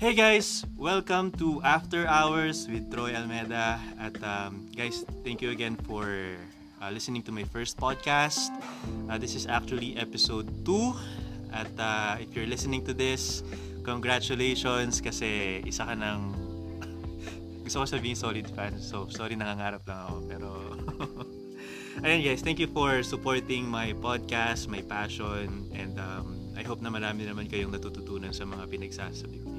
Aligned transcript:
Hey 0.00 0.16
guys, 0.16 0.64
welcome 0.80 1.28
to 1.36 1.60
After 1.60 2.08
Hours 2.08 2.64
with 2.64 2.88
Troy 2.88 3.12
Almeda. 3.12 3.76
At 4.00 4.16
um, 4.24 4.64
guys, 4.72 5.04
thank 5.20 5.44
you 5.44 5.52
again 5.52 5.76
for 5.84 6.08
uh, 6.80 6.88
listening 6.88 7.20
to 7.28 7.32
my 7.36 7.44
first 7.44 7.76
podcast. 7.76 8.48
Uh, 9.12 9.20
this 9.20 9.36
is 9.36 9.44
actually 9.44 10.00
episode 10.00 10.48
2. 10.64 11.52
At 11.52 11.68
uh, 11.76 12.16
if 12.16 12.32
you're 12.32 12.48
listening 12.48 12.80
to 12.88 12.96
this, 12.96 13.44
congratulations 13.84 15.04
kasi 15.04 15.60
isa 15.68 15.84
ka 15.84 15.92
ng 15.92 16.32
gusto 17.68 17.84
ko 17.84 18.00
sabihin 18.00 18.16
solid 18.16 18.48
fan. 18.56 18.80
So, 18.80 19.04
sorry 19.12 19.36
nangangarap 19.36 19.84
lang 19.84 20.00
ako. 20.00 20.16
Pero, 20.24 20.48
ayun 22.08 22.24
guys, 22.24 22.40
thank 22.40 22.56
you 22.56 22.72
for 22.72 23.04
supporting 23.04 23.68
my 23.68 23.92
podcast, 24.00 24.64
my 24.64 24.80
passion, 24.80 25.68
and 25.76 25.92
um, 26.00 26.40
I 26.56 26.64
hope 26.64 26.80
na 26.80 26.88
marami 26.88 27.28
naman 27.28 27.52
kayong 27.52 27.76
natututunan 27.76 28.32
sa 28.32 28.48
mga 28.48 28.64
pinagsasabi 28.64 29.44
ko? 29.44 29.49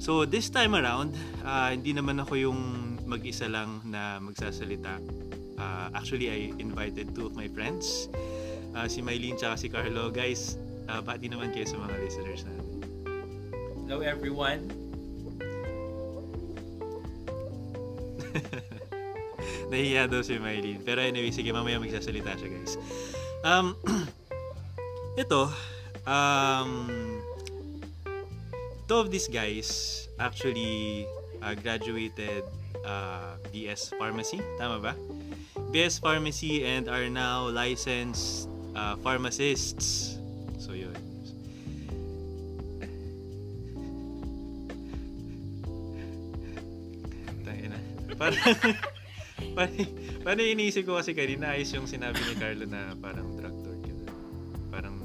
So, 0.00 0.24
this 0.24 0.48
time 0.48 0.72
around, 0.72 1.12
uh, 1.44 1.76
hindi 1.76 1.92
naman 1.92 2.24
ako 2.24 2.32
yung 2.40 2.58
mag-isa 3.04 3.44
lang 3.52 3.84
na 3.84 4.16
magsasalita. 4.16 4.96
Uh, 5.60 5.92
actually, 5.92 6.32
I 6.32 6.56
invited 6.56 7.12
two 7.12 7.28
of 7.28 7.36
my 7.36 7.52
friends, 7.52 8.08
uh, 8.72 8.88
si 8.88 9.04
Mylene 9.04 9.36
tsaka 9.36 9.60
si 9.60 9.68
Carlo. 9.68 10.08
Guys, 10.08 10.56
uh, 10.88 11.04
bati 11.04 11.28
naman 11.28 11.52
kayo 11.52 11.68
sa 11.68 11.76
mga 11.76 12.00
listeners 12.00 12.48
natin. 12.48 12.80
Hello 13.84 14.00
everyone. 14.00 14.72
Nahiya 19.68 20.08
daw 20.08 20.24
si 20.24 20.40
Mylene. 20.40 20.80
Pero 20.80 21.04
anyway, 21.04 21.28
sige, 21.28 21.52
mamaya 21.52 21.76
magsasalita 21.76 22.40
siya, 22.40 22.48
guys. 22.48 22.80
Um, 23.44 23.76
ito, 25.20 25.52
um, 26.08 26.88
two 28.90 28.98
of 28.98 29.06
these 29.14 29.30
guys 29.30 30.10
actually 30.18 31.06
uh, 31.46 31.54
graduated 31.54 32.42
uh, 32.82 33.38
BS 33.54 33.94
Pharmacy. 33.94 34.42
Tama 34.58 34.82
ba? 34.82 34.98
BS 35.70 36.02
Pharmacy 36.02 36.66
and 36.66 36.90
are 36.90 37.06
now 37.06 37.46
licensed 37.46 38.50
uh, 38.74 38.98
pharmacists. 38.98 40.18
So, 40.58 40.74
yun. 40.74 40.90
Tangina. 47.46 47.78
Parang, 48.18 48.42
parang, 49.54 49.86
parang 50.26 50.46
iniisip 50.50 50.82
ko 50.82 50.98
kasi 50.98 51.14
kanina 51.14 51.54
ayos 51.54 51.70
yung 51.78 51.86
sinabi 51.86 52.18
ni 52.26 52.34
Carlo 52.34 52.66
na 52.66 52.98
parang 52.98 53.38
drug 53.38 53.54
lord 53.54 53.86
ka. 53.86 53.94
Parang 54.74 54.98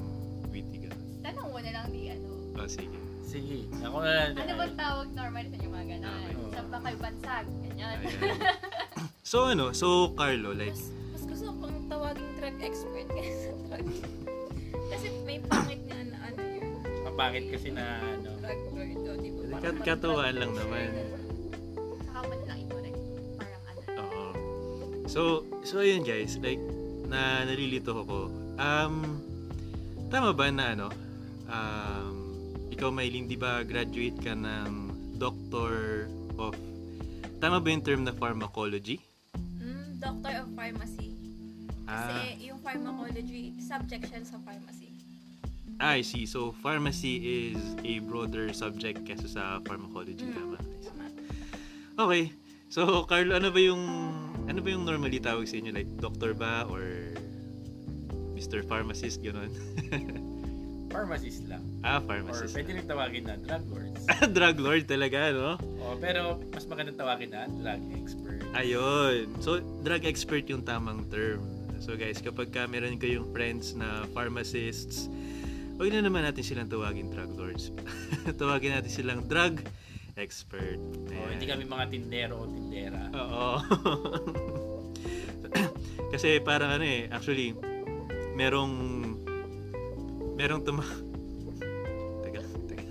witty 0.50 0.90
ka. 0.90 0.92
Tanong 1.22 1.54
mo 1.54 1.62
na 1.62 1.70
lang 1.70 1.86
di 1.94 2.10
ano. 2.10 2.34
Oh, 2.58 2.66
sige. 2.66 3.05
Sige, 3.36 3.68
ako 3.84 3.96
na 4.00 4.10
lang. 4.16 4.32
Ano 4.32 4.52
bang 4.56 4.74
tawag 4.80 5.08
normal 5.12 5.44
sa 5.44 5.54
inyo 5.60 5.68
mga 5.68 5.86
ganon? 5.92 6.16
Okay. 6.24 6.52
Saan 6.56 6.66
ba 6.72 6.78
kayo 6.80 6.96
bansag? 7.04 7.46
Ganyan. 7.68 7.96
So 9.26 9.50
ano, 9.50 9.74
so 9.74 10.14
Carlo, 10.14 10.54
like, 10.54 10.70
Mas, 10.70 10.86
mas 11.10 11.24
gusto 11.26 11.50
ko 11.50 11.66
pang 11.66 11.82
tawaging 11.90 12.30
drug 12.38 12.56
expert 12.62 13.10
kaysa 13.10 13.50
drug. 13.66 13.86
Kasi 14.86 15.06
may 15.26 15.42
pangit 15.42 15.82
nga 15.90 15.98
na 16.06 16.16
ano 16.30 16.40
yun. 16.46 16.64
Mapangit 17.02 17.44
kasi 17.50 17.74
na 17.74 17.98
ano. 18.06 18.30
Drug 18.38 18.60
lord 18.70 19.02
o 19.02 19.12
di 19.18 19.30
ba? 19.34 19.58
kat 19.58 19.76
katuwaan 19.82 20.36
lang 20.38 20.52
naman. 20.54 20.88
Na 22.06 22.22
lang 22.22 22.58
i-correct. 22.64 23.00
Parang 23.34 23.62
ano. 23.66 23.80
Oo. 23.98 24.24
So, 25.10 25.42
so 25.66 25.82
yun 25.82 26.06
guys, 26.06 26.38
like, 26.38 26.62
na 27.10 27.42
nalilito 27.50 27.98
ako. 27.98 28.30
Um, 28.62 28.94
tama 30.06 30.30
ba 30.38 30.54
na 30.54 30.64
ano, 30.70 30.88
um, 31.50 32.15
ikaw 32.76 32.92
Maylin, 32.92 33.24
di 33.24 33.40
ba 33.40 33.64
graduate 33.64 34.20
ka 34.20 34.36
ng 34.36 34.92
Doctor 35.16 36.04
of, 36.36 36.52
tama 37.40 37.56
ba 37.56 37.72
yung 37.72 37.80
term 37.80 38.04
na 38.04 38.12
pharmacology? 38.12 39.00
Mm, 39.56 39.96
doctor 39.96 40.44
of 40.44 40.52
pharmacy. 40.52 41.08
Kasi 41.88 42.12
Ah, 42.12 42.36
yung 42.36 42.60
pharmacology, 42.60 43.56
subject 43.56 44.12
siya 44.12 44.20
sa 44.28 44.36
pharmacy. 44.44 44.92
I 45.80 46.04
see. 46.04 46.28
So, 46.28 46.52
pharmacy 46.60 47.48
is 47.48 47.60
a 47.80 48.04
broader 48.04 48.52
subject 48.52 49.08
kesa 49.08 49.24
sa 49.24 49.42
pharmacology, 49.64 50.20
Mm. 50.20 50.60
Tama. 50.84 51.06
Okay. 51.96 52.28
So, 52.68 53.08
Carlo, 53.08 53.40
ano 53.40 53.48
ba 53.48 53.60
yung 53.60 53.84
ano 54.52 54.60
ba 54.60 54.68
yung 54.68 54.84
normally 54.84 55.16
tawag 55.16 55.48
sa 55.48 55.56
inyo? 55.56 55.72
Like, 55.72 55.88
doctor 55.96 56.36
ba? 56.36 56.68
Or 56.68 56.84
Mr. 58.36 58.60
Pharmacist, 58.68 59.24
gano'n? 59.24 59.48
Pharmacist 60.96 61.44
lang. 61.44 61.60
ah, 61.84 61.96
Or 61.96 62.00
pharmacist. 62.08 62.56
pwede 62.56 62.70
rin 62.72 62.86
tawagin 62.88 63.24
na 63.28 63.36
drug 63.36 63.64
lords. 63.68 64.00
Drug 64.32 64.56
lord 64.56 64.84
talaga, 64.88 65.28
no? 65.28 65.60
oh, 65.84 65.94
pero 66.00 66.40
mas 66.50 66.64
magandang 66.64 66.96
tawagin 66.96 67.30
na 67.30 67.44
drug 67.52 67.82
expert. 67.92 68.40
Ayun. 68.56 69.28
So, 69.44 69.60
drug 69.84 70.08
expert 70.08 70.48
yung 70.48 70.64
tamang 70.64 71.04
term. 71.12 71.44
So, 71.76 71.92
guys, 71.94 72.18
kapag 72.18 72.48
ka 72.48 72.64
meron 72.64 72.96
kayong 72.96 73.28
friends 73.28 73.76
na 73.76 74.08
pharmacists, 74.16 75.12
huwag 75.76 75.92
na 75.92 76.00
naman 76.00 76.24
natin 76.24 76.40
silang 76.40 76.66
tawagin 76.66 77.12
drug 77.12 77.36
lords. 77.36 77.68
tawagin 78.40 78.72
natin 78.72 78.88
silang 78.88 79.20
drug 79.28 79.60
expert. 80.16 80.80
Oh, 80.80 81.12
Ayan. 81.12 81.36
hindi 81.36 81.44
kami 81.44 81.68
mga 81.68 81.84
tindero 81.92 82.40
o 82.40 82.48
tindera. 82.48 83.12
Oo. 83.12 83.52
Kasi 86.12 86.40
parang 86.40 86.72
ano 86.72 86.84
eh, 86.88 87.04
actually, 87.12 87.52
merong, 88.32 88.72
merong 90.36 90.62
tuma... 90.62 90.84
Teka, 92.22 92.40
teka. 92.68 92.86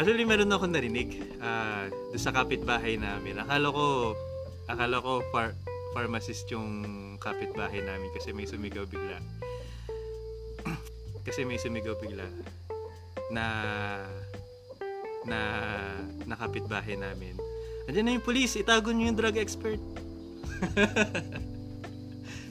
Actually, 0.00 0.24
meron 0.24 0.50
akong 0.50 0.72
narinig 0.72 1.20
ah 1.38 1.86
doon 2.10 2.22
sa 2.22 2.32
kapitbahay 2.32 2.96
namin. 2.96 3.38
Akala 3.38 3.68
ko, 3.68 4.16
akala 4.66 4.98
ko 4.98 5.20
far, 5.30 5.52
pharmacist 5.92 6.48
yung 6.50 6.82
kapitbahay 7.20 7.84
namin 7.84 8.10
kasi 8.16 8.32
may 8.32 8.48
sumigaw 8.48 8.88
bigla. 8.88 9.20
kasi 11.26 11.44
may 11.44 11.60
sumigaw 11.60 11.94
bigla 12.00 12.26
na 13.30 13.44
na 15.24 15.40
nakapitbahay 16.24 16.96
namin. 16.96 17.36
Andiyan 17.88 18.04
na 18.08 18.16
yung 18.16 18.24
police, 18.24 18.56
itago 18.56 18.92
niyo 18.92 19.12
yung 19.12 19.18
drug 19.20 19.36
expert. 19.36 19.80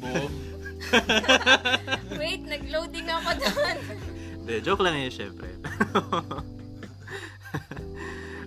Boom. 0.01 0.52
Wait, 2.21 2.41
nag-loading 2.45 3.07
ako 3.09 3.29
doon. 3.39 3.77
De, 4.43 4.59
joke 4.59 4.83
lang 4.83 4.99
yun, 4.99 5.13
syempre. 5.13 5.49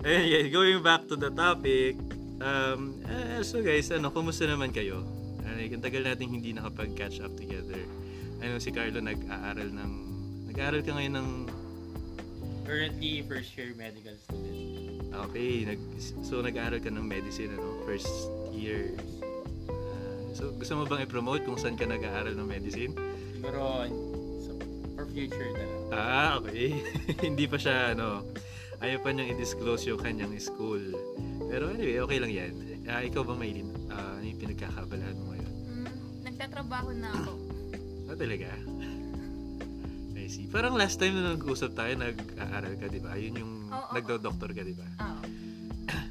Ayun, 0.06 0.24
guys, 0.30 0.48
going 0.54 0.80
back 0.84 1.02
to 1.10 1.16
the 1.18 1.32
topic. 1.34 1.98
Um, 2.38 3.00
eh, 3.08 3.40
so 3.42 3.64
guys, 3.64 3.88
ano, 3.90 4.12
kumusta 4.12 4.44
naman 4.44 4.70
kayo? 4.70 5.02
Ano, 5.42 5.56
ang 5.56 5.82
tagal 5.82 6.04
natin 6.04 6.30
hindi 6.30 6.52
nakapag-catch 6.52 7.24
up 7.24 7.32
together. 7.34 7.80
Ano, 8.44 8.60
si 8.60 8.70
Carlo 8.70 9.00
nag-aaral 9.00 9.72
ng... 9.72 9.92
Nag-aaral 10.52 10.84
ka 10.84 10.92
ngayon 10.94 11.14
ng... 11.16 11.28
Currently, 12.68 13.24
first 13.24 13.56
year 13.56 13.72
medical 13.74 14.14
student. 14.20 15.10
Okay, 15.26 15.64
nag, 15.64 15.80
so 16.22 16.44
nag-aaral 16.44 16.78
ka 16.78 16.92
ng 16.92 17.02
medicine, 17.02 17.56
ano, 17.56 17.80
first 17.88 18.10
year. 18.52 18.92
So, 20.36 20.52
gusto 20.52 20.76
mo 20.76 20.84
bang 20.84 21.08
i-promote 21.08 21.48
kung 21.48 21.56
saan 21.56 21.80
ka 21.80 21.88
nag-aaral 21.88 22.36
ng 22.36 22.44
medicine? 22.44 22.92
Siguro, 23.32 23.88
so, 24.44 24.52
for 24.92 25.08
future 25.08 25.48
na 25.48 25.64
lang. 25.64 25.80
Ah, 25.88 26.30
okay. 26.36 26.76
Hindi 27.26 27.48
pa 27.48 27.56
siya, 27.56 27.96
ano, 27.96 28.20
ayaw 28.84 29.00
pa 29.00 29.16
niyang 29.16 29.32
i-disclose 29.32 29.88
yung 29.88 29.96
kanyang 29.96 30.36
school. 30.36 30.92
Pero 31.48 31.72
anyway, 31.72 32.04
okay 32.04 32.18
lang 32.20 32.32
yan. 32.36 32.52
Ah, 32.84 33.00
ikaw 33.00 33.24
ba, 33.24 33.32
Maylin? 33.32 33.72
Ah, 33.88 34.20
ano 34.20 34.28
yung 34.28 34.36
pinagkakabalahan 34.36 35.16
mo 35.16 35.32
ngayon? 35.32 35.52
Mm, 35.72 35.96
nagtatrabaho 36.28 36.90
na 36.92 37.08
ako. 37.16 37.32
Ah, 38.12 38.16
talaga? 38.20 38.48
I 40.20 40.28
see. 40.28 40.52
Parang 40.52 40.76
last 40.76 41.00
time 41.00 41.16
na 41.16 41.32
nag-usap 41.32 41.72
tayo, 41.72 41.96
nag-aaral 41.96 42.76
ka, 42.76 42.92
di 42.92 43.00
ba? 43.00 43.16
Ayun 43.16 43.40
yung 43.40 43.52
Oo, 43.72 43.72
oo. 43.72 43.92
nagdo-doctor 43.96 44.52
ka, 44.52 44.60
di 44.60 44.76
ba? 44.76 44.84
Oo. 45.00 45.22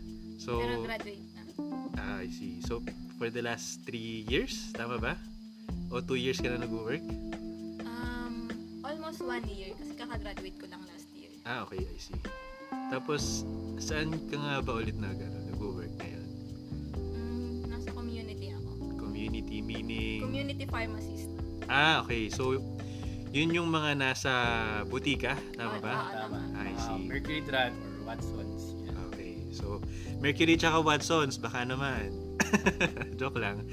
So, 0.46 0.62
Pero 0.62 0.82
graduate 0.82 1.26
na. 1.34 1.42
ah, 1.98 2.22
I 2.22 2.30
see. 2.30 2.62
So, 2.62 2.82
for 3.26 3.34
the 3.34 3.42
last 3.42 3.82
three 3.90 4.22
years, 4.30 4.70
tama 4.78 5.02
ba? 5.02 5.18
O 5.90 5.98
two 5.98 6.14
years 6.14 6.38
ka 6.38 6.46
na 6.46 6.62
nag-work? 6.62 7.02
Um, 7.82 8.54
almost 8.86 9.18
one 9.26 9.42
year 9.50 9.74
kasi 9.82 9.98
kakagraduate 9.98 10.54
ko 10.62 10.70
lang 10.70 10.86
last 10.86 11.10
year. 11.18 11.34
Ah, 11.42 11.66
okay, 11.66 11.82
I 11.82 11.98
see. 11.98 12.22
Tapos, 12.94 13.42
saan 13.82 14.14
ka 14.30 14.38
nga 14.38 14.62
ba 14.62 14.78
ulit 14.78 14.94
nag, 15.02 15.18
ano, 15.18 15.42
nag-work 15.42 15.90
ngayon? 15.98 16.26
Mm, 17.02 17.54
nasa 17.66 17.90
community 17.98 18.54
ako. 18.54 18.94
Community 19.02 19.58
meaning... 19.58 20.22
Community 20.22 20.70
pharmacist. 20.70 21.34
Ah, 21.66 22.06
okay. 22.06 22.30
So, 22.30 22.62
yun 23.34 23.50
yung 23.50 23.74
mga 23.74 24.06
nasa 24.06 24.34
butika, 24.86 25.34
tama 25.58 25.82
ba? 25.82 25.94
oo. 25.98 26.14
Tama. 26.14 26.40
I 26.62 26.78
Mga 26.78 26.78
see. 26.78 27.02
Mercury 27.10 27.42
Drug 27.42 27.74
or 27.74 27.94
Watson's. 28.06 28.78
Yan. 28.86 28.94
Okay. 29.10 29.42
So, 29.50 29.82
Mercury 30.22 30.62
tsaka 30.62 30.78
Watsons, 30.78 31.42
baka 31.42 31.66
naman. 31.66 32.25
Joke 33.20 33.40
lang. 33.40 33.66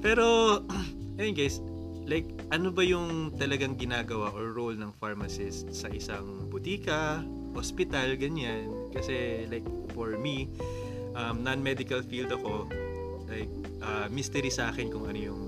Pero, 0.00 0.58
ayun 1.18 1.34
guys, 1.34 1.62
like, 2.04 2.26
ano 2.50 2.74
ba 2.74 2.82
yung 2.82 3.32
talagang 3.38 3.78
ginagawa 3.78 4.34
or 4.34 4.52
role 4.52 4.76
ng 4.76 4.90
pharmacist 4.98 5.70
sa 5.70 5.88
isang 5.88 6.50
butika 6.50 7.22
ospital, 7.56 8.16
ganyan. 8.16 8.68
Kasi 8.92 9.46
like 9.48 9.64
for 9.92 10.16
me, 10.16 10.48
um, 11.14 11.44
non-medical 11.44 12.00
field 12.04 12.32
ako, 12.32 12.68
like 13.28 13.50
uh, 13.84 14.08
mystery 14.08 14.48
sa 14.48 14.72
akin 14.72 14.88
kung 14.92 15.08
ano 15.08 15.18
yung 15.32 15.40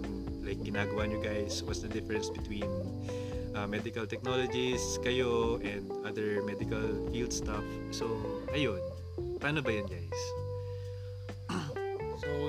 like 0.45 0.61
ginagawa 0.61 1.09
nyo 1.09 1.21
guys, 1.21 1.65
what's 1.65 1.81
the 1.81 1.89
difference 1.89 2.29
between 2.29 2.69
uh, 3.57 3.67
medical 3.67 4.05
technologies, 4.05 5.01
kayo, 5.01 5.57
and 5.65 5.89
other 6.05 6.45
medical 6.45 6.83
field 7.09 7.33
stuff. 7.33 7.65
So, 7.95 8.21
ayun. 8.53 8.81
Paano 9.41 9.61
ba 9.61 9.71
yun 9.73 9.87
guys? 9.89 10.44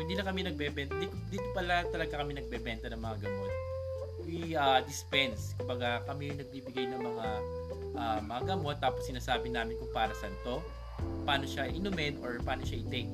Hindi 0.01 0.13
na 0.17 0.23
kami 0.25 0.39
nagbebenta. 0.45 0.93
Dito, 0.97 1.15
dito 1.31 1.47
pala 1.53 1.85
talaga 1.87 2.19
kami 2.19 2.37
nagbebenta 2.37 2.89
ng 2.91 3.01
mga 3.01 3.17
gamot. 3.27 3.51
We 4.25 4.57
uh, 4.57 4.81
dispense. 4.83 5.53
Kumbaga, 5.59 6.01
kami 6.09 6.33
yung 6.33 6.39
nagbibigay 6.41 6.85
ng 6.89 7.01
mga 7.01 7.25
uh, 7.95 8.19
mga 8.23 8.41
gamot 8.55 8.77
tapos 8.79 9.07
sinasabi 9.07 9.49
namin 9.49 9.79
kung 9.79 9.91
para 9.95 10.11
saan 10.17 10.35
to, 10.43 10.59
paano 11.23 11.47
siya 11.47 11.67
inumin 11.71 12.19
or 12.21 12.39
paano 12.43 12.63
siya 12.67 12.83
i-take. 12.83 13.11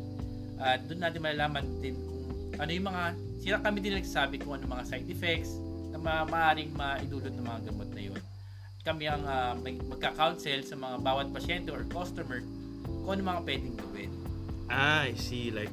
At 0.61 0.85
doon 0.85 1.01
natin 1.01 1.19
malalaman 1.21 1.65
din 1.81 1.97
kung 1.97 2.21
ano 2.61 2.71
yung 2.71 2.87
mga, 2.87 3.03
sila 3.41 3.57
kami 3.63 3.77
din 3.81 3.97
nagsasabi 3.97 4.35
kung 4.43 4.59
ano 4.59 4.65
mga 4.69 4.85
side 4.85 5.09
effects 5.09 5.51
na 5.89 5.97
ma- 5.97 6.27
maaaring 6.27 6.69
maidulot 6.75 7.33
ng 7.33 7.45
mga 7.45 7.59
gamot 7.71 7.89
na 7.93 8.01
yun. 8.01 8.21
Kami 8.81 9.05
ang 9.05 9.23
uh, 9.25 9.53
magka-counsel 9.61 10.65
sa 10.65 10.75
mga 10.77 10.95
bawat 11.05 11.27
pasyente 11.29 11.69
or 11.69 11.85
customer 11.89 12.41
kung 13.05 13.17
ano 13.17 13.21
mga 13.37 13.41
pwedeng 13.45 13.75
gawin. 13.77 14.11
Ah, 14.71 15.05
I 15.05 15.13
see. 15.19 15.51
Like, 15.51 15.69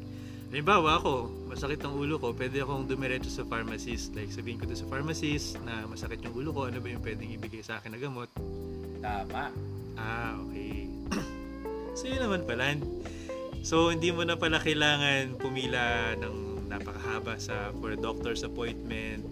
halimbawa 0.49 1.01
ako, 1.01 1.29
masakit 1.49 1.81
ang 1.85 1.97
ulo 1.97 2.17
ko, 2.17 2.33
pwede 2.33 2.65
akong 2.65 2.89
dumiretso 2.89 3.29
sa 3.29 3.45
pharmacist. 3.45 4.17
Like, 4.17 4.33
sabihin 4.33 4.57
ko 4.57 4.65
doon 4.65 4.81
sa 4.81 4.89
pharmacist 4.89 5.61
na 5.65 5.85
masakit 5.85 6.25
yung 6.25 6.35
ulo 6.37 6.51
ko, 6.53 6.61
ano 6.69 6.81
ba 6.81 6.89
yung 6.89 7.05
pwedeng 7.05 7.29
ibigay 7.29 7.61
sa 7.61 7.81
akin 7.81 7.93
na 7.93 8.01
gamot? 8.01 8.33
Tama. 9.05 9.53
Ah, 10.01 10.41
okay. 10.49 10.89
so, 11.99 12.09
yun 12.09 12.25
naman 12.25 12.49
pala. 12.49 12.81
So, 13.61 13.93
hindi 13.93 14.09
mo 14.09 14.25
na 14.25 14.41
pala 14.41 14.57
kailangan 14.63 15.37
pumila 15.37 16.17
ng 16.17 16.69
napakahaba 16.69 17.41
sa 17.41 17.73
for 17.81 17.93
a 17.93 17.99
doctor's 17.99 18.45
appointment 18.45 19.25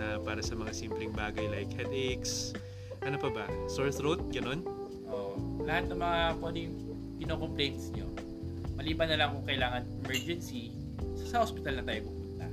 na 0.00 0.16
para 0.20 0.40
sa 0.40 0.56
mga 0.56 0.72
simpleng 0.72 1.12
bagay 1.12 1.44
like 1.52 1.70
headaches, 1.76 2.56
ano 3.04 3.20
pa 3.20 3.28
ba? 3.32 3.46
Sore 3.68 3.92
throat, 3.92 4.20
ganun? 4.32 4.64
Oh, 5.08 5.36
lahat 5.64 5.92
ng 5.92 6.00
mga 6.00 6.20
ano 6.40 6.56
yung 6.56 6.76
pino-complaints 7.20 7.92
nyo, 7.92 8.08
maliban 8.80 9.12
na 9.12 9.16
lang 9.20 9.36
kung 9.36 9.44
kailangan 9.44 9.84
emergency, 10.08 10.72
sa 11.28 11.44
hospital 11.44 11.76
na 11.76 11.84
tayo 11.84 12.08
pupunta. 12.08 12.46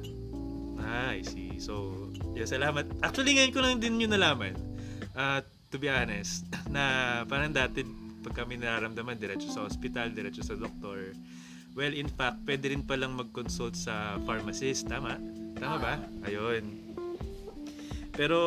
Ah, 0.83 1.15
I 1.15 1.23
see. 1.23 1.55
So, 1.57 2.11
yeah, 2.35 2.43
salamat. 2.43 2.83
Actually, 2.99 3.39
ngayon 3.39 3.53
ko 3.55 3.59
lang 3.63 3.79
din 3.79 3.95
yun 4.03 4.11
nalaman. 4.11 4.59
Uh, 5.15 5.39
to 5.71 5.79
be 5.79 5.87
honest, 5.87 6.43
na 6.75 7.23
parang 7.31 7.55
dati, 7.55 7.87
pag 8.27 8.43
kami 8.43 8.59
nararamdaman, 8.59 9.15
diretso 9.15 9.47
sa 9.47 9.63
hospital, 9.63 10.11
diretso 10.11 10.43
sa 10.43 10.59
doktor. 10.59 11.15
Well, 11.79 11.95
in 11.95 12.11
fact, 12.11 12.43
pwede 12.43 12.75
rin 12.75 12.83
palang 12.83 13.15
mag-consult 13.15 13.79
sa 13.79 14.19
pharmacist. 14.27 14.91
Tama? 14.91 15.15
Tama 15.55 15.77
ba? 15.79 15.93
Ayun. 16.27 16.65
Pero, 18.17 18.39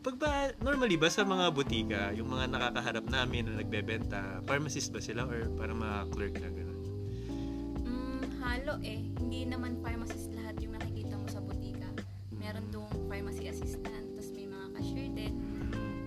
pag 0.00 0.16
ba, 0.16 0.30
normally 0.64 0.96
ba 0.96 1.12
sa 1.12 1.22
mga 1.22 1.52
butika, 1.52 2.02
yung 2.16 2.32
mga 2.32 2.48
nakakaharap 2.48 3.06
namin 3.06 3.52
na 3.52 3.60
nagbebenta, 3.60 4.40
pharmacist 4.48 4.88
ba 4.90 4.98
sila 5.04 5.28
or 5.28 5.46
parang 5.60 5.78
mga 5.78 5.98
clerk 6.08 6.34
na 6.40 6.48
gano'n? 6.48 6.67
Halo 8.48 8.80
eh. 8.80 9.04
Hindi 9.20 9.44
naman 9.44 9.76
pharmacist 9.84 10.32
lahat 10.32 10.56
yung 10.64 10.72
nakikita 10.72 11.20
mo 11.20 11.28
sa 11.28 11.44
butika. 11.44 11.84
Meron 12.32 12.64
dong 12.72 12.88
pharmacy 13.04 13.44
assistant, 13.44 14.16
tapos 14.16 14.32
may 14.32 14.48
mga 14.48 14.66
cashier 14.72 15.08
din. 15.12 15.34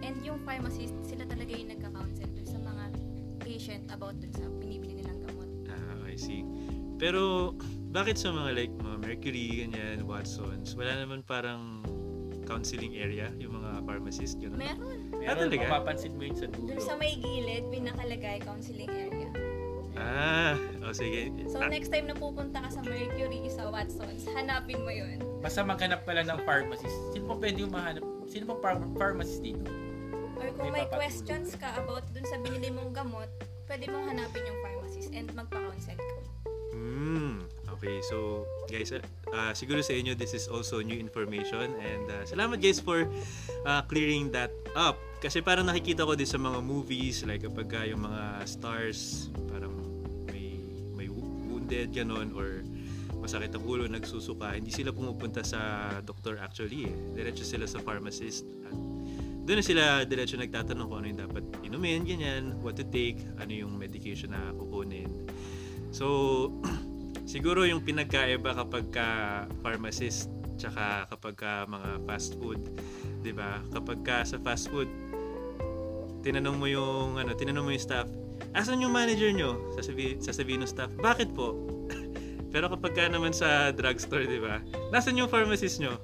And 0.01 0.17
yung 0.25 0.41
pharmacist, 0.41 0.97
sila 1.05 1.29
talaga 1.29 1.53
yung 1.53 1.69
nagka-counsel 1.69 2.33
dun 2.33 2.47
sa 2.49 2.57
mga 2.57 2.83
patient 3.45 3.85
about 3.93 4.17
dun 4.17 4.33
sa 4.33 4.49
pinibili 4.57 4.97
nilang 4.97 5.21
gamot. 5.21 5.49
Ah, 5.69 6.01
I 6.09 6.17
see. 6.17 6.41
Pero, 6.97 7.53
bakit 7.93 8.17
sa 8.17 8.33
mga 8.33 8.57
like 8.57 8.73
mga 8.73 8.97
Mercury, 9.05 9.45
ganyan, 9.61 10.09
Watsons, 10.09 10.73
wala 10.73 10.97
naman 10.97 11.21
parang 11.21 11.85
counseling 12.49 12.97
area, 12.97 13.29
yung 13.37 13.61
mga 13.61 13.85
pharmacist, 13.85 14.41
gano'n? 14.41 14.57
Meron. 14.57 14.97
Meron, 15.13 15.45
talaga? 15.45 15.69
mapapansin 15.69 16.17
mo 16.17 16.25
yun 16.25 16.33
sa 16.33 16.49
dulo. 16.49 16.73
Dun 16.73 16.81
sa 16.81 16.97
may 16.97 17.21
gilid, 17.21 17.69
pinakalagay 17.69 18.41
counseling 18.41 18.89
area. 18.89 19.30
Ah, 20.01 20.57
o 20.81 20.89
sige. 20.91 21.29
So 21.45 21.61
Ah, 21.61 21.69
next 21.69 21.93
time 21.93 22.09
na 22.09 22.17
pupunta 22.17 22.57
ka 22.57 22.69
sa 22.73 22.81
Mercury, 22.81 23.45
sa 23.53 23.69
Watsons, 23.69 24.25
hanapin 24.33 24.81
mo 24.81 24.89
yun. 24.89 25.21
Basta 25.39 25.61
maghanap 25.61 26.01
pala 26.03 26.25
ng 26.25 26.41
pharmacist. 26.41 26.97
Sino 27.13 27.29
pa 27.29 27.35
pwede 27.37 27.57
yung 27.61 27.73
mahanap? 27.73 28.03
Sino 28.25 28.49
pang 28.49 28.59
phar- 28.59 28.91
pharmacist 28.97 29.45
dito? 29.45 29.61
Or 30.35 30.49
kung 30.57 30.73
May 30.73 30.83
may 30.83 30.87
questions 30.89 31.53
ka 31.53 31.77
about 31.77 32.01
dun 32.11 32.25
sa 32.25 32.41
binili 32.41 32.73
mong 32.73 32.97
gamot, 32.97 33.29
pwede 33.69 33.85
mong 33.87 34.09
hanapin 34.09 34.41
yung 34.41 34.59
pharmacist 34.59 35.09
and 35.13 35.29
magpa-counsel 35.31 35.97
ka. 35.97 36.15
Hmm, 36.73 37.45
okay. 37.69 38.01
So, 38.01 38.47
guys, 38.65 38.89
uh, 38.91 39.53
siguro 39.53 39.85
sa 39.85 39.93
inyo, 39.93 40.17
this 40.17 40.33
is 40.33 40.49
also 40.49 40.81
new 40.81 40.97
information. 40.97 41.71
And 41.77 42.05
uh, 42.09 42.23
salamat 42.25 42.57
guys 42.57 42.81
for 42.81 43.05
uh, 43.63 43.81
clearing 43.85 44.33
that 44.33 44.49
up. 44.73 44.97
Kasi 45.21 45.39
parang 45.39 45.69
nakikita 45.69 46.01
ko 46.01 46.17
din 46.17 46.25
sa 46.25 46.41
mga 46.41 46.59
movies, 46.65 47.21
like 47.23 47.45
kapag 47.45 47.69
ka 47.69 47.81
yung 47.85 48.01
mga 48.01 48.41
stars, 48.49 49.29
wounded, 51.71 51.95
ganon, 51.95 52.35
or 52.35 52.67
masakit 53.23 53.55
ang 53.55 53.63
ulo, 53.63 53.87
nagsusuka, 53.87 54.59
hindi 54.59 54.75
sila 54.75 54.91
pumupunta 54.91 55.39
sa 55.39 55.87
doktor 56.03 56.35
actually 56.43 56.91
eh. 56.91 56.95
Diretso 57.15 57.47
sila 57.47 57.63
sa 57.63 57.79
pharmacist. 57.79 58.43
At 58.67 58.75
doon 59.47 59.57
na 59.61 59.65
sila 59.65 59.83
diretso 60.03 60.35
nagtatanong 60.35 60.87
kung 60.91 60.99
ano 60.99 61.07
yung 61.07 61.21
dapat 61.23 61.43
inumin, 61.63 62.03
ganyan, 62.03 62.59
what 62.59 62.75
to 62.75 62.83
take, 62.83 63.23
ano 63.39 63.55
yung 63.55 63.79
medication 63.79 64.35
na 64.35 64.51
kukunin. 64.51 65.07
So, 65.95 66.51
siguro 67.31 67.63
yung 67.63 67.87
pinagkaiba 67.87 68.51
kapag 68.51 68.91
ka 68.91 69.07
pharmacist 69.63 70.27
tsaka 70.59 71.07
kapag 71.09 71.35
ka 71.39 71.51
mga 71.71 72.03
fast 72.05 72.37
food, 72.37 72.61
'di 73.23 73.31
ba? 73.33 73.63
Kapag 73.73 73.99
ka 74.05 74.21
sa 74.21 74.37
fast 74.43 74.69
food, 74.69 74.85
tinanong 76.21 76.57
mo 76.57 76.69
yung 76.69 77.17
ano, 77.17 77.33
tinanong 77.33 77.65
mo 77.65 77.71
yung 77.73 77.81
staff, 77.81 78.05
"Asan 78.53 78.83
yung 78.83 78.93
manager 78.93 79.31
nyo?" 79.31 79.71
Sasabi 79.75 80.19
sasabihin 80.19 80.63
ng 80.63 80.69
staff, 80.69 80.91
"Bakit 80.99 81.33
po?" 81.33 81.55
Pero 82.53 82.67
kapag 82.67 82.93
ka 82.95 83.07
naman 83.07 83.31
sa 83.31 83.71
drugstore, 83.71 84.27
'di 84.27 84.39
ba? 84.43 84.59
"Nasaan 84.91 85.19
yung 85.19 85.31
pharmacist 85.31 85.79
nyo?" 85.79 85.95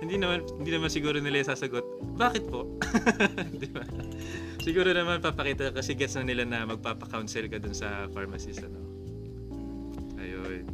Hindi 0.00 0.16
naman 0.16 0.44
hindi 0.56 0.72
naman 0.72 0.88
siguro 0.88 1.20
nila 1.20 1.44
sasagot, 1.44 1.84
"Bakit 2.16 2.44
po?" 2.48 2.68
'Di 3.60 3.68
ba? 3.72 3.84
Siguro 4.60 4.92
naman 4.92 5.24
papakita 5.24 5.72
kasi 5.72 5.96
gets 5.96 6.20
na 6.20 6.24
nila 6.24 6.44
na 6.44 6.68
magpapa-counsel 6.68 7.48
ka 7.48 7.56
dun 7.56 7.72
sa 7.72 8.08
pharmacist 8.12 8.60
ano. 8.60 8.80
Ayun. 10.20 10.68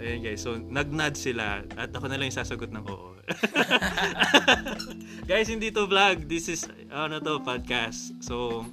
Ayun 0.00 0.20
guys, 0.24 0.40
so 0.40 0.56
nag-nod 0.56 1.12
sila 1.18 1.66
at 1.76 1.92
ako 1.92 2.08
na 2.08 2.16
lang 2.16 2.32
yung 2.32 2.40
sasagot 2.40 2.72
ng 2.72 2.84
oo. 2.88 3.18
guys, 5.28 5.50
hindi 5.50 5.68
to 5.68 5.84
vlog. 5.84 6.24
This 6.24 6.48
is, 6.48 6.64
ano 6.88 7.20
to, 7.20 7.42
podcast. 7.44 8.16
So, 8.24 8.64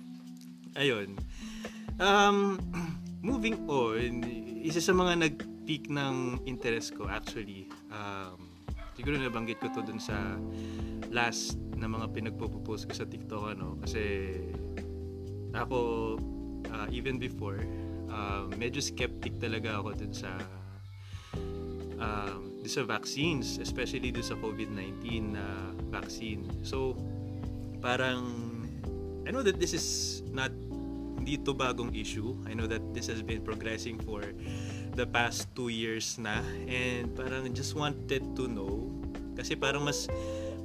ayun. 0.77 1.17
Um, 1.95 2.59
moving 3.23 3.63
on, 3.71 4.27
isa 4.59 4.83
sa 4.83 4.91
mga 4.91 5.13
nag-peak 5.23 5.87
ng 5.87 6.43
interest 6.43 6.91
ko 6.91 7.07
actually, 7.07 7.71
um, 7.87 8.51
siguro 8.99 9.15
nabanggit 9.15 9.63
ko 9.63 9.71
to 9.71 9.79
dun 9.79 9.99
sa 9.99 10.35
last 11.11 11.55
na 11.75 11.87
mga 11.87 12.11
pinagpo-post 12.11 12.91
ko 12.91 12.93
sa 12.95 13.07
TikTok 13.07 13.55
ano 13.55 13.79
kasi 13.79 14.35
ako 15.55 16.15
uh, 16.71 16.87
even 16.91 17.15
before 17.15 17.59
uh, 18.11 18.47
medyo 18.55 18.83
skeptic 18.83 19.39
talaga 19.39 19.79
ako 19.79 19.95
dun 19.95 20.11
sa 20.15 20.31
um, 21.99 22.59
dun 22.59 22.71
sa 22.71 22.83
vaccines 22.83 23.59
especially 23.59 24.11
dun 24.11 24.23
sa 24.23 24.35
COVID-19 24.39 25.35
na 25.35 25.45
vaccine. 25.91 26.43
So 26.63 26.99
parang 27.79 28.23
I 29.27 29.31
know 29.31 29.43
that 29.47 29.59
this 29.59 29.71
is 29.71 30.19
not 30.31 30.51
hindi 31.25 31.41
to 31.41 31.57
bagong 31.57 31.89
issue 31.97 32.37
I 32.45 32.53
know 32.53 32.69
that 32.69 32.93
this 32.93 33.09
has 33.09 33.25
been 33.25 33.41
progressing 33.41 33.97
for 33.97 34.21
the 34.93 35.09
past 35.09 35.49
two 35.57 35.73
years 35.73 36.21
na 36.21 36.45
and 36.69 37.09
parang 37.17 37.49
just 37.49 37.73
wanted 37.73 38.21
to 38.37 38.45
know 38.45 38.93
kasi 39.33 39.57
parang 39.57 39.89
mas 39.89 40.05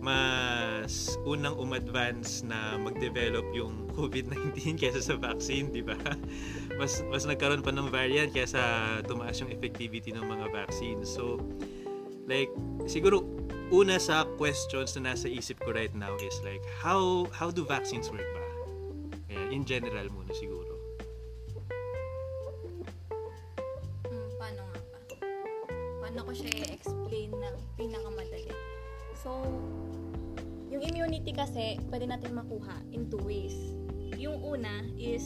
mas 0.01 1.17
unang 1.29 1.57
umadvance 1.61 2.45
na 2.45 2.77
mag-develop 2.77 3.45
yung 3.57 3.85
COVID-19 3.97 4.81
kaysa 4.81 5.05
sa 5.05 5.15
vaccine, 5.21 5.69
di 5.69 5.85
ba? 5.85 5.97
Mas, 6.81 7.05
mas 7.13 7.29
nagkaroon 7.29 7.61
pa 7.61 7.69
ng 7.69 7.93
variant 7.93 8.33
kaysa 8.33 8.57
tumaas 9.05 9.37
yung 9.45 9.53
effectivity 9.53 10.09
ng 10.17 10.25
mga 10.25 10.49
vaccines. 10.57 11.05
So, 11.05 11.37
like, 12.25 12.49
siguro, 12.89 13.29
una 13.69 14.01
sa 14.01 14.25
questions 14.41 14.97
na 14.97 15.13
nasa 15.13 15.29
isip 15.29 15.61
ko 15.61 15.77
right 15.77 15.93
now 15.93 16.17
is 16.17 16.41
like, 16.41 16.65
how 16.81 17.29
how 17.29 17.53
do 17.53 17.69
vaccines 17.69 18.09
work 18.09 18.25
ba? 18.33 18.40
Ayan, 19.31 19.49
in 19.55 19.63
general 19.63 20.11
muna 20.11 20.35
siguro. 20.35 20.75
Hmm, 24.11 24.29
paano 24.37 24.61
nga 24.75 24.81
ba? 24.91 24.99
Paano 26.03 26.19
ko 26.27 26.33
siya 26.35 26.51
i-explain 26.51 27.31
ng 27.31 27.57
pinakamadali? 27.79 28.51
So, 29.15 29.47
yung 30.75 30.83
immunity 30.83 31.31
kasi, 31.31 31.79
pwede 31.95 32.11
natin 32.11 32.35
makuha 32.35 32.83
in 32.91 33.07
two 33.07 33.23
ways. 33.23 33.55
yung 34.21 34.37
una 34.45 34.85
is 35.01 35.25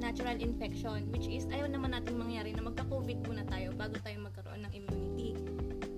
natural 0.00 0.40
infection, 0.40 1.04
which 1.12 1.28
is 1.28 1.44
ayaw 1.52 1.68
naman 1.68 1.92
natin 1.92 2.16
mangyari 2.16 2.56
na 2.56 2.64
magka-COVID 2.64 3.28
muna 3.28 3.44
tayo 3.52 3.76
bago 3.76 4.00
tayo 4.00 4.16
magkaroon 4.24 4.64
ng 4.64 4.72
immunity. 4.72 5.36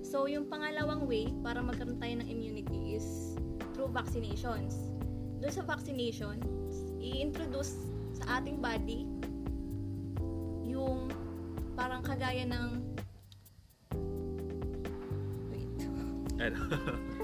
So, 0.03 0.27
yung 0.27 0.51
pangalawang 0.51 1.07
way 1.07 1.31
para 1.39 1.63
magkaroon 1.63 2.03
tayo 2.03 2.19
ng 2.19 2.27
immunity 2.27 2.99
is 2.99 3.39
through 3.71 3.95
vaccinations. 3.95 4.75
Doon 5.39 5.53
sa 5.55 5.63
vaccination, 5.63 6.43
i-introduce 7.03 7.75
sa 8.15 8.39
ating 8.39 8.63
body 8.63 9.03
yung 10.63 11.11
parang 11.75 11.99
kagaya 11.99 12.47
ng 12.47 12.67
wait 15.51 15.67
Ano? 16.39 16.59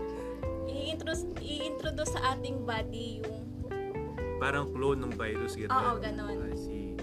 i-introduce, 0.69 1.23
i-introduce 1.39 2.11
sa 2.11 2.35
ating 2.35 2.67
body 2.67 3.23
yung 3.23 3.39
Parang 4.39 4.71
clone 4.71 5.03
ng 5.03 5.13
virus, 5.19 5.59
gano'n. 5.59 5.99
Oo. 5.99 6.47
I 6.47 6.55
see. 6.55 6.95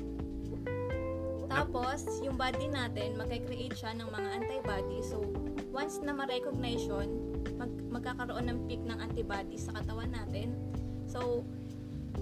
Tapos, 1.53 2.09
yung 2.25 2.41
body 2.41 2.73
natin, 2.73 3.13
magka-create 3.21 3.77
siya 3.77 3.93
ng 3.93 4.09
mga 4.09 4.29
antibody. 4.41 5.05
So, 5.05 5.21
once 5.69 6.01
na 6.01 6.17
ma-recognize 6.17 6.89
yun, 6.89 7.37
mag 7.61 7.69
magkakaroon 7.93 8.49
ng 8.49 8.59
peak 8.65 8.81
ng 8.89 8.99
antibody 9.05 9.61
sa 9.61 9.77
katawan 9.77 10.17
natin. 10.17 10.57
So, 11.05 11.45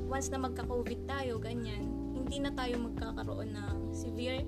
once 0.08 0.30
na 0.30 0.38
magka-COVID 0.38 1.10
tayo, 1.10 1.42
ganyan, 1.42 1.82
hindi 2.14 2.38
na 2.38 2.50
tayo 2.54 2.78
magkakaroon 2.78 3.50
ng 3.52 3.76
severe 3.90 4.42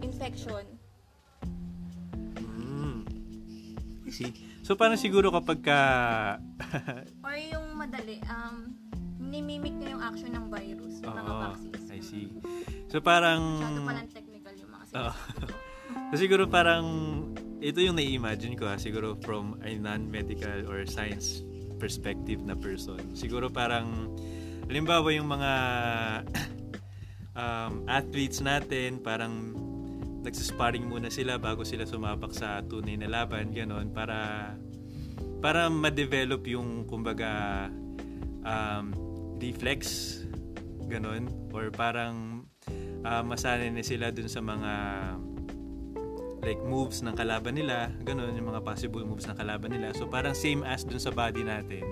infection. 0.00 0.64
Mm. 2.38 3.02
I 4.06 4.10
see. 4.10 4.30
So, 4.64 4.78
parang 4.78 4.96
siguro 4.96 5.28
kapag 5.28 5.60
ka... 5.60 5.80
Or 7.26 7.36
yung 7.36 7.76
madali, 7.76 8.22
um, 8.30 8.72
nimimik 9.20 9.76
niya 9.76 9.98
yung 9.98 10.02
action 10.04 10.32
ng 10.32 10.46
virus, 10.48 11.02
yung 11.04 11.12
mga 11.12 11.30
Oo, 11.30 11.42
vaccines. 11.50 11.86
I 11.92 12.00
see. 12.00 12.26
So, 12.88 13.04
parang... 13.04 13.60
Masyado 13.60 13.80
palang 13.84 14.08
technical 14.08 14.54
yung 14.56 14.70
mga 14.72 14.84
Oo. 14.94 15.14
So, 16.10 16.14
siguro 16.16 16.48
parang... 16.48 16.86
Ito 17.64 17.80
yung 17.80 17.96
nai-imagine 17.96 18.56
ko 18.60 18.68
ha, 18.68 18.76
siguro 18.76 19.16
from 19.24 19.56
a 19.64 19.72
non-medical 19.76 20.68
or 20.68 20.84
science 20.84 21.44
perspective 21.76 22.40
na 22.42 22.54
person. 22.56 23.00
Siguro 23.16 23.50
parang... 23.50 24.14
Halimbawa 24.64 25.12
yung 25.12 25.28
mga 25.28 25.52
um, 27.40 27.84
athletes 27.84 28.40
natin, 28.40 29.02
parang 29.02 29.52
nagsasparring 30.24 30.88
muna 30.88 31.12
sila 31.12 31.36
bago 31.36 31.68
sila 31.68 31.84
sumabak 31.84 32.32
sa 32.32 32.64
tunay 32.64 32.96
na 32.96 33.12
laban, 33.12 33.52
ganon, 33.52 33.92
para 33.92 34.50
para 35.44 35.68
ma-develop 35.68 36.40
yung 36.48 36.88
kumbaga 36.88 37.68
um, 38.48 38.96
reflex 39.36 40.16
ganon 40.88 41.28
or 41.52 41.68
parang 41.68 42.48
ah, 43.04 43.20
masanay 43.20 43.68
na 43.68 43.84
sila 43.84 44.08
dun 44.08 44.28
sa 44.28 44.40
mga 44.40 44.72
like 46.44 46.60
moves 46.60 47.00
ng 47.00 47.16
kalaban 47.16 47.56
nila, 47.56 47.88
ganun 48.04 48.36
yung 48.36 48.52
mga 48.52 48.60
possible 48.60 49.02
moves 49.02 49.24
ng 49.24 49.34
kalaban 49.34 49.72
nila. 49.72 49.96
So 49.96 50.04
parang 50.04 50.36
same 50.36 50.60
as 50.62 50.84
dun 50.84 51.00
sa 51.00 51.10
body 51.10 51.42
natin. 51.42 51.82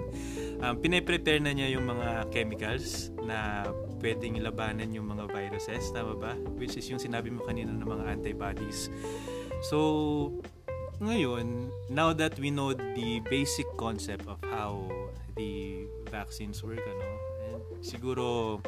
Um, 0.62 0.78
pine-prepare 0.78 1.40
na 1.42 1.56
niya 1.56 1.74
yung 1.74 1.88
mga 1.88 2.30
chemicals 2.30 3.10
na 3.24 3.66
pwedeng 4.04 4.38
labanan 4.44 4.92
yung 4.92 5.08
mga 5.08 5.26
viruses, 5.32 5.90
tama 5.90 6.14
ba? 6.14 6.32
Which 6.54 6.76
is 6.76 6.86
yung 6.86 7.00
sinabi 7.00 7.32
mo 7.32 7.42
kanina 7.42 7.72
ng 7.72 7.88
mga 7.88 8.04
antibodies. 8.20 8.92
So, 9.66 10.30
ngayon, 11.02 11.72
now 11.90 12.14
that 12.14 12.38
we 12.38 12.54
know 12.54 12.74
the 12.74 13.18
basic 13.26 13.66
concept 13.74 14.28
of 14.30 14.38
how 14.54 14.86
the 15.34 15.86
vaccines 16.12 16.62
work, 16.62 16.82
ano, 16.82 17.08
and 17.48 17.62
siguro 17.82 18.58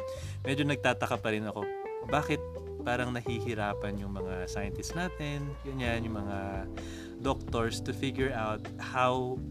medyo 0.43 0.67
nagtataka 0.67 1.15
pa 1.21 1.31
rin 1.31 1.47
ako, 1.47 1.63
bakit 2.11 2.41
parang 2.85 3.09
nahihirapan 3.09 3.97
yung 3.97 4.13
mga 4.13 4.45
scientists 4.45 4.93
natin, 4.93 5.49
ganyan, 5.65 6.05
yung 6.05 6.21
mga 6.21 6.69
doctors 7.25 7.81
to 7.81 7.89
figure 7.89 8.29
out 8.37 8.61
how 8.77 9.41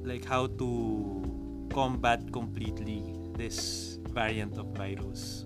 like 0.00 0.24
how 0.24 0.48
to 0.56 0.68
combat 1.68 2.24
completely 2.32 3.04
this 3.36 4.00
variant 4.16 4.56
of 4.56 4.72
virus. 4.72 5.44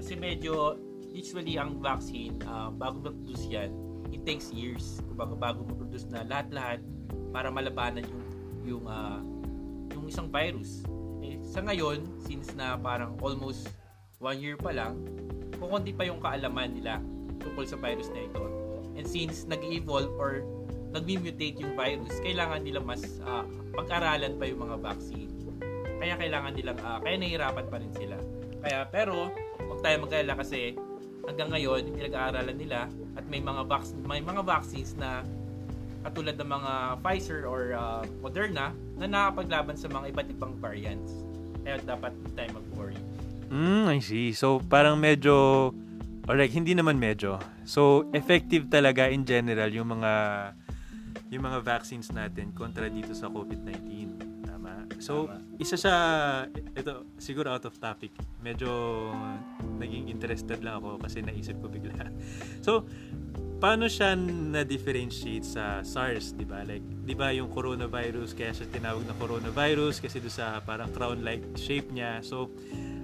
Kasi 0.00 0.16
medyo, 0.16 0.80
usually 1.12 1.60
ang 1.60 1.84
vaccine, 1.84 2.40
ah, 2.48 2.72
bago 2.72 3.04
ma-produce 3.04 3.44
yan, 3.52 3.74
it 4.08 4.24
takes 4.24 4.48
years. 4.48 5.04
Kumbaga 5.04 5.36
bago 5.36 5.60
ma-produce 5.68 6.08
na 6.08 6.24
lahat-lahat 6.24 6.80
para 7.34 7.52
malabanan 7.52 8.08
yung 8.08 8.24
yung 8.64 8.84
ah, 8.88 9.20
yung 9.92 10.08
isang 10.08 10.32
virus. 10.32 10.80
Eh, 11.20 11.36
sa 11.44 11.60
ngayon, 11.60 12.06
since 12.24 12.56
na 12.56 12.78
parang 12.80 13.18
almost 13.20 13.68
one 14.26 14.38
year 14.42 14.58
pa 14.58 14.74
lang, 14.74 14.98
kukunti 15.62 15.94
pa 15.94 16.02
yung 16.02 16.18
kaalaman 16.18 16.74
nila 16.74 16.98
tungkol 17.38 17.62
sa 17.62 17.78
virus 17.78 18.10
na 18.10 18.26
ito. 18.26 18.42
And 18.98 19.06
since 19.06 19.46
nag-evolve 19.46 20.10
or 20.18 20.42
nag-mutate 20.90 21.62
yung 21.62 21.78
virus, 21.78 22.18
kailangan 22.26 22.66
nila 22.66 22.82
mas 22.82 23.22
ah, 23.22 23.46
pag-aralan 23.70 24.34
pa 24.34 24.44
yung 24.50 24.66
mga 24.66 24.76
vaccine. 24.82 25.30
Kaya 26.02 26.18
kailangan 26.18 26.52
nilang, 26.58 26.78
ah, 26.82 26.98
kaya 26.98 27.14
nahihirapan 27.22 27.66
pa 27.70 27.76
rin 27.78 27.92
sila. 27.94 28.16
Kaya, 28.66 28.82
pero, 28.90 29.30
huwag 29.62 29.80
tayo 29.84 30.02
mag 30.02 30.10
kasi 30.42 30.74
hanggang 31.22 31.54
ngayon, 31.54 31.94
pinag-aaralan 31.94 32.56
nila 32.58 32.90
at 33.14 33.24
may 33.30 33.38
mga 33.38 33.62
vac- 33.70 34.02
may 34.02 34.22
mga 34.24 34.42
vaccines 34.42 34.98
na 34.98 35.22
katulad 36.06 36.38
ng 36.38 36.50
mga 36.50 36.72
Pfizer 37.02 37.46
or 37.46 37.78
ah, 37.78 38.02
Moderna 38.18 38.74
na 38.98 39.06
nakapaglaban 39.06 39.78
sa 39.78 39.86
mga 39.86 40.10
iba't 40.10 40.28
ibang 40.34 40.54
variants. 40.58 41.22
Kaya 41.62 41.78
dapat 41.82 42.10
hindi 42.14 42.30
tayo 42.34 42.50
mag-worry. 42.58 43.05
Mm, 43.50 43.86
I 43.86 43.98
see. 44.02 44.34
So, 44.34 44.58
parang 44.58 44.98
medyo, 44.98 45.70
or 46.26 46.34
like, 46.34 46.50
hindi 46.50 46.74
naman 46.74 46.98
medyo. 46.98 47.38
So, 47.62 48.10
effective 48.10 48.66
talaga 48.66 49.06
in 49.06 49.22
general 49.22 49.70
yung 49.70 49.98
mga, 49.98 50.12
yung 51.30 51.42
mga 51.46 51.58
vaccines 51.62 52.10
natin 52.10 52.50
kontra 52.54 52.90
dito 52.90 53.14
sa 53.14 53.30
COVID-19. 53.30 53.86
Tama? 54.46 54.90
So, 54.98 55.30
Tama. 55.30 55.42
isa 55.62 55.78
sa, 55.78 55.92
ito, 56.50 57.06
siguro 57.18 57.54
out 57.54 57.66
of 57.66 57.78
topic. 57.78 58.14
Medyo 58.42 58.70
naging 59.78 60.10
interested 60.10 60.62
lang 60.62 60.82
ako 60.82 60.98
kasi 61.02 61.22
naisip 61.22 61.58
ko 61.62 61.70
bigla. 61.70 61.94
So, 62.66 62.82
paano 63.62 63.88
siya 63.88 64.18
na-differentiate 64.18 65.46
sa 65.46 65.80
SARS, 65.80 66.36
di 66.36 66.44
ba? 66.44 66.60
Like, 66.66 66.82
di 66.82 67.14
ba 67.16 67.32
yung 67.32 67.48
coronavirus, 67.48 68.36
kaya 68.36 68.52
siya 68.52 68.68
tinawag 68.68 69.06
na 69.08 69.14
coronavirus 69.16 70.02
kasi 70.02 70.20
do 70.20 70.28
sa 70.28 70.60
parang 70.60 70.92
crown-like 70.92 71.56
shape 71.56 71.88
niya. 71.94 72.20
So, 72.20 72.52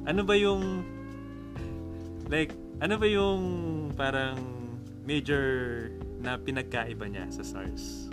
ano 0.03 0.27
ba 0.27 0.35
yung 0.35 0.83
like 2.27 2.51
ano 2.83 2.99
ba 2.99 3.07
yung 3.07 3.43
parang 3.95 4.39
major 5.07 5.89
na 6.23 6.39
pinagkaiba 6.39 7.07
niya 7.07 7.27
sa 7.31 7.43
SARS? 7.43 8.11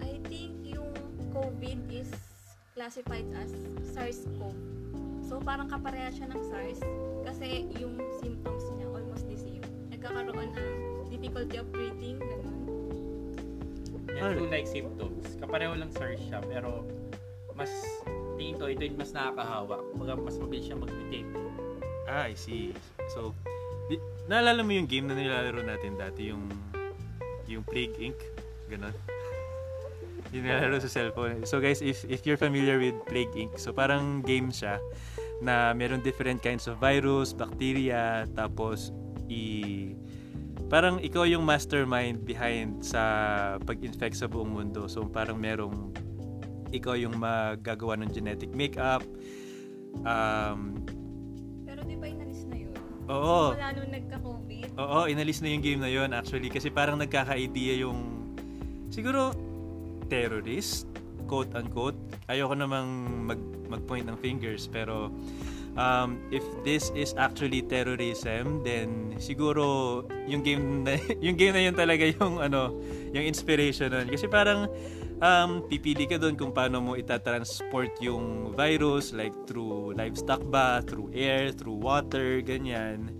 I 0.00 0.20
think 0.28 0.56
yung 0.64 0.92
COVID 1.32 1.80
is 1.92 2.08
classified 2.72 3.28
as 3.36 3.52
SARS-CoV. 3.92 4.56
So, 5.28 5.36
parang 5.44 5.68
kapareha 5.68 6.08
siya 6.08 6.32
ng 6.32 6.40
SARS 6.48 6.80
kasi 7.28 7.68
yung 7.76 8.00
symptoms 8.16 8.64
niya 8.80 8.88
almost 8.88 9.28
the 9.28 9.36
same. 9.36 9.60
Nagkakaroon 9.92 10.56
ng 10.56 10.72
difficulty 11.12 11.60
of 11.60 11.68
breathing, 11.68 12.16
ganun. 12.16 12.58
Yan, 14.08 14.24
Alright. 14.24 14.40
flu-like 14.40 14.68
symptoms. 14.68 15.36
Kapareho 15.36 15.76
lang 15.76 15.92
SARS 15.92 16.20
siya, 16.24 16.40
pero 16.48 16.88
mas 17.52 17.68
ko, 18.54 18.70
ito 18.70 18.82
yung 18.86 18.98
mas 18.98 19.10
nakakahawa. 19.10 19.82
Kumbaga, 19.92 20.12
mas 20.18 20.36
mabilis 20.38 20.64
siya 20.70 20.78
mag-mutate. 20.78 21.28
Ah, 22.08 22.30
I 22.30 22.34
see. 22.38 22.72
So, 23.12 23.34
di, 23.90 24.00
naalala 24.30 24.64
mo 24.64 24.72
yung 24.72 24.88
game 24.88 25.10
na 25.10 25.16
nilalaro 25.18 25.60
natin 25.60 25.98
dati, 25.98 26.32
yung 26.32 26.46
yung 27.48 27.64
Plague 27.64 27.96
Inc. 27.98 28.18
Ganon. 28.68 28.92
yung 30.32 30.44
nilalaro 30.44 30.78
sa 30.80 30.88
cellphone. 30.92 31.44
So 31.48 31.58
guys, 31.58 31.80
if 31.80 32.04
if 32.06 32.24
you're 32.28 32.40
familiar 32.40 32.76
with 32.76 32.96
Plague 33.08 33.32
Inc., 33.32 33.56
so 33.56 33.72
parang 33.72 34.20
game 34.20 34.52
siya 34.52 34.76
na 35.40 35.72
meron 35.72 36.04
different 36.04 36.44
kinds 36.44 36.68
of 36.68 36.76
virus, 36.82 37.32
bacteria, 37.32 38.28
tapos 38.36 38.92
i 39.28 39.92
parang 40.68 41.00
ikaw 41.00 41.24
yung 41.24 41.44
mastermind 41.48 42.24
behind 42.28 42.84
sa 42.84 43.00
pag-infect 43.64 44.20
sa 44.20 44.28
buong 44.28 44.52
mundo. 44.52 44.84
So 44.84 45.08
parang 45.08 45.40
merong 45.40 45.96
ikaw 46.70 46.94
yung 46.98 47.16
magagawa 47.16 47.96
ng 48.00 48.10
genetic 48.12 48.50
makeup. 48.52 49.04
Um, 50.04 50.84
Pero 51.64 51.80
di 51.84 51.96
ba 51.96 52.06
inalis 52.08 52.44
na 52.48 52.56
yun? 52.56 52.74
oo. 53.08 53.56
Wala 53.56 53.72
nung 53.72 53.90
nagka-COVID. 53.90 54.68
Oo, 54.76 54.98
inalis 55.08 55.40
na 55.40 55.48
yung 55.50 55.62
game 55.64 55.80
na 55.80 55.90
yon 55.90 56.12
actually 56.12 56.52
kasi 56.52 56.68
parang 56.68 57.00
nagkaka-idea 57.00 57.82
yung 57.82 58.28
siguro 58.92 59.32
terrorist 60.12 60.88
quote 61.28 61.52
unquote. 61.56 61.96
Ayoko 62.28 62.56
namang 62.56 62.88
mag 63.28 63.40
mag-point 63.68 64.08
ng 64.08 64.16
fingers 64.16 64.64
pero 64.64 65.12
um, 65.76 66.16
if 66.32 66.42
this 66.64 66.90
is 66.96 67.12
actually 67.20 67.60
terrorism, 67.62 68.64
then 68.64 69.14
siguro 69.20 70.02
yung 70.24 70.40
game 70.40 70.84
na, 70.84 70.96
yung 71.24 71.36
game 71.36 71.52
na 71.52 71.62
yun 71.68 71.76
talaga 71.76 72.08
yung 72.08 72.40
ano, 72.40 72.74
yung 73.12 73.24
inspiration 73.24 73.92
nun. 73.92 74.08
Kasi 74.08 74.26
parang 74.26 74.66
um, 75.22 75.62
pipili 75.66 76.06
ka 76.06 76.16
doon 76.18 76.34
kung 76.38 76.54
paano 76.54 76.82
mo 76.82 76.92
itatransport 76.94 77.98
yung 78.02 78.54
virus 78.54 79.10
like 79.14 79.34
through 79.46 79.94
livestock 79.94 80.42
ba, 80.48 80.82
through 80.86 81.10
air, 81.14 81.50
through 81.54 81.78
water, 81.78 82.42
ganyan. 82.42 83.10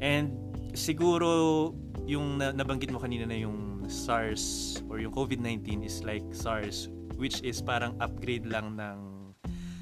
And 0.00 0.32
siguro 0.76 1.72
yung 2.06 2.38
na- 2.38 2.54
nabanggit 2.54 2.92
mo 2.92 3.00
kanina 3.00 3.26
na 3.26 3.36
yung 3.36 3.88
SARS 3.88 4.78
or 4.86 5.02
yung 5.02 5.10
COVID-19 5.10 5.82
is 5.82 6.04
like 6.06 6.24
SARS 6.30 6.92
which 7.16 7.40
is 7.42 7.64
parang 7.64 7.96
upgrade 7.98 8.46
lang 8.46 8.76
ng 8.76 8.98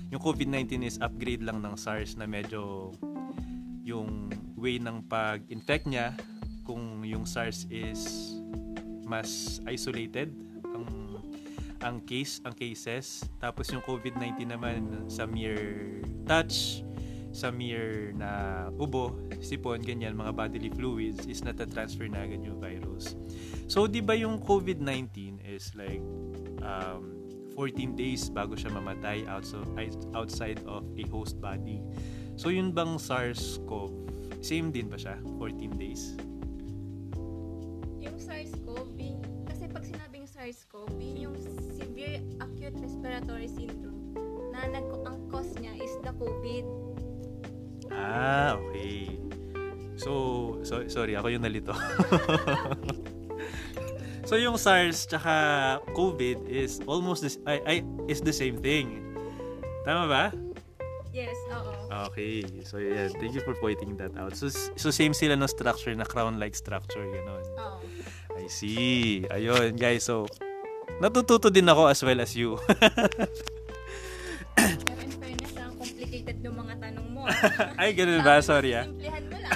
yung 0.08 0.22
COVID-19 0.22 0.86
is 0.86 0.96
upgrade 1.02 1.42
lang 1.42 1.60
ng 1.60 1.74
SARS 1.74 2.14
na 2.14 2.24
medyo 2.24 2.94
yung 3.84 4.32
way 4.56 4.80
ng 4.80 5.04
pag-infect 5.10 5.84
niya 5.90 6.16
kung 6.64 7.04
yung 7.04 7.28
SARS 7.28 7.68
is 7.68 8.32
mas 9.04 9.60
isolated 9.68 10.32
ang 11.84 12.00
case 12.08 12.40
ang 12.48 12.56
cases 12.56 13.28
tapos 13.36 13.68
yung 13.68 13.84
COVID-19 13.84 14.48
naman 14.48 15.04
sa 15.06 15.28
mere 15.28 16.00
touch 16.24 16.80
sa 17.34 17.52
mere 17.52 18.14
na 18.16 18.66
ubo 18.80 19.14
sipon 19.44 19.84
ganyan 19.84 20.16
mga 20.16 20.32
bodily 20.32 20.72
fluids 20.72 21.28
is 21.28 21.44
nata-transfer 21.44 22.08
na 22.08 22.24
agad 22.24 22.40
yung 22.40 22.56
virus 22.56 23.12
so 23.68 23.84
di 23.84 24.00
ba 24.00 24.16
yung 24.16 24.40
COVID-19 24.40 25.44
is 25.44 25.76
like 25.76 26.00
um, 26.64 27.14
14 27.54 27.94
days 27.94 28.26
bago 28.28 28.58
siya 28.58 28.74
mamatay 28.74 29.22
outside, 29.30 29.94
outside 30.12 30.58
of 30.66 30.82
a 30.98 31.04
host 31.08 31.38
body. 31.38 31.78
So 32.34 32.50
yun 32.50 32.74
bang 32.74 32.98
SARS-CoV, 32.98 33.94
same 34.42 34.74
din 34.74 34.90
ba 34.90 34.98
siya? 34.98 35.14
14 35.38 35.70
days? 35.78 36.18
Yung 38.02 38.18
SARS-CoV, 38.18 38.98
kasi 39.46 39.70
pag 39.70 39.86
sinabing 39.86 40.26
SARS-CoV, 40.26 40.98
yung 41.14 41.38
respiratory 43.14 43.46
syndrome, 43.46 44.10
na 44.50 44.66
nag 44.66 44.86
ang 45.06 45.22
cause 45.30 45.54
niya 45.62 45.70
is 45.78 45.94
the 46.02 46.10
COVID. 46.18 46.66
Ah, 47.94 48.58
okay. 48.58 49.22
So, 49.94 50.58
so 50.66 50.82
sorry, 50.90 51.14
ako 51.14 51.30
yung 51.30 51.46
nalito. 51.46 51.70
so 54.28 54.34
yung 54.34 54.58
SARS 54.58 55.06
tsaka 55.06 55.78
COVID 55.94 56.50
is 56.50 56.82
almost 56.90 57.22
the, 57.22 57.30
ay, 57.46 57.62
ay, 57.62 57.78
is 58.10 58.18
the 58.18 58.34
same 58.34 58.58
thing. 58.58 59.14
Tama 59.86 60.10
ba? 60.10 60.24
Yes, 61.14 61.38
oo. 61.54 61.70
Okay. 62.10 62.42
So 62.66 62.82
yeah, 62.82 63.14
thank 63.22 63.38
you 63.38 63.44
for 63.46 63.54
pointing 63.62 63.94
that 64.02 64.10
out. 64.18 64.34
So 64.34 64.50
so 64.50 64.90
same 64.90 65.14
sila 65.14 65.38
ng 65.38 65.46
structure 65.46 65.94
na 65.94 66.02
crown-like 66.02 66.58
structure 66.58 67.06
ganon. 67.06 67.46
Oo. 67.62 67.78
I 68.34 68.50
see. 68.50 69.22
Ayun, 69.30 69.78
guys. 69.78 70.02
So, 70.02 70.26
natututo 70.98 71.48
din 71.48 71.66
ako 71.66 71.88
as 71.88 72.00
well 72.02 72.20
as 72.20 72.32
you. 72.34 72.58
Pero 74.54 75.00
in 75.02 75.12
fairness, 75.12 75.54
ang 75.58 75.74
complicated 75.76 76.36
ng 76.40 76.54
mga 76.54 76.74
tanong 76.78 77.08
mo. 77.10 77.22
ah. 77.26 77.74
Ay, 77.80 77.90
ganun 77.92 78.22
ba? 78.22 78.38
Sorry 78.38 78.72
ah. 78.74 78.84
Simplihan 78.86 79.24
mo 79.26 79.36
lang. 79.38 79.52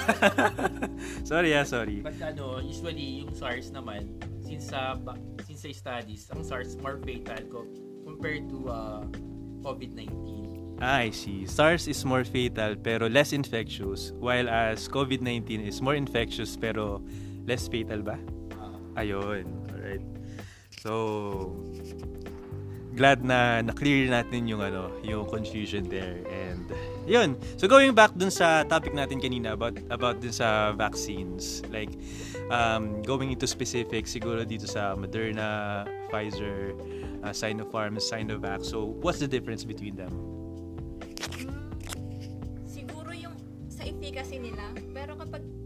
Sorry 1.29 1.51
ah, 1.53 1.61
sorry. 1.63 2.01
But 2.01 2.17
ano, 2.19 2.57
usually 2.59 3.21
yung 3.23 3.31
SARS 3.31 3.69
naman, 3.69 4.17
since 4.41 4.73
sa 4.73 4.97
ba- 4.97 5.19
since 5.45 5.61
sa 5.61 5.69
studies, 5.69 6.25
ang 6.33 6.41
SARS 6.41 6.73
more 6.81 6.97
fatal 7.05 7.41
ko 7.53 7.59
compared 8.01 8.49
to 8.49 8.65
uh, 8.65 9.05
COVID-19. 9.61 10.09
Ah, 10.81 11.05
I 11.05 11.11
see. 11.13 11.45
SARS 11.45 11.85
is 11.85 12.01
more 12.01 12.23
fatal 12.25 12.73
pero 12.73 13.05
less 13.05 13.29
infectious, 13.31 14.09
while 14.17 14.49
as 14.49 14.89
COVID-19 14.89 15.61
is 15.69 15.83
more 15.83 15.93
infectious 15.93 16.57
pero 16.57 17.03
less 17.45 17.69
fatal 17.69 18.01
ba? 18.01 18.17
Uh, 18.57 18.97
Ayun. 18.97 19.45
Alright. 19.69 20.01
So, 20.89 21.53
glad 22.97 23.21
na 23.21 23.61
na-clear 23.61 24.09
natin 24.09 24.49
yung 24.49 24.65
ano, 24.65 24.89
yung 25.05 25.29
confusion 25.29 25.85
there. 25.85 26.25
And 26.25 26.65
yun. 27.05 27.37
So 27.61 27.69
going 27.69 27.93
back 27.93 28.17
dun 28.17 28.33
sa 28.33 28.65
topic 28.65 28.97
natin 28.97 29.21
kanina 29.21 29.53
about 29.53 29.77
about 29.93 30.17
dun 30.17 30.33
sa 30.33 30.73
vaccines. 30.73 31.61
Like 31.69 31.93
um, 32.49 33.05
going 33.05 33.29
into 33.29 33.45
specifics 33.45 34.09
siguro 34.09 34.41
dito 34.41 34.65
sa 34.65 34.97
Moderna, 34.97 35.85
Pfizer, 36.09 36.73
uh, 37.21 37.29
Sinopharm, 37.29 38.01
Sinovac. 38.01 38.65
So 38.65 38.97
what's 39.05 39.21
the 39.21 39.29
difference 39.29 39.61
between 39.61 39.93
them? 39.93 40.09
Siguro 42.65 43.13
yung 43.13 43.37
sa 43.69 43.85
efficacy 43.85 44.41
nila, 44.41 44.73
pero 44.89 45.13
kapag 45.21 45.58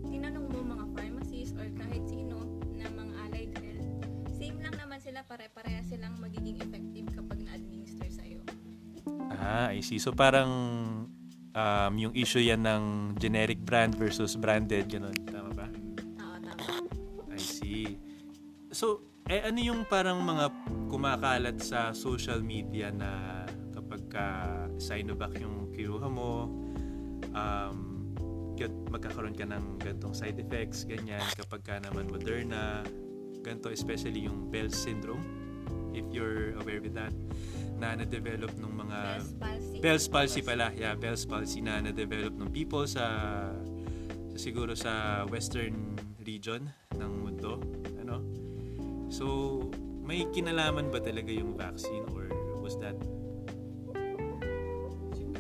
magiging 6.44 6.60
effective 6.60 7.08
kapag 7.16 7.40
na-administer 7.48 8.08
sa'yo. 8.12 8.40
Ah, 9.40 9.72
I 9.72 9.80
see. 9.80 9.96
So 9.96 10.12
parang 10.12 10.52
um, 11.56 11.94
yung 11.96 12.12
issue 12.12 12.44
yan 12.44 12.68
ng 12.68 13.16
generic 13.16 13.64
brand 13.64 13.96
versus 13.96 14.36
branded, 14.36 14.92
ganun. 14.92 15.16
Tama 15.24 15.56
ba? 15.56 15.68
Oo, 16.20 16.38
tama. 16.44 16.84
I 17.32 17.40
see. 17.40 17.96
So, 18.76 19.08
eh 19.32 19.40
ano 19.40 19.56
yung 19.56 19.88
parang 19.88 20.20
mga 20.20 20.52
kumakalat 20.92 21.64
sa 21.64 21.96
social 21.96 22.44
media 22.44 22.92
na 22.92 23.48
kapag 23.72 24.02
ka 24.12 24.28
Sinovac 24.76 25.40
yung 25.40 25.72
kinuha 25.72 26.12
mo, 26.12 26.52
um, 27.32 27.78
magkakaroon 28.92 29.34
ka 29.34 29.48
ng 29.48 29.80
gantong 29.80 30.12
side 30.12 30.44
effects, 30.44 30.84
ganyan. 30.84 31.24
Kapag 31.40 31.62
ka 31.64 31.76
naman 31.80 32.12
Moderna, 32.12 32.84
ganito, 33.42 33.72
especially 33.72 34.28
yung 34.28 34.52
Bell's 34.52 34.76
syndrome, 34.78 35.43
if 35.94 36.06
you're 36.12 36.58
aware 36.60 36.82
with 36.82 36.98
that, 36.98 37.14
na 37.78 37.98
na-develop 37.98 38.52
ng 38.58 38.74
mga... 38.74 38.98
Bell's 39.00 39.34
palsy. 39.38 39.78
Bell's 39.82 40.08
palsy 40.08 40.42
pala. 40.42 40.68
Yeah, 40.74 40.94
Bell's 40.98 41.26
palsy 41.26 41.62
na 41.62 41.82
na-develop 41.82 42.34
ng 42.38 42.50
people 42.52 42.86
sa, 42.86 43.06
sa 44.34 44.38
siguro 44.38 44.74
sa 44.78 45.24
western 45.30 45.98
region 46.26 46.70
ng 46.98 47.12
mundo. 47.24 47.60
Ano? 48.02 48.24
So, 49.14 49.26
may 50.04 50.26
kinalaman 50.32 50.92
ba 50.92 51.00
talaga 51.00 51.32
yung 51.32 51.56
vaccine 51.56 52.04
or 52.12 52.28
was 52.60 52.76
that 52.80 52.96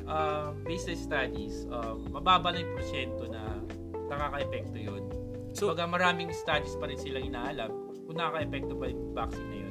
uh, 0.08 0.52
based 0.68 0.88
sa 0.88 0.96
studies, 0.96 1.66
uh, 1.72 1.96
mababa 2.12 2.54
na 2.54 2.62
yung 2.62 2.74
porsyento 2.76 3.24
na 3.28 3.42
nakaka-epekto 4.12 4.78
yun. 4.78 5.04
So- 5.10 5.24
So, 5.54 5.70
Baga 5.70 5.86
maraming 5.86 6.34
studies 6.34 6.74
pa 6.82 6.90
rin 6.90 6.98
silang 6.98 7.30
inaalam 7.30 7.70
kung 8.10 8.18
nakaka-epekto 8.18 8.74
ba 8.74 8.90
yung 8.90 9.14
vaccine 9.14 9.48
na 9.48 9.58
yun. 9.62 9.63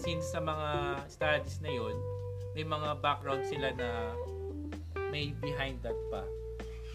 Since 0.00 0.32
sa 0.32 0.40
mga 0.40 0.68
studies 1.12 1.60
na 1.60 1.70
yun, 1.70 1.96
may 2.56 2.64
mga 2.64 2.98
background 3.04 3.44
sila 3.44 3.70
na 3.76 4.16
may 5.12 5.36
behind 5.38 5.78
that 5.84 5.96
pa. 6.08 6.24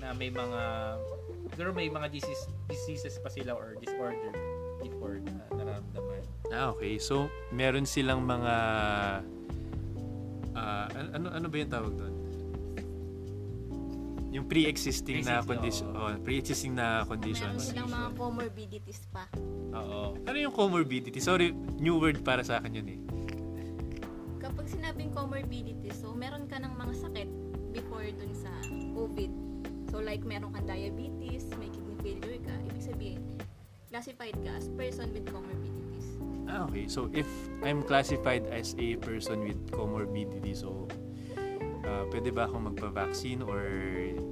Na 0.01 0.11
may 0.17 0.33
mga, 0.33 0.61
siguro 1.53 1.69
may 1.71 1.87
mga 1.87 2.09
disease, 2.09 2.49
diseases 2.67 3.21
pa 3.21 3.29
sila 3.29 3.53
or 3.53 3.77
disorder 3.77 4.33
before 4.81 5.21
na 5.21 5.45
nararamdaman. 5.53 6.21
Ah, 6.49 6.73
okay. 6.73 6.97
So, 6.97 7.29
meron 7.53 7.85
silang 7.85 8.25
mga 8.25 8.53
an- 10.95 11.11
ano 11.13 11.27
ano 11.29 11.45
ba 11.51 11.55
yung 11.59 11.71
tawag 11.71 11.93
doon? 11.99 12.24
Yung 14.35 14.51
pre-existing 14.51 15.23
na 15.23 15.39
condition, 15.39 15.87
oh, 15.95 16.11
pre-existing 16.19 16.75
na 16.75 17.07
Meron 17.07 17.15
conditions. 17.15 17.71
silang 17.71 17.87
mga 17.87 18.09
comorbidities 18.19 19.01
pa. 19.07 19.23
Oo. 19.71 20.19
Ano 20.27 20.35
yung 20.35 20.51
comorbidity? 20.51 21.23
Sorry, 21.23 21.55
new 21.79 21.95
word 21.95 22.19
para 22.19 22.43
sa 22.43 22.59
akin 22.59 22.83
yun 22.83 22.87
eh. 22.91 22.99
Kapag 24.43 24.67
sinabing 24.67 25.15
comorbidities, 25.15 25.95
so 25.95 26.11
meron 26.11 26.51
ka 26.51 26.59
ng 26.59 26.75
mga 26.75 26.93
sakit 26.99 27.29
before 27.71 28.03
dun 28.11 28.35
sa 28.35 28.51
COVID. 28.91 29.31
So 29.87 30.03
like 30.03 30.27
meron 30.27 30.51
kang 30.51 30.67
diabetes, 30.67 31.47
may 31.55 31.71
kidney 31.71 31.95
failure 32.03 32.39
ka, 32.43 32.51
ibig 32.67 32.83
sabihin, 32.83 33.23
classified 33.87 34.35
ka 34.43 34.51
as 34.59 34.67
person 34.75 35.15
with 35.15 35.23
comorbidities. 35.31 36.07
Ah, 36.45 36.67
okay. 36.67 36.85
So, 36.85 37.09
if 37.09 37.25
I'm 37.65 37.81
classified 37.81 38.45
as 38.53 38.77
a 38.77 39.01
person 39.01 39.47
with 39.47 39.57
comorbidity, 39.73 40.53
so, 40.53 40.85
ah, 41.81 42.05
pwede 42.13 42.29
ba 42.29 42.45
akong 42.45 42.69
magpa-vaccine 42.69 43.41
or 43.41 43.65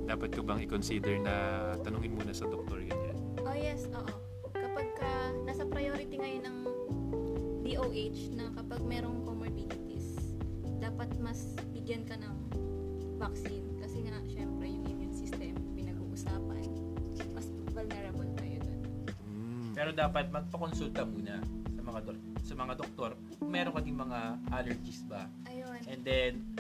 dapat 0.04 0.30
ko 0.36 0.42
bang 0.44 0.60
i-consider 0.68 1.16
na 1.24 1.36
tanungin 1.82 2.16
muna 2.16 2.36
sa 2.36 2.48
doktor 2.48 2.84
ganyan? 2.84 3.16
Oh 3.44 3.56
yes, 3.56 3.88
oo. 3.92 4.14
Kapag 4.52 4.88
ka, 5.00 5.14
nasa 5.48 5.64
priority 5.64 6.20
ngayon 6.20 6.44
ng 6.44 6.58
DOH 7.64 8.20
na 8.36 8.52
kapag 8.54 8.82
merong 8.84 9.24
comorbidities, 9.24 10.36
dapat 10.84 11.08
mas 11.24 11.56
bigyan 11.72 12.04
ka 12.04 12.20
ng 12.20 12.36
vaccine. 13.16 13.68
Kasi 13.80 14.04
nga, 14.04 14.20
syempre, 14.28 14.68
yung 14.68 14.84
immune 14.92 15.16
system, 15.16 15.56
pinag-uusapan, 15.74 16.68
mas 17.32 17.48
vulnerable 17.72 18.28
tayo 18.36 18.58
dun. 18.60 18.82
Mm. 19.32 19.72
Pero 19.72 19.90
dapat 19.96 20.28
magpakonsulta 20.28 21.08
muna 21.08 21.40
sa 21.72 21.82
mga 21.82 22.00
dok- 22.04 22.32
sa 22.44 22.54
mga 22.60 22.74
doktor 22.76 23.12
meron 23.54 23.72
ka 23.76 23.82
ding 23.86 23.96
mga 23.96 24.20
allergies 24.52 25.06
ba. 25.08 25.30
Ayun. 25.48 25.80
And 25.88 26.02
then. 26.04 26.53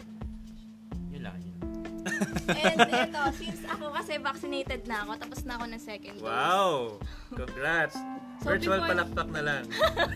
And 2.47 2.79
ito, 2.83 3.21
since 3.35 3.61
ako 3.63 3.91
kasi 3.91 4.19
vaccinated 4.19 4.83
na 4.83 5.03
ako, 5.03 5.11
tapos 5.19 5.39
na 5.43 5.53
ako 5.55 5.65
ng 5.69 5.81
second 5.81 6.15
dose. 6.19 6.27
Wow! 6.27 6.99
Congrats! 7.31 7.95
So, 8.43 8.51
Virtual 8.51 8.79
before- 8.79 8.91
palakpak 8.91 9.27
na 9.31 9.41
lang. 9.41 9.63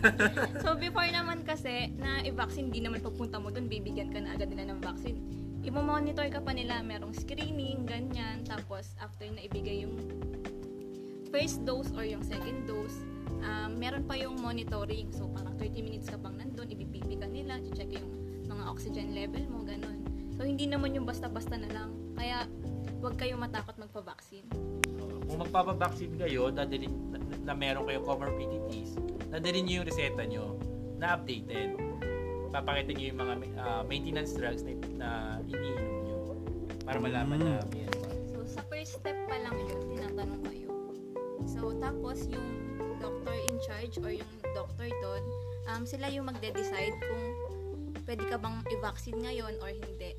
So 0.62 0.76
before 0.76 1.08
naman 1.08 1.42
kasi 1.42 1.94
na 1.96 2.20
i-vaccine, 2.20 2.68
di 2.68 2.84
naman 2.84 3.00
pagpunta 3.00 3.40
mo 3.40 3.48
dun, 3.48 3.66
bibigyan 3.66 4.12
ka 4.12 4.20
na 4.20 4.36
agad 4.36 4.52
nila 4.52 4.76
ng 4.76 4.80
vaccine. 4.80 5.16
I-monitor 5.64 6.28
ka 6.28 6.40
pa 6.40 6.52
nila, 6.52 6.80
merong 6.80 7.12
screening, 7.12 7.84
ganyan. 7.84 8.44
Tapos 8.44 8.92
after 8.98 9.28
na 9.28 9.40
ibigay 9.40 9.84
yung 9.84 9.96
first 11.28 11.60
dose 11.64 11.92
or 11.92 12.04
yung 12.04 12.24
second 12.24 12.64
dose, 12.64 12.96
um, 13.42 13.76
meron 13.76 14.04
pa 14.04 14.16
yung 14.16 14.36
monitoring. 14.38 15.12
So 15.12 15.28
parang 15.28 15.56
30 15.56 15.80
minutes 15.80 16.08
ka 16.08 16.16
pang 16.16 16.36
nandun, 16.36 16.68
ibibibi 16.68 17.16
ka 17.16 17.28
nila, 17.28 17.60
check 17.72 17.92
yung 17.92 18.08
mga 18.48 18.64
oxygen 18.64 19.12
level 19.12 19.44
mo, 19.52 19.60
ganun. 19.60 19.97
So 20.38 20.46
hindi 20.46 20.70
naman 20.70 20.94
yung 20.94 21.02
basta-basta 21.02 21.58
na 21.58 21.66
lang. 21.74 21.90
Kaya 22.14 22.46
huwag 23.02 23.18
kayong 23.18 23.42
matakot 23.42 23.74
magpa-vaccine. 23.74 24.46
Kung 25.26 25.38
magpapabaksin 25.42 26.14
kayo, 26.14 26.54
dadalhin, 26.54 26.94
na, 27.10 27.18
na 27.50 27.52
meron 27.58 27.90
kayong 27.90 28.06
comorbidities, 28.06 28.94
dadalhin 29.34 29.66
nyo 29.66 29.74
yung 29.82 29.86
reseta 29.90 30.22
nyo 30.22 30.54
na 31.02 31.18
updated. 31.18 31.74
Papakita 32.54 32.94
nyo 32.94 33.04
yung 33.10 33.20
mga 33.20 33.34
ah, 33.58 33.82
maintenance 33.82 34.32
drugs 34.38 34.62
na, 34.62 34.78
na 34.94 35.08
iniinom 35.42 35.96
nyo 36.06 36.18
para 36.86 37.02
malaman 37.02 37.38
na 37.42 37.52
may 37.74 37.84
ano. 37.90 37.98
So, 38.30 38.38
sa 38.46 38.62
first 38.70 39.02
step 39.02 39.18
pa 39.26 39.36
lang 39.42 39.58
yun, 39.58 39.78
tinatanong 39.90 40.42
kayo. 40.46 40.70
So, 41.50 41.74
tapos 41.76 42.30
yung 42.30 42.46
doctor 43.02 43.34
in 43.34 43.58
charge 43.66 43.98
or 44.00 44.14
yung 44.14 44.32
doctor 44.54 44.86
doon, 45.02 45.22
um, 45.68 45.82
sila 45.82 46.08
yung 46.08 46.30
magde-decide 46.30 46.94
kung 46.94 47.24
pwede 48.08 48.24
ka 48.24 48.40
bang 48.40 48.64
i-vaccine 48.72 49.20
ngayon 49.20 49.54
or 49.60 49.68
hindi. 49.68 50.16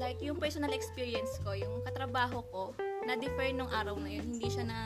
Like, 0.00 0.24
yung 0.24 0.40
personal 0.40 0.72
experience 0.72 1.36
ko, 1.44 1.52
yung 1.52 1.84
katrabaho 1.84 2.40
ko, 2.48 2.62
na-defer 3.04 3.52
nung 3.52 3.68
araw 3.68 3.98
na 4.00 4.08
yun, 4.08 4.24
hindi 4.36 4.48
siya 4.48 4.64
na 4.64 4.78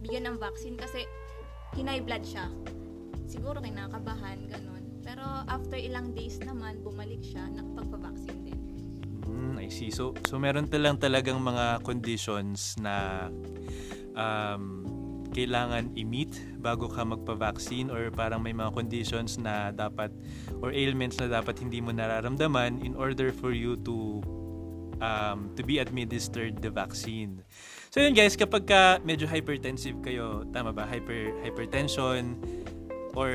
bigyan 0.00 0.30
ng 0.32 0.36
vaccine 0.40 0.78
kasi 0.78 1.04
hinay 1.76 2.00
blood 2.00 2.24
siya. 2.24 2.48
Siguro 3.28 3.60
kinakabahan, 3.60 4.48
ganun. 4.48 4.84
Pero 5.04 5.24
after 5.48 5.76
ilang 5.76 6.16
days 6.16 6.40
naman, 6.40 6.80
bumalik 6.80 7.20
siya, 7.20 7.44
nakapagpa-vaccine 7.52 8.40
din. 8.40 8.60
Mm, 9.28 9.60
I 9.60 9.68
see. 9.68 9.92
So, 9.92 10.16
so 10.24 10.40
meron 10.40 10.68
talang 10.68 10.96
talagang 10.96 11.40
mga 11.44 11.84
conditions 11.84 12.80
na 12.80 13.28
um, 14.16 14.86
kailangan 15.34 15.92
i-meet 15.98 16.62
bago 16.62 16.86
ka 16.86 17.02
magpa-vaccine 17.02 17.90
or 17.90 18.08
parang 18.14 18.40
may 18.40 18.54
mga 18.54 18.70
conditions 18.70 19.36
na 19.36 19.74
dapat 19.74 20.14
or 20.62 20.70
ailments 20.70 21.18
na 21.18 21.26
dapat 21.26 21.58
hindi 21.58 21.82
mo 21.82 21.90
nararamdaman 21.90 22.80
in 22.80 22.94
order 22.94 23.34
for 23.34 23.50
you 23.50 23.74
to 23.82 24.22
um, 25.04 25.52
to 25.52 25.62
be 25.62 25.76
administered 25.78 26.64
the 26.64 26.72
vaccine. 26.72 27.44
So 27.92 28.00
yun 28.00 28.16
guys, 28.16 28.34
kapag 28.34 28.64
ka 28.66 28.98
medyo 29.04 29.28
hypertensive 29.28 30.00
kayo, 30.00 30.42
tama 30.50 30.72
ba? 30.72 30.88
Hyper, 30.88 31.30
hypertension 31.44 32.40
or 33.14 33.30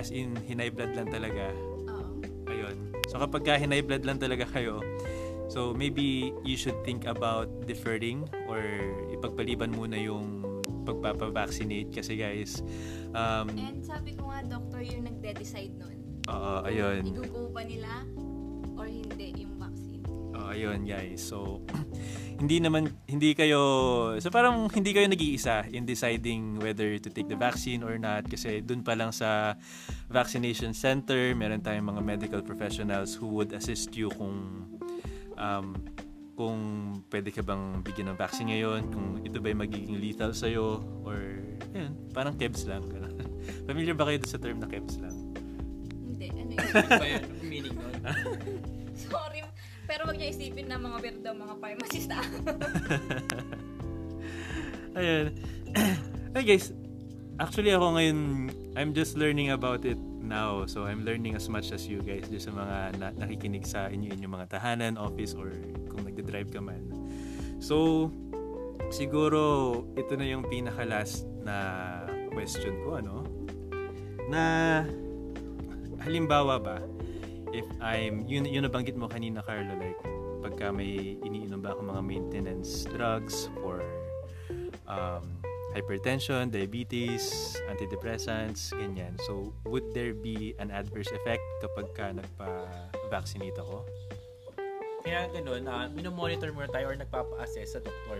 as 0.00 0.08
in 0.08 0.32
hinay 0.46 0.72
blood 0.72 0.96
lang 0.96 1.10
talaga, 1.10 1.52
Oo. 1.90 2.22
Ayun. 2.48 2.94
So 3.12 3.20
kapag 3.20 3.42
ka 3.44 3.52
hinay 3.58 3.84
blood 3.84 4.08
lang 4.08 4.16
talaga 4.16 4.48
kayo, 4.48 4.80
so 5.52 5.76
maybe 5.76 6.32
you 6.40 6.56
should 6.56 6.76
think 6.88 7.04
about 7.04 7.50
deferring 7.68 8.24
or 8.48 8.62
ipagpaliban 9.12 9.76
muna 9.76 10.00
yung 10.00 10.40
pagpapavaccinate 10.86 11.92
kasi 11.92 12.16
guys, 12.16 12.62
um, 13.12 13.50
And 13.52 13.82
sabi 13.84 14.14
ko 14.14 14.30
nga, 14.30 14.40
doctor 14.46 14.80
yung 14.80 15.04
nagde-decide 15.04 15.74
nun. 15.76 15.98
oo, 16.30 16.54
ayun. 16.64 17.02
Igugo 17.12 17.52
ba 17.52 17.60
nila 17.60 18.06
or 18.76 18.86
hindi 18.88 19.44
yung 19.44 19.55
vaccine. 20.36 20.44
Oo, 20.44 20.52
ayun 20.52 20.80
guys. 20.84 21.20
So, 21.24 21.36
hindi 22.40 22.60
naman, 22.60 22.92
hindi 23.08 23.32
kayo, 23.32 23.60
so 24.20 24.28
parang 24.28 24.68
hindi 24.68 24.92
kayo 24.92 25.08
nag-iisa 25.08 25.72
in 25.72 25.88
deciding 25.88 26.60
whether 26.60 27.00
to 27.00 27.08
take 27.08 27.28
the 27.28 27.38
vaccine 27.38 27.80
or 27.80 27.96
not 27.96 28.28
kasi 28.28 28.60
dun 28.60 28.84
pa 28.84 28.92
lang 28.92 29.08
sa 29.08 29.56
vaccination 30.12 30.76
center, 30.76 31.32
meron 31.32 31.64
tayong 31.64 31.96
mga 31.96 32.02
medical 32.04 32.42
professionals 32.44 33.16
who 33.16 33.32
would 33.32 33.56
assist 33.56 33.96
you 33.96 34.12
kung 34.12 34.68
um, 35.40 35.80
kung 36.36 36.60
pwede 37.08 37.32
ka 37.32 37.40
bang 37.40 37.80
bigyan 37.80 38.12
ng 38.12 38.18
vaccine 38.20 38.52
ngayon, 38.52 38.92
kung 38.92 39.24
ito 39.24 39.40
ba'y 39.40 39.56
magiging 39.56 39.96
lethal 39.96 40.36
sa'yo, 40.36 40.84
or, 41.00 41.40
ayun, 41.72 41.96
parang 42.12 42.36
kebs 42.36 42.68
lang. 42.68 42.84
Familiar 43.68 43.96
ba 43.96 44.04
kayo 44.04 44.20
sa 44.28 44.36
term 44.36 44.60
na 44.60 44.68
kebs 44.68 45.00
lang? 45.00 45.16
Hindi, 46.04 46.28
ano 46.28 46.52
yun? 46.52 46.60
Ano 46.60 46.88
ba 46.92 47.08
yun? 47.08 47.24
Meaning 47.40 47.76
nun? 47.80 47.94
Sorry. 49.08 49.40
Pero 49.86 50.02
wag 50.06 50.18
niya 50.18 50.34
isipin 50.34 50.66
na 50.66 50.76
mga 50.76 50.96
weirdo, 50.98 51.30
mga 51.30 51.54
pharmacist 51.62 52.10
ah. 52.10 52.26
Ayun. 54.98 55.26
hey 56.34 56.44
guys, 56.50 56.74
actually 57.38 57.70
ako 57.70 57.94
ngayon, 57.94 58.50
I'm 58.74 58.90
just 58.92 59.14
learning 59.14 59.54
about 59.54 59.86
it 59.86 59.98
now. 60.26 60.66
So 60.66 60.84
I'm 60.84 61.06
learning 61.06 61.38
as 61.38 61.46
much 61.46 61.70
as 61.70 61.86
you 61.86 62.02
guys 62.02 62.26
just 62.26 62.50
sa 62.50 62.52
mga 62.52 62.98
na- 62.98 63.14
nakikinig 63.14 63.62
sa 63.62 63.86
inyo 63.86 64.10
inyong 64.10 64.34
mga 64.42 64.58
tahanan, 64.58 64.98
office, 64.98 65.38
or 65.38 65.54
kung 65.86 66.02
nagde-drive 66.02 66.50
ka 66.50 66.58
man. 66.58 66.82
So, 67.62 68.10
siguro 68.90 69.86
ito 69.94 70.18
na 70.18 70.26
yung 70.26 70.44
pinaka-last 70.44 71.24
na 71.46 71.56
question 72.34 72.74
ko, 72.82 73.00
ano? 73.00 73.22
Na, 74.26 74.82
halimbawa 76.02 76.58
ba, 76.58 76.82
if 77.52 77.66
I'm, 77.78 78.26
yun, 78.26 78.46
yun 78.46 78.66
nabanggit 78.66 78.96
mo 78.98 79.06
kanina, 79.06 79.44
Carlo, 79.44 79.74
like, 79.78 79.98
pagka 80.42 80.70
may 80.70 81.18
iniinom 81.20 81.62
ba 81.62 81.74
ako 81.74 81.90
mga 81.90 82.02
maintenance 82.06 82.86
drugs 82.86 83.50
for 83.58 83.82
um, 84.86 85.26
hypertension, 85.74 86.48
diabetes, 86.48 87.54
antidepressants, 87.68 88.72
ganyan. 88.72 89.18
So, 89.26 89.52
would 89.68 89.92
there 89.92 90.14
be 90.14 90.56
an 90.62 90.72
adverse 90.72 91.10
effect 91.12 91.44
kapag 91.60 91.86
ka 91.92 92.06
nagpa-vaccinate 92.16 93.58
ako? 93.60 93.84
Kaya 95.04 95.30
ganun, 95.30 95.68
uh, 95.70 95.86
minomonitor 95.92 96.50
muna 96.50 96.66
tayo 96.72 96.90
or 96.90 96.96
nagpapa-assess 96.98 97.76
sa 97.76 97.80
doktor. 97.84 98.18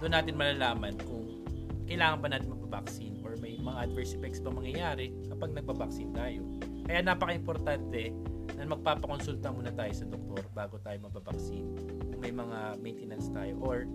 Doon 0.00 0.12
natin 0.16 0.34
malalaman 0.38 0.96
kung 1.04 1.44
kailangan 1.90 2.18
ba 2.24 2.28
natin 2.32 2.48
magpa-vaccine 2.54 3.20
or 3.20 3.36
may 3.42 3.58
mga 3.58 3.90
adverse 3.90 4.16
effects 4.16 4.40
ba 4.40 4.48
mangyayari 4.48 5.12
kapag 5.28 5.52
nagpa-vaccine 5.52 6.12
tayo. 6.14 6.40
Kaya 6.88 7.04
napaka-importante 7.04 8.14
na 8.56 8.64
magpapakonsulta 8.68 9.50
muna 9.50 9.70
tayo 9.74 9.92
sa 9.94 10.04
doktor 10.06 10.42
bago 10.52 10.76
tayo 10.82 10.98
magpa-vaccine. 11.04 11.68
Kung 12.12 12.20
may 12.20 12.34
mga 12.34 12.78
maintenance 12.78 13.26
tayo 13.32 13.54
or 13.62 13.88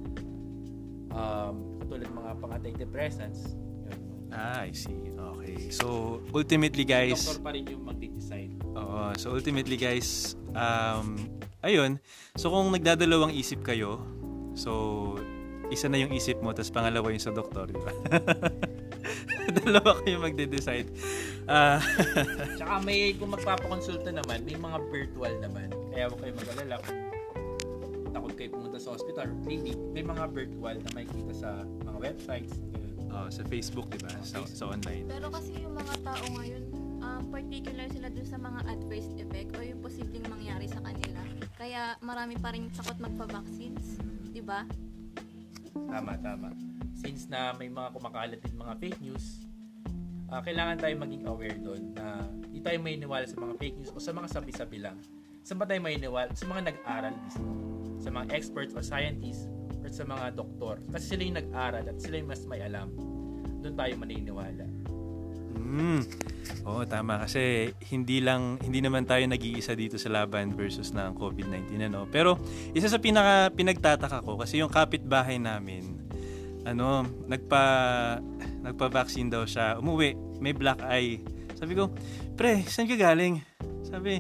um, 1.14 1.80
katulad 1.84 2.10
mga 2.10 2.32
pang-antidepressants. 2.42 3.56
Ah, 4.28 4.68
I 4.68 4.76
see. 4.76 5.16
Okay. 5.16 5.72
So, 5.72 6.20
ultimately 6.36 6.84
guys, 6.84 7.24
Doktor 7.24 7.40
pa 7.40 7.56
rin 7.56 7.64
yung 7.72 7.88
mag-decide. 7.88 8.52
Oo. 8.76 9.16
So 9.18 9.34
ultimately 9.34 9.80
guys, 9.80 10.38
um, 10.54 11.32
ayun. 11.66 11.98
So 12.38 12.54
kung 12.54 12.70
nagdadalawang 12.70 13.34
isip 13.34 13.66
kayo, 13.66 14.04
so 14.54 15.16
isa 15.71 15.88
na 15.91 15.99
yung 15.99 16.12
isip 16.15 16.39
mo, 16.39 16.56
tapos 16.56 16.71
pangalawa 16.71 17.08
yung 17.12 17.23
sa 17.23 17.34
doktor, 17.34 17.67
di 17.71 17.80
ba? 17.80 17.91
Dalawa 19.63 19.95
kayo 20.03 20.19
magde-decide. 20.19 20.91
Ah, 21.47 21.80
Tsaka 22.60 22.84
may, 22.84 23.15
kung 23.15 23.32
magpapakonsulta 23.32 24.12
naman, 24.12 24.43
may 24.43 24.60
mga 24.60 24.77
virtual 24.91 25.34
naman. 25.39 25.71
Kaya 25.91 26.12
huwag 26.12 26.19
kayo 26.19 26.34
mag-alala 26.36 26.75
kung 26.84 26.99
takot 28.12 28.34
kayo 28.36 28.49
pumunta 28.51 28.80
sa 28.80 28.89
hospital 28.95 29.32
or 29.32 29.39
clinic. 29.47 29.77
May 29.95 30.03
mga 30.03 30.23
virtual 30.36 30.75
na 30.84 30.89
makikita 30.91 31.34
sa 31.36 31.49
mga 31.63 31.97
websites. 32.01 32.53
Oh, 33.08 33.32
sa 33.32 33.41
Facebook, 33.47 33.88
di 33.88 33.99
ba? 34.03 34.12
Sa, 34.19 34.43
sa 34.43 34.67
online. 34.67 35.08
Pero 35.08 35.32
kasi 35.32 35.56
yung 35.63 35.73
mga 35.80 35.95
tao 36.03 36.23
ngayon, 36.36 36.63
um, 36.99 37.23
particular 37.32 37.88
sila 37.88 38.12
dun 38.12 38.27
sa 38.27 38.36
mga 38.36 38.60
adverse 38.67 39.10
effect 39.15 39.49
o 39.56 39.63
yung 39.63 39.80
posibleng 39.80 40.27
mangyari 40.27 40.67
sa 40.67 40.84
kanila. 40.84 41.23
Kaya 41.56 41.95
marami 42.03 42.36
pa 42.36 42.51
rin 42.51 42.67
takot 42.75 42.99
magpa-vaccines. 42.99 44.03
Di 44.36 44.43
ba? 44.43 44.67
Tama, 45.86 46.13
tama. 46.18 46.50
Since 46.98 47.30
na 47.30 47.54
may 47.54 47.70
mga 47.70 47.94
kumakalat 47.94 48.42
din 48.42 48.58
mga 48.58 48.74
fake 48.82 49.00
news, 49.06 49.46
ah, 50.34 50.42
kailangan 50.42 50.82
tayo 50.82 50.98
maging 50.98 51.24
aware 51.30 51.58
doon 51.62 51.94
na 51.94 52.26
hindi 52.26 52.60
tayo 52.66 52.78
may 52.82 52.98
sa 53.30 53.38
mga 53.38 53.54
fake 53.62 53.78
news 53.78 53.92
o 53.94 54.02
sa 54.02 54.12
mga 54.18 54.28
sabi-sabi 54.34 54.82
lang. 54.82 54.98
Saan 55.46 55.62
ba 55.62 55.70
tayo 55.70 55.80
may 55.80 56.02
Sa 56.34 56.44
mga 56.50 56.74
nag-aral 56.74 57.13
mismo. 57.22 57.50
Sa 58.02 58.10
mga 58.10 58.26
experts 58.34 58.74
o 58.74 58.82
scientists 58.82 59.46
or 59.86 59.90
sa 59.94 60.04
mga 60.04 60.34
doktor. 60.34 60.82
Kasi 60.90 61.16
sila 61.16 61.22
yung 61.24 61.38
nag-aral 61.38 61.86
at 61.86 61.98
sila 62.02 62.18
yung 62.18 62.30
mas 62.34 62.44
may 62.50 62.60
alam. 62.66 62.90
Doon 63.62 63.76
tayo 63.78 63.94
maniniwala. 63.96 64.66
Mm. 65.67 66.01
Oo, 66.63 66.88
tama 66.88 67.19
kasi 67.19 67.75
hindi 67.91 68.23
lang 68.23 68.56
hindi 68.63 68.80
naman 68.80 69.03
tayo 69.03 69.23
nag-iisa 69.27 69.75
dito 69.75 69.99
sa 69.99 70.08
laban 70.08 70.56
versus 70.56 70.95
ng 70.95 71.15
COVID-19 71.19 71.91
ano. 71.91 72.08
Pero 72.08 72.39
isa 72.71 72.88
sa 72.88 73.03
pinaka 73.03 73.51
pinagtataka 73.51 74.23
ko 74.23 74.39
kasi 74.39 74.63
yung 74.63 74.71
kapitbahay 74.71 75.39
namin 75.39 76.08
ano, 76.67 77.08
nagpa 77.27 77.63
nagpa-vaccine 78.63 79.32
daw 79.32 79.47
siya. 79.47 79.80
Umuwi, 79.80 80.15
may 80.43 80.51
black 80.51 80.84
eye. 80.84 81.23
Sabi 81.56 81.80
ko, 81.80 81.88
"Pre, 82.36 82.67
saan 82.67 82.91
ka 82.91 82.99
galing?" 82.99 83.39
Sabi, 83.88 84.19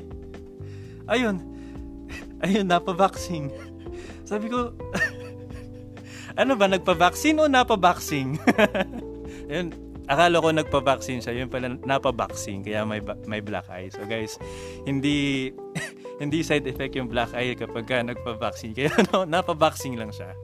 "Ayun. 1.11 1.43
Ayun, 2.47 2.71
napa-vaccine." 2.71 3.51
Sabi 4.29 4.47
ko, 4.47 4.71
ano 6.41 6.55
ba, 6.55 6.71
nagpa-vaccine 6.71 7.35
o 7.43 7.51
napa-vaccine? 7.51 8.39
Ayun, 9.51 9.71
akala 10.07 10.39
ko 10.39 10.49
nagpa-vaccine 10.55 11.19
siya, 11.19 11.35
yun 11.35 11.51
pala 11.51 11.75
napa-vaccine, 11.83 12.63
kaya 12.63 12.87
may, 12.87 13.03
may 13.27 13.43
black 13.43 13.67
eye. 13.67 13.91
So 13.91 14.07
guys, 14.07 14.39
hindi 14.87 15.51
hindi 16.23 16.41
side 16.41 16.65
effect 16.65 16.95
yung 16.95 17.11
black 17.11 17.35
eye 17.35 17.53
kapag 17.53 17.85
ka 17.85 18.01
nagpa-vaccine. 18.01 18.73
Kaya 18.73 18.89
no, 19.11 19.27
napa-vaccine 19.27 19.99
lang 19.99 20.11
siya. 20.15 20.31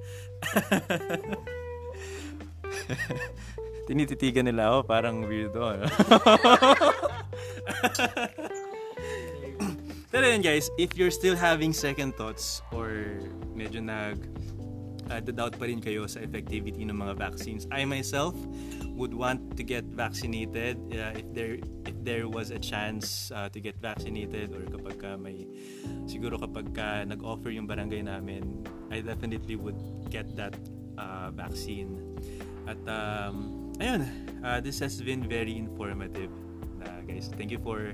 Tinititigan 3.87 4.47
nila 4.47 4.71
ako, 4.71 4.79
parang 4.87 5.27
weirdo. 5.27 5.59
Ano? 5.59 5.87
Pero 10.13 10.29
yun 10.29 10.45
guys, 10.45 10.69
if 10.77 10.93
you're 10.93 11.11
still 11.11 11.33
having 11.35 11.73
second 11.73 12.13
thoughts 12.13 12.61
or 12.69 13.17
medyo 13.57 13.81
nag 13.81 14.21
uh, 15.13 15.21
doubt 15.21 15.53
pa 15.61 15.69
rin 15.69 15.77
kayo 15.77 16.09
sa 16.09 16.21
effectivity 16.25 16.81
ng 16.81 16.97
mga 16.97 17.13
vaccines, 17.21 17.69
I 17.69 17.85
myself 17.85 18.33
would 18.97 19.13
want 19.13 19.57
to 19.57 19.63
get 19.65 19.85
vaccinated 19.93 20.77
uh, 20.93 21.13
if 21.17 21.27
there 21.33 21.57
if 21.85 21.95
there 22.01 22.25
was 22.29 22.49
a 22.49 22.61
chance 22.61 23.29
uh, 23.33 23.49
to 23.49 23.59
get 23.61 23.77
vaccinated 23.77 24.53
or 24.53 24.65
kapag 24.69 24.95
ka 24.97 25.11
may 25.17 25.45
siguro 26.09 26.37
kapag 26.41 26.73
ka 26.73 27.05
nag-offer 27.05 27.53
yung 27.53 27.69
barangay 27.69 28.05
namin, 28.05 28.65
I 28.89 29.01
definitely 29.01 29.57
would 29.57 29.79
get 30.09 30.29
that 30.37 30.57
uh, 30.97 31.29
vaccine. 31.33 32.17
At 32.65 32.79
um, 32.87 33.73
ayun, 33.77 34.07
uh, 34.41 34.61
this 34.61 34.79
has 34.79 35.01
been 35.01 35.25
very 35.27 35.57
informative, 35.57 36.31
uh, 36.85 37.01
guys. 37.05 37.29
Thank 37.35 37.51
you 37.51 37.59
for 37.59 37.93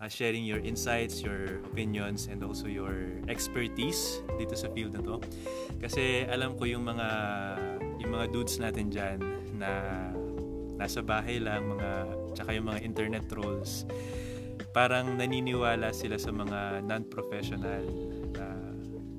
uh, 0.00 0.08
sharing 0.08 0.42
your 0.42 0.58
insights, 0.64 1.20
your 1.20 1.60
opinions, 1.70 2.26
and 2.32 2.40
also 2.42 2.66
your 2.66 3.20
expertise 3.28 4.24
dito 4.40 4.56
sa 4.56 4.72
field 4.72 4.96
na 4.96 5.04
to. 5.04 5.20
Kasi 5.78 6.24
alam 6.26 6.56
ko 6.56 6.64
yung 6.64 6.88
mga 6.88 7.08
yung 8.00 8.10
mga 8.16 8.26
dudes 8.32 8.56
natin 8.56 8.88
dyan 8.88 9.20
na 9.60 9.70
nasa 10.80 11.04
bahay 11.04 11.36
lang, 11.36 11.68
mga 11.68 11.90
tsaka 12.32 12.56
yung 12.56 12.72
mga 12.72 12.80
internet 12.80 13.24
trolls, 13.28 13.84
parang 14.72 15.20
naniniwala 15.20 15.92
sila 15.92 16.16
sa 16.16 16.32
mga 16.32 16.80
non-professional 16.88 17.84
na 18.32 18.46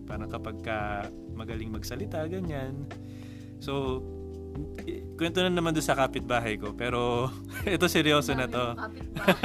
parang 0.10 0.30
kapag 0.34 0.58
ka 0.65 1.06
magaling 1.38 1.70
magsalita, 1.70 2.26
ganyan. 2.26 2.89
So, 3.62 4.02
kwento 5.22 5.38
na 5.46 5.54
naman 5.54 5.70
doon 5.70 5.86
sa 5.86 5.94
kapitbahay 5.94 6.58
ko, 6.58 6.74
pero 6.74 7.30
ito 7.70 7.86
seryoso 7.86 8.34
na 8.34 8.50
to. 8.50 8.74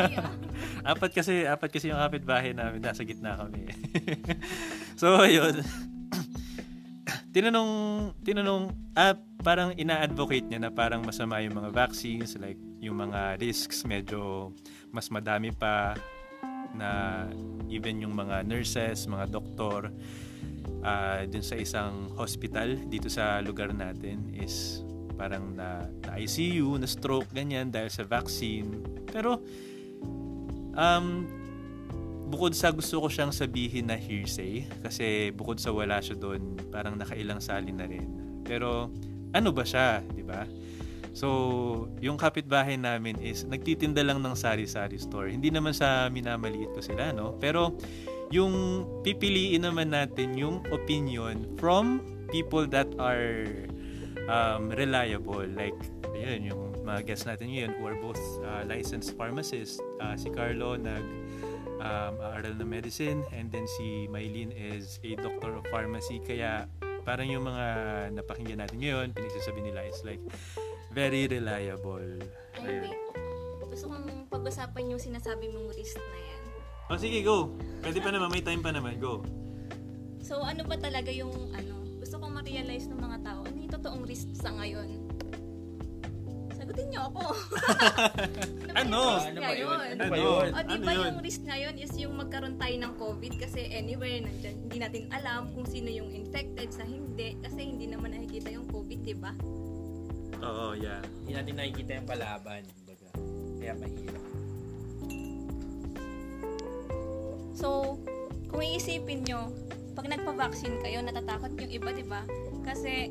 Apat 0.88 1.12
kasi 1.12 1.44
apat 1.44 1.68
kasi 1.68 1.92
yung 1.92 2.00
kapitbahay 2.00 2.56
namin 2.56 2.80
nasa 2.80 3.04
gitna 3.04 3.36
kami. 3.36 3.68
so 5.00 5.20
ayun. 5.20 5.60
tinanong 7.36 7.72
tinanong 8.24 8.72
ah, 8.96 9.20
parang 9.44 9.76
ina-advocate 9.76 10.48
niya 10.48 10.64
na 10.64 10.72
parang 10.72 11.04
masama 11.04 11.44
yung 11.44 11.60
mga 11.60 11.76
vaccines 11.76 12.40
like 12.40 12.56
yung 12.80 12.96
mga 12.96 13.36
risks 13.36 13.84
medyo 13.84 14.56
mas 14.96 15.12
madami 15.12 15.52
pa 15.52 15.92
na 16.72 17.28
even 17.68 18.00
yung 18.00 18.16
mga 18.16 18.48
nurses, 18.48 19.04
mga 19.04 19.28
doktor 19.28 19.92
ah 20.80 21.20
dun 21.28 21.44
sa 21.44 21.60
isang 21.60 22.08
hospital 22.16 22.80
dito 22.88 23.12
sa 23.12 23.44
lugar 23.44 23.76
natin 23.76 24.32
is 24.32 24.80
parang 25.16 25.56
na, 25.56 25.88
na 26.04 26.20
ICU, 26.20 26.76
na 26.76 26.86
stroke, 26.86 27.32
ganyan 27.32 27.72
dahil 27.72 27.88
sa 27.88 28.04
vaccine. 28.04 28.84
Pero 29.08 29.40
Um, 30.76 31.24
bukod 32.28 32.52
sa 32.52 32.68
gusto 32.68 33.00
ko 33.00 33.08
siyang 33.08 33.32
sabihin 33.32 33.88
na 33.88 33.96
hearsay, 33.96 34.68
kasi 34.84 35.32
bukod 35.32 35.56
sa 35.56 35.72
wala 35.72 35.98
siya 36.04 36.20
doon, 36.20 36.60
parang 36.68 37.00
nakailang 37.00 37.40
salin 37.40 37.80
na 37.80 37.88
rin. 37.88 38.06
Pero, 38.44 38.92
ano 39.32 39.50
ba 39.50 39.64
siya, 39.64 40.04
di 40.12 40.20
ba? 40.20 40.44
So, 41.16 41.88
yung 42.04 42.20
kapitbahay 42.20 42.76
namin 42.76 43.16
is 43.24 43.48
nagtitinda 43.48 44.04
lang 44.04 44.20
ng 44.20 44.36
sari-sari 44.36 45.00
store. 45.00 45.32
Hindi 45.32 45.48
naman 45.48 45.72
sa 45.72 46.12
minamaliit 46.12 46.76
ko 46.76 46.84
sila, 46.84 47.08
no? 47.16 47.40
Pero, 47.40 47.72
yung 48.28 48.84
pipiliin 49.00 49.64
naman 49.64 49.96
natin 49.96 50.36
yung 50.36 50.60
opinion 50.68 51.48
from 51.56 52.04
people 52.28 52.68
that 52.68 52.90
are 53.00 53.48
um, 54.28 54.70
reliable. 54.74 55.46
Like, 55.46 55.76
ayun, 56.14 56.50
yung 56.50 56.62
mga 56.86 57.06
guests 57.06 57.26
natin 57.26 57.50
ngayon 57.50 57.70
who 57.78 57.84
are 57.86 57.98
both 57.98 58.20
uh, 58.46 58.62
licensed 58.66 59.14
pharmacists. 59.18 59.82
Uh, 59.98 60.14
si 60.14 60.30
Carlo 60.30 60.78
nag 60.78 61.02
um, 61.82 62.14
aaral 62.22 62.54
ng 62.56 62.68
medicine 62.68 63.20
and 63.34 63.52
then 63.52 63.66
si 63.78 64.08
Maylene 64.08 64.54
is 64.54 65.02
a 65.02 65.18
doctor 65.18 65.54
of 65.54 65.64
pharmacy. 65.68 66.22
Kaya 66.22 66.70
parang 67.06 67.30
yung 67.30 67.46
mga 67.46 67.66
napakinggan 68.18 68.62
natin 68.62 68.82
ngayon, 68.82 69.06
pinagsasabi 69.14 69.60
nila 69.62 69.86
is 69.86 70.02
like 70.02 70.22
very 70.90 71.28
reliable. 71.28 72.02
Ay, 72.58 72.80
Ayun. 72.80 72.82
wait. 72.88 73.00
Gusto 73.76 73.92
kong 73.92 74.32
pag-usapan 74.32 74.82
yung 74.88 75.02
sinasabi 75.02 75.52
mong 75.52 75.68
risk 75.76 76.00
na 76.00 76.18
yan. 76.18 76.42
Oh, 76.86 76.96
sige, 76.96 77.18
go. 77.20 77.52
Pwede 77.82 77.98
pa 78.00 78.14
naman, 78.14 78.30
may 78.30 78.40
time 78.40 78.62
pa 78.64 78.70
naman. 78.72 78.96
Go. 78.96 79.20
So, 80.22 80.40
ano 80.40 80.64
ba 80.64 80.80
talaga 80.80 81.12
yung, 81.12 81.52
ano, 81.52 81.75
gusto 82.06 82.22
kong 82.22 82.38
ma-realize 82.38 82.86
ng 82.86 83.02
mga 83.02 83.18
tao, 83.26 83.42
ano 83.42 83.56
yung 83.58 83.72
totoong 83.74 84.06
risk 84.06 84.30
sa 84.38 84.54
ngayon? 84.54 85.10
Sagutin 86.54 86.86
niyo 86.94 87.10
ako. 87.10 87.34
Ano? 88.78 89.18
Ano 89.18 89.40
ba 89.42 89.50
Ano 89.50 89.58
yun? 89.58 89.80
Ano 89.90 89.98
ba 89.98 90.14
Ano? 90.14 90.22
yun? 90.22 90.46
O, 90.46 90.58
di 90.62 90.70
Ano 90.70 90.84
ba 90.86 90.92
yun? 90.94 91.06
yung 91.10 91.22
risk 91.26 91.42
ngayon 91.42 91.74
is 91.82 91.90
yung 91.98 92.14
magkaroon 92.14 92.54
tayo 92.62 92.76
ng 92.78 92.92
COVID 92.94 93.32
kasi 93.42 93.66
anywhere 93.74 94.22
nandyan, 94.22 94.54
hindi 94.54 94.78
natin 94.78 95.02
alam 95.10 95.50
kung 95.50 95.66
sino 95.66 95.90
yung 95.90 96.14
infected 96.14 96.70
sa 96.70 96.86
hindi 96.86 97.34
kasi 97.42 97.58
hindi 97.58 97.90
naman 97.90 98.14
nakikita 98.14 98.54
yung 98.54 98.70
COVID, 98.70 99.00
di 99.02 99.16
ba? 99.18 99.34
Oo, 100.46 100.78
yeah. 100.78 101.02
Hindi 101.26 101.32
natin 101.34 101.54
nakikita 101.58 101.90
yung 101.98 102.06
palaban. 102.06 102.62
Baga. 102.86 103.10
Kaya 103.58 103.72
mahirap. 103.82 104.24
So, 107.50 107.98
kung 108.46 108.62
iisipin 108.62 109.26
nyo, 109.26 109.50
pag 109.96 110.12
nagpa-vaccine 110.12 110.76
kayo, 110.84 111.00
natatakot 111.00 111.56
yung 111.56 111.72
iba, 111.72 111.88
di 111.88 112.04
ba? 112.04 112.20
Kasi, 112.68 113.08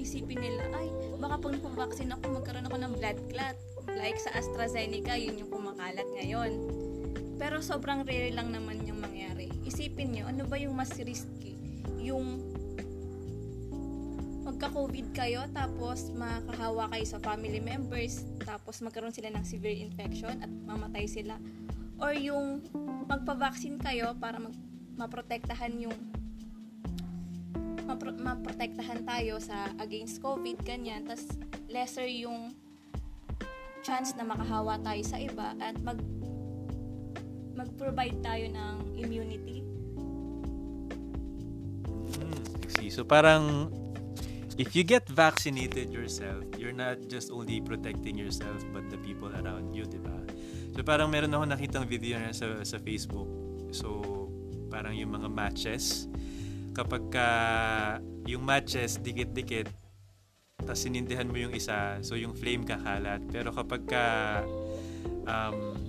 isipin 0.00 0.40
nila, 0.40 0.64
ay, 0.72 0.88
baka 1.20 1.36
pag 1.36 1.52
nagpa-vaccine 1.60 2.10
ako, 2.16 2.40
magkaroon 2.40 2.64
ako 2.64 2.76
ng 2.80 2.92
blood 2.96 3.18
clot. 3.28 3.56
Like 3.92 4.16
sa 4.16 4.32
AstraZeneca, 4.32 5.14
yun 5.20 5.36
yung 5.36 5.52
kumakalat 5.52 6.08
ngayon. 6.16 6.56
Pero 7.36 7.60
sobrang 7.60 8.08
rare 8.08 8.32
lang 8.32 8.48
naman 8.48 8.80
yung 8.88 8.96
mangyari. 8.96 9.52
Isipin 9.68 10.16
nyo, 10.16 10.24
ano 10.32 10.48
ba 10.48 10.56
yung 10.56 10.72
mas 10.72 10.90
risky? 10.96 11.52
Yung 12.00 12.40
magka-COVID 14.48 15.12
kayo, 15.12 15.44
tapos 15.52 16.08
makahawa 16.16 16.88
kayo 16.96 17.04
sa 17.04 17.20
family 17.20 17.60
members, 17.60 18.24
tapos 18.40 18.80
magkaroon 18.80 19.12
sila 19.12 19.28
ng 19.36 19.44
severe 19.44 19.84
infection 19.84 20.32
at 20.40 20.48
mamatay 20.64 21.04
sila. 21.04 21.36
Or 22.00 22.16
yung 22.16 22.64
magpa-vaccine 23.04 23.76
kayo 23.84 24.16
para 24.16 24.40
mag 24.40 24.56
maprotektahan 24.96 25.76
yung 25.76 25.96
mapro- 27.86 28.18
maprotektahan 28.18 29.06
tayo 29.06 29.38
sa 29.38 29.70
against 29.78 30.18
COVID, 30.24 30.64
ganyan. 30.66 31.06
tas 31.06 31.22
lesser 31.70 32.08
yung 32.10 32.52
chance 33.86 34.16
na 34.18 34.26
makahawa 34.26 34.80
tayo 34.82 35.02
sa 35.06 35.20
iba 35.22 35.54
at 35.62 35.78
mag 35.78 36.00
mag-provide 37.56 38.18
tayo 38.20 38.44
ng 38.52 38.74
immunity. 39.00 39.64
Mm. 42.20 42.42
So 42.92 43.04
parang 43.04 43.72
if 44.60 44.76
you 44.76 44.84
get 44.84 45.08
vaccinated 45.08 45.92
yourself, 45.92 46.44
you're 46.60 46.76
not 46.76 47.00
just 47.08 47.32
only 47.32 47.60
protecting 47.60 48.16
yourself 48.16 48.60
but 48.72 48.88
the 48.92 49.00
people 49.00 49.32
around 49.32 49.72
you, 49.72 49.88
di 49.88 50.00
ba? 50.00 50.16
So 50.76 50.84
parang 50.84 51.08
meron 51.08 51.32
ako 51.32 51.44
nakitang 51.48 51.88
video 51.88 52.20
na 52.20 52.36
sa, 52.36 52.60
sa 52.64 52.76
Facebook. 52.76 53.28
So 53.72 54.25
parang 54.76 54.92
yung 54.92 55.16
mga 55.16 55.32
matches, 55.32 56.04
kapag 56.76 57.08
ka 57.08 57.28
yung 58.28 58.44
matches 58.44 59.00
dikit-dikit, 59.00 59.72
tapos 60.60 60.84
sinindihan 60.84 61.24
mo 61.24 61.40
yung 61.40 61.56
isa, 61.56 61.96
so 62.04 62.12
yung 62.12 62.36
flame 62.36 62.68
kakalat. 62.68 63.24
Pero 63.32 63.56
kapag 63.56 63.88
ka 63.88 64.04
um, 65.24 65.80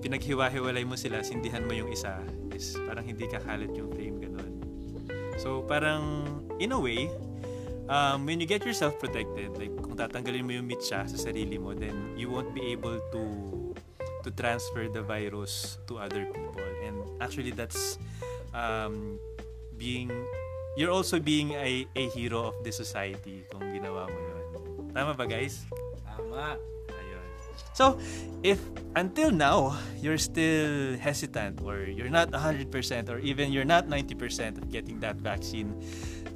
pinaghiwa-hiwalay 0.00 0.88
mo 0.88 0.96
sila, 0.96 1.20
sindihan 1.20 1.68
mo 1.68 1.76
yung 1.76 1.92
isa, 1.92 2.16
is 2.56 2.80
parang 2.88 3.04
hindi 3.04 3.28
kakalat 3.28 3.76
yung 3.76 3.92
flame, 3.92 4.16
ganun. 4.24 4.52
So, 5.36 5.60
parang, 5.66 6.24
in 6.62 6.72
a 6.72 6.80
way, 6.80 7.10
um, 7.90 8.24
when 8.24 8.40
you 8.40 8.48
get 8.48 8.64
yourself 8.64 8.96
protected, 8.96 9.52
like, 9.60 9.74
kung 9.82 9.98
tatanggalin 9.98 10.46
mo 10.46 10.52
yung 10.56 10.64
mitsa 10.70 11.04
sa 11.04 11.18
sarili 11.18 11.60
mo, 11.60 11.76
then 11.76 12.16
you 12.16 12.32
won't 12.32 12.54
be 12.56 12.72
able 12.72 12.96
to 13.12 13.22
to 14.24 14.32
transfer 14.32 14.88
the 14.88 15.04
virus 15.04 15.76
to 15.84 16.00
other 16.00 16.24
people. 16.32 16.53
Actually, 17.24 17.56
that's 17.56 17.96
um, 18.52 19.16
being, 19.80 20.12
you're 20.76 20.92
also 20.92 21.16
being 21.16 21.56
a, 21.56 21.88
a 21.96 22.04
hero 22.12 22.52
of 22.52 22.56
the 22.60 22.70
society 22.70 23.48
kung 23.48 23.64
ginawa 23.72 24.04
mo 24.04 24.18
yun. 24.20 24.44
Tama 24.92 25.16
ba, 25.16 25.24
guys? 25.24 25.64
Tama. 26.04 26.60
Ayun. 26.92 27.26
So, 27.72 27.96
if 28.44 28.60
until 28.94 29.32
now 29.32 29.80
you're 29.98 30.20
still 30.20 31.00
hesitant 31.00 31.64
or 31.64 31.88
you're 31.88 32.12
not 32.12 32.30
100% 32.30 32.68
or 33.08 33.18
even 33.24 33.50
you're 33.50 33.66
not 33.66 33.88
90% 33.88 34.60
of 34.60 34.70
getting 34.70 35.00
that 35.00 35.16
vaccine, 35.16 35.72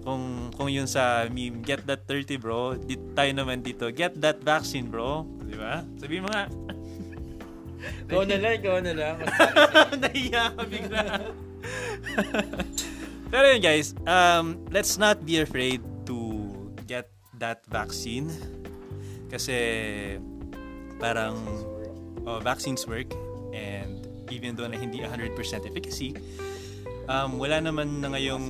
kung 0.03 0.51
kung 0.57 0.73
yun 0.73 0.89
sa 0.89 1.29
meme, 1.29 1.61
get 1.61 1.85
that 1.85 2.09
30 2.09 2.41
bro, 2.41 2.75
dito 2.81 3.05
tayo 3.13 3.31
naman 3.37 3.61
dito, 3.61 3.93
get 3.93 4.17
that 4.19 4.41
vaccine 4.41 4.89
bro, 4.89 5.29
di 5.45 5.53
ba? 5.55 5.85
Sabi 6.01 6.19
mo 6.19 6.33
nga, 6.33 6.49
Ikaw 8.09 8.23
na 8.27 8.37
lang, 8.41 8.53
ikaw 8.59 8.77
na 8.83 8.93
lang. 8.95 9.17
Nahiya 10.03 10.55
ka 10.55 10.63
bigla. 10.67 11.03
Pero 13.29 13.45
yun 13.45 13.61
guys, 13.61 13.93
um, 14.09 14.57
let's 14.73 14.97
not 14.97 15.21
be 15.29 15.45
afraid 15.45 15.85
to 16.09 16.49
get 16.89 17.13
that 17.37 17.61
vaccine. 17.69 18.33
Kasi 19.29 19.57
parang 20.97 21.37
oh, 22.25 22.41
vaccines 22.41 22.89
work 22.89 23.13
and 23.53 24.09
even 24.33 24.57
though 24.57 24.69
na 24.69 24.81
hindi 24.81 25.05
100% 25.05 25.37
efficacy, 25.69 26.17
um, 27.09 27.37
wala 27.37 27.61
naman 27.61 28.01
na 28.01 28.13
ngayong 28.13 28.45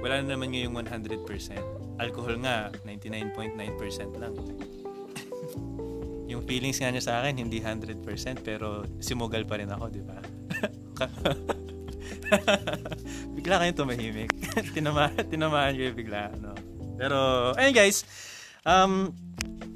wala 0.00 0.20
na 0.20 0.36
naman 0.36 0.52
ngayong 0.52 0.74
100%. 0.76 2.00
Alcohol 2.00 2.40
nga 2.42 2.72
99.9% 2.82 4.20
lang. 4.20 4.34
yung 6.28 6.42
feelings 6.48 6.80
nga 6.80 6.88
niya 6.88 7.04
sa 7.04 7.20
akin 7.20 7.36
hindi 7.36 7.60
100% 7.60 8.00
pero 8.40 8.88
simugal 9.00 9.44
pa 9.44 9.60
rin 9.60 9.68
ako, 9.68 9.84
di 9.92 10.02
ba? 10.04 10.18
bigla 13.36 13.60
kayong 13.60 13.78
tumahimik. 13.78 14.30
Tinama, 14.76 15.12
tinamaan 15.28 15.76
kayo 15.76 15.92
bigla. 15.92 16.32
No? 16.40 16.56
Pero, 16.96 17.52
ayun 17.58 17.74
guys, 17.76 18.08
um, 18.64 19.12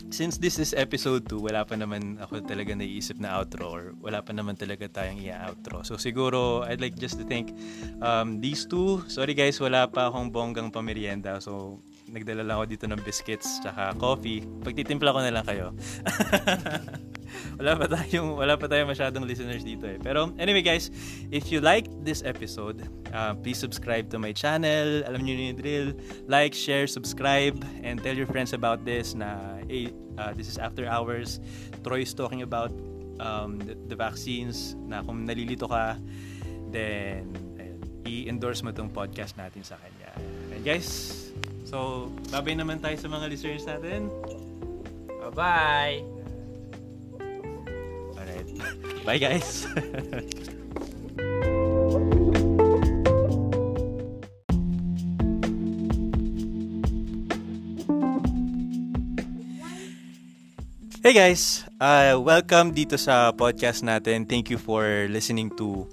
since 0.08 0.40
this 0.40 0.56
is 0.56 0.72
episode 0.72 1.28
2, 1.28 1.52
wala 1.52 1.68
pa 1.68 1.76
naman 1.76 2.16
ako 2.20 2.40
talaga 2.44 2.72
naiisip 2.72 3.20
na 3.20 3.36
outro 3.36 3.68
or 3.68 3.82
wala 4.00 4.24
pa 4.24 4.32
naman 4.32 4.56
talaga 4.56 4.88
tayong 4.88 5.20
i-outro. 5.20 5.84
So 5.84 6.00
siguro, 6.00 6.64
I'd 6.64 6.80
like 6.80 6.96
just 6.96 7.20
to 7.20 7.28
thank 7.28 7.52
um, 8.00 8.40
these 8.40 8.64
two. 8.64 9.04
Sorry 9.12 9.36
guys, 9.36 9.60
wala 9.60 9.84
pa 9.88 10.08
akong 10.08 10.32
bonggang 10.32 10.72
pamerienda. 10.72 11.40
So 11.44 11.84
nagdala 12.12 12.42
lang 12.44 12.56
ako 12.60 12.66
dito 12.68 12.84
ng 12.88 13.00
biscuits 13.04 13.60
tsaka 13.60 13.92
coffee. 14.00 14.44
Pagtitimpla 14.64 15.12
ko 15.12 15.20
na 15.20 15.32
lang 15.32 15.44
kayo. 15.44 15.72
wala 17.60 17.76
pa 17.76 17.86
tayong 17.86 18.38
wala 18.38 18.54
pa 18.56 18.66
tayong 18.66 18.88
masyadong 18.88 19.24
listeners 19.28 19.62
dito 19.62 19.84
eh. 19.84 20.00
Pero 20.00 20.32
anyway 20.40 20.64
guys, 20.64 20.88
if 21.28 21.52
you 21.52 21.60
like 21.60 21.86
this 22.02 22.24
episode, 22.24 22.82
uh, 23.12 23.36
please 23.36 23.60
subscribe 23.60 24.08
to 24.08 24.16
my 24.16 24.32
channel. 24.32 25.04
Alam 25.04 25.24
niyo 25.24 25.34
yung 25.52 25.58
drill. 25.58 25.88
Like, 26.26 26.56
share, 26.56 26.88
subscribe 26.88 27.60
and 27.84 28.00
tell 28.00 28.16
your 28.16 28.28
friends 28.28 28.56
about 28.56 28.84
this 28.88 29.12
na 29.12 29.60
hey, 29.68 29.92
uh, 30.16 30.32
this 30.32 30.48
is 30.48 30.56
after 30.56 30.88
hours. 30.88 31.40
Troy 31.84 32.02
is 32.02 32.12
talking 32.16 32.42
about 32.42 32.72
um, 33.20 33.58
the, 33.62 33.76
the 33.92 33.96
vaccines 33.96 34.74
na 34.88 35.02
kung 35.04 35.26
nalilito 35.26 35.68
ka 35.68 35.98
then 36.68 37.32
ayun, 37.56 37.80
i-endorse 38.04 38.60
mo 38.60 38.70
tong 38.72 38.92
podcast 38.92 39.36
natin 39.40 39.64
sa 39.64 39.80
kanya. 39.80 40.12
And 40.52 40.62
guys, 40.64 41.27
so 41.68 42.08
babay 42.32 42.56
naman 42.56 42.80
tayo 42.80 42.96
sa 42.96 43.12
mga 43.12 43.28
listeners 43.28 43.68
natin. 43.68 44.08
Bye-bye. 45.28 46.00
Alright. 48.16 48.48
Bye 49.06 49.20
guys. 49.20 49.68
Hey 60.98 61.16
guys, 61.16 61.64
uh, 61.80 62.20
welcome 62.20 62.68
dito 62.76 63.00
sa 63.00 63.32
podcast 63.32 63.80
natin. 63.80 64.28
Thank 64.28 64.52
you 64.52 64.60
for 64.60 65.08
listening 65.08 65.48
to 65.56 65.88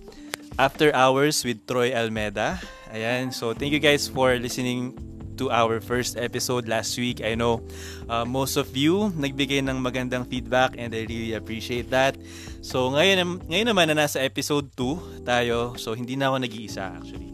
After 0.60 0.92
Hours 0.92 1.40
with 1.48 1.64
Troy 1.64 1.96
Almeda. 1.96 2.60
Ayan, 2.92 3.32
so 3.32 3.56
thank 3.56 3.72
you 3.72 3.80
guys 3.80 4.12
for 4.12 4.36
listening 4.36 5.15
to 5.38 5.52
our 5.52 5.80
first 5.84 6.16
episode 6.18 6.68
last 6.68 6.96
week. 6.98 7.20
I 7.20 7.36
know 7.36 7.62
uh, 8.08 8.26
most 8.26 8.58
of 8.58 8.72
you 8.76 9.12
nagbigay 9.16 9.64
ng 9.68 9.78
magandang 9.80 10.28
feedback 10.28 10.76
and 10.78 10.96
I 10.96 11.04
really 11.06 11.36
appreciate 11.36 11.92
that. 11.92 12.16
So 12.64 12.92
ngayon, 12.92 13.46
ngayon 13.48 13.68
naman 13.70 13.92
na 13.92 14.08
nasa 14.08 14.24
episode 14.24 14.72
2 14.74 15.28
tayo, 15.28 15.76
so 15.76 15.94
hindi 15.94 16.16
na 16.16 16.34
ako 16.34 16.48
nag-iisa 16.48 16.96
actually. 17.00 17.32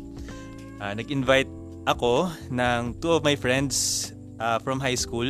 Uh, 0.81 0.97
nag-invite 0.97 1.49
ako 1.85 2.29
ng 2.49 2.97
two 3.01 3.13
of 3.13 3.21
my 3.21 3.37
friends 3.37 4.09
uh, 4.41 4.57
from 4.61 4.81
high 4.81 4.97
school. 4.97 5.29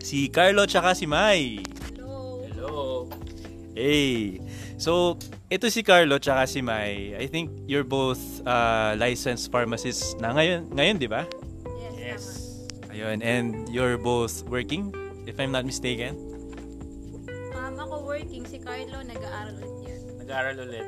Si 0.00 0.28
Carlo 0.32 0.64
tsaka 0.64 0.96
si 0.96 1.04
Mai. 1.04 1.60
Hello. 1.92 2.44
Hello. 2.48 2.74
Hey! 3.76 4.40
So, 4.80 5.20
ito 5.52 5.68
si 5.68 5.84
Carlo 5.84 6.16
tsaka 6.16 6.48
si 6.48 6.64
Mai. 6.64 7.12
I 7.16 7.28
think 7.28 7.52
you're 7.68 7.84
both 7.84 8.20
uh, 8.48 8.96
licensed 8.96 9.52
pharmacists 9.52 10.16
na 10.16 10.32
ngayon, 10.32 10.72
ngayon 10.72 10.96
di 10.96 11.08
ba? 11.08 11.28
Yes. 12.10 12.50
Ayun, 12.90 13.22
and 13.22 13.70
you're 13.70 13.94
both 13.94 14.42
working, 14.50 14.90
if 15.30 15.38
I'm 15.38 15.54
not 15.54 15.62
mistaken. 15.62 16.18
Um, 17.54 17.78
ako 17.78 18.02
working, 18.02 18.42
si 18.50 18.58
Carlo 18.58 18.98
nag-aaral 19.06 19.54
ulit 19.62 19.76
yan. 19.86 20.00
Nag-aaral 20.18 20.56
ulit. 20.58 20.86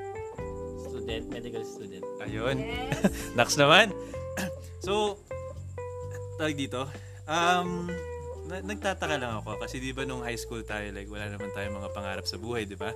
Student, 0.83 1.25
medical 1.31 1.63
student. 1.63 2.03
Ayun. 2.27 2.59
Yes. 2.59 3.07
Next 3.39 3.55
naman. 3.55 3.95
so, 4.87 5.23
tawag 6.43 6.59
dito. 6.59 6.91
Um, 7.31 7.87
na- 8.51 8.67
nagtataka 8.67 9.15
lang 9.23 9.39
ako 9.39 9.63
kasi 9.63 9.79
di 9.79 9.95
ba 9.95 10.03
nung 10.03 10.27
high 10.27 10.37
school 10.37 10.67
tayo 10.67 10.91
like 10.91 11.07
wala 11.07 11.31
naman 11.31 11.55
tayong 11.55 11.79
mga 11.79 11.91
pangarap 11.95 12.27
sa 12.27 12.35
buhay, 12.35 12.67
di 12.67 12.75
ba? 12.75 12.91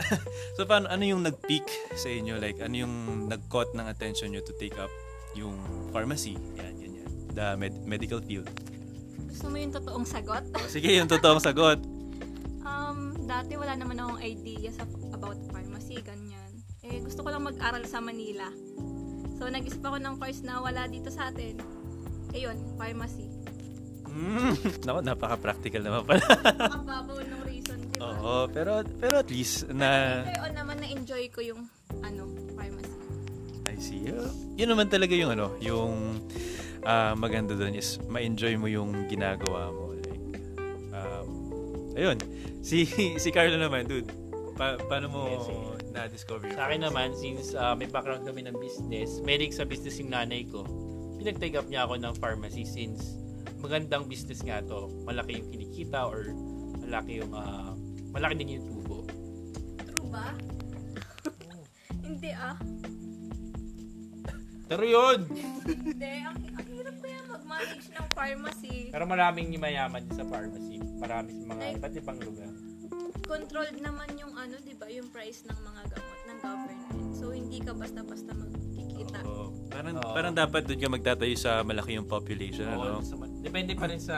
so 0.56 0.62
paano 0.62 0.86
ano 0.86 1.02
yung 1.02 1.26
nag-peak 1.26 1.66
sa 1.98 2.06
inyo 2.06 2.38
like 2.38 2.62
ano 2.62 2.86
yung 2.86 2.94
nag-caught 3.26 3.74
ng 3.74 3.90
attention 3.90 4.30
nyo 4.30 4.40
to 4.46 4.54
take 4.62 4.78
up 4.78 4.94
yung 5.34 5.58
pharmacy? 5.90 6.38
Yan. 6.54 6.83
The 7.34 7.58
med- 7.58 7.82
medical 7.82 8.22
field. 8.22 8.46
Gusto 9.26 9.50
mo 9.50 9.58
yung 9.58 9.74
totoong 9.74 10.06
sagot? 10.06 10.46
O, 10.54 10.70
sige, 10.70 10.94
yung 10.94 11.10
totoong 11.10 11.42
sagot. 11.42 11.82
Um, 12.64 13.12
dati 13.28 13.60
wala 13.60 13.76
naman 13.76 14.00
akong 14.00 14.24
idea 14.24 14.72
sa, 14.72 14.88
about 15.12 15.36
pharmacy, 15.52 16.00
ganyan. 16.00 16.48
Eh, 16.80 16.96
gusto 17.04 17.20
ko 17.20 17.28
lang 17.28 17.44
mag-aral 17.44 17.84
sa 17.84 18.00
Manila. 18.00 18.48
So, 19.36 19.52
nag-isip 19.52 19.84
ako 19.84 20.00
ng 20.00 20.16
course 20.16 20.40
na 20.40 20.64
wala 20.64 20.88
dito 20.88 21.12
sa 21.12 21.28
atin. 21.28 21.60
Ayun, 22.32 22.56
pharmacy. 22.80 23.28
Mm, 24.08 24.56
Naku, 24.88 25.00
napaka-practical 25.04 25.82
naman 25.84 26.08
pala. 26.08 26.24
Makababaw 26.72 27.18
ng 27.20 27.42
reason, 27.44 27.78
di 27.84 28.00
ba? 28.00 28.16
Oo, 28.16 28.48
pero 28.48 28.80
pero 28.96 29.20
at 29.20 29.28
least 29.28 29.68
na 29.68 30.22
Pero 30.24 30.48
naman 30.56 30.80
na-enjoy 30.80 31.28
ko 31.28 31.44
yung, 31.44 31.68
ano, 32.00 32.24
pharmacy. 32.56 32.96
I 33.68 33.76
see. 33.76 34.08
Uh, 34.08 34.30
yun 34.56 34.72
naman 34.72 34.88
talaga 34.88 35.12
yung 35.12 35.36
ano, 35.36 35.52
yung 35.60 36.22
ah, 36.84 37.12
maganda 37.16 37.56
doon 37.56 37.74
is 37.76 37.98
ma-enjoy 38.08 38.56
mo 38.60 38.68
yung 38.68 39.08
ginagawa 39.08 39.72
mo. 39.72 39.96
Like, 39.96 40.40
um, 40.92 41.28
ayun. 41.96 42.18
Si 42.64 42.88
si 43.22 43.28
Carlo 43.32 43.56
naman, 43.56 43.88
dude. 43.88 44.08
Pa- 44.54 44.78
paano 44.86 45.10
mo 45.10 45.20
Yes, 45.26 45.50
na-discover 45.90 46.46
Sa 46.54 46.70
akin 46.70 46.86
naman, 46.86 47.10
since 47.18 47.58
uh, 47.58 47.74
may 47.74 47.90
background 47.90 48.22
kami 48.22 48.46
ng 48.46 48.54
business, 48.58 49.18
medic 49.26 49.50
sa 49.50 49.66
business 49.66 49.98
yung 49.98 50.14
nanay 50.14 50.46
ko, 50.46 50.62
pinag-take 51.18 51.58
up 51.58 51.66
niya 51.66 51.86
ako 51.86 51.98
ng 51.98 52.14
pharmacy 52.22 52.62
since 52.62 53.18
magandang 53.58 54.06
business 54.06 54.44
nga 54.44 54.60
to. 54.62 54.92
Malaki 55.08 55.40
yung 55.40 55.48
kinikita 55.50 56.06
or 56.06 56.30
malaki 56.84 57.24
yung 57.24 57.32
uh, 57.34 57.72
malaki 58.12 58.34
din 58.42 58.60
yung 58.60 58.66
tubo. 58.68 59.08
True 59.80 60.08
ba? 60.12 60.36
Hindi 62.06 62.30
ah. 62.30 62.54
Pero 64.64 64.84
yun! 64.84 65.18
Hindi. 65.64 66.12
Ang, 66.24 66.38
ang 66.56 66.68
mag-manage 67.54 67.88
ng 67.94 68.06
pharmacy. 68.14 68.76
Pero 68.90 69.04
maraming 69.06 69.48
mayaman 69.56 70.04
sa 70.10 70.22
pharmacy. 70.26 70.78
Marami 70.98 71.30
sa 71.30 71.44
mga 71.46 71.62
Like- 71.62 71.76
iba't 71.78 71.94
ibang 71.94 72.18
lugar. 72.20 72.50
Controlled 73.24 73.78
naman 73.80 74.10
yung 74.20 74.34
ano, 74.36 74.54
di 74.60 74.74
ba, 74.76 74.86
yung 74.90 75.08
price 75.08 75.48
ng 75.48 75.56
mga 75.56 75.82
gamot 75.96 76.20
ng 76.28 76.38
government. 76.44 77.12
So, 77.16 77.32
hindi 77.32 77.58
ka 77.64 77.72
basta-basta 77.72 78.36
magkikita. 78.94 79.20
Oo. 79.26 79.44
Parang, 79.74 79.94
Oo. 79.98 80.14
parang 80.14 80.32
dapat 80.32 80.62
doon 80.70 80.78
ka 80.78 80.88
magtatayo 80.88 81.34
sa 81.34 81.66
malaki 81.66 81.98
yung 81.98 82.06
population. 82.06 82.70
Oo, 82.78 83.02
ano? 83.02 83.02
sa- 83.02 83.18
depende 83.42 83.74
pa 83.74 83.90
rin 83.90 83.98
sa 83.98 84.16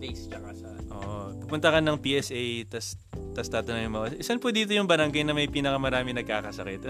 place 0.00 0.32
tsaka 0.32 0.48
sa... 0.56 0.68
Oo. 0.96 1.36
Pupunta 1.44 1.68
ka 1.68 1.84
ng 1.84 2.00
PSA, 2.00 2.64
tas 2.72 2.96
tas 3.32 3.48
tatanungin 3.48 3.88
mo, 3.88 4.04
isan 4.12 4.36
po 4.36 4.52
dito 4.52 4.76
yung 4.76 4.84
barangay 4.84 5.24
na 5.24 5.32
may 5.32 5.48
pinakamarami 5.48 6.12
nagkakasakit? 6.12 6.84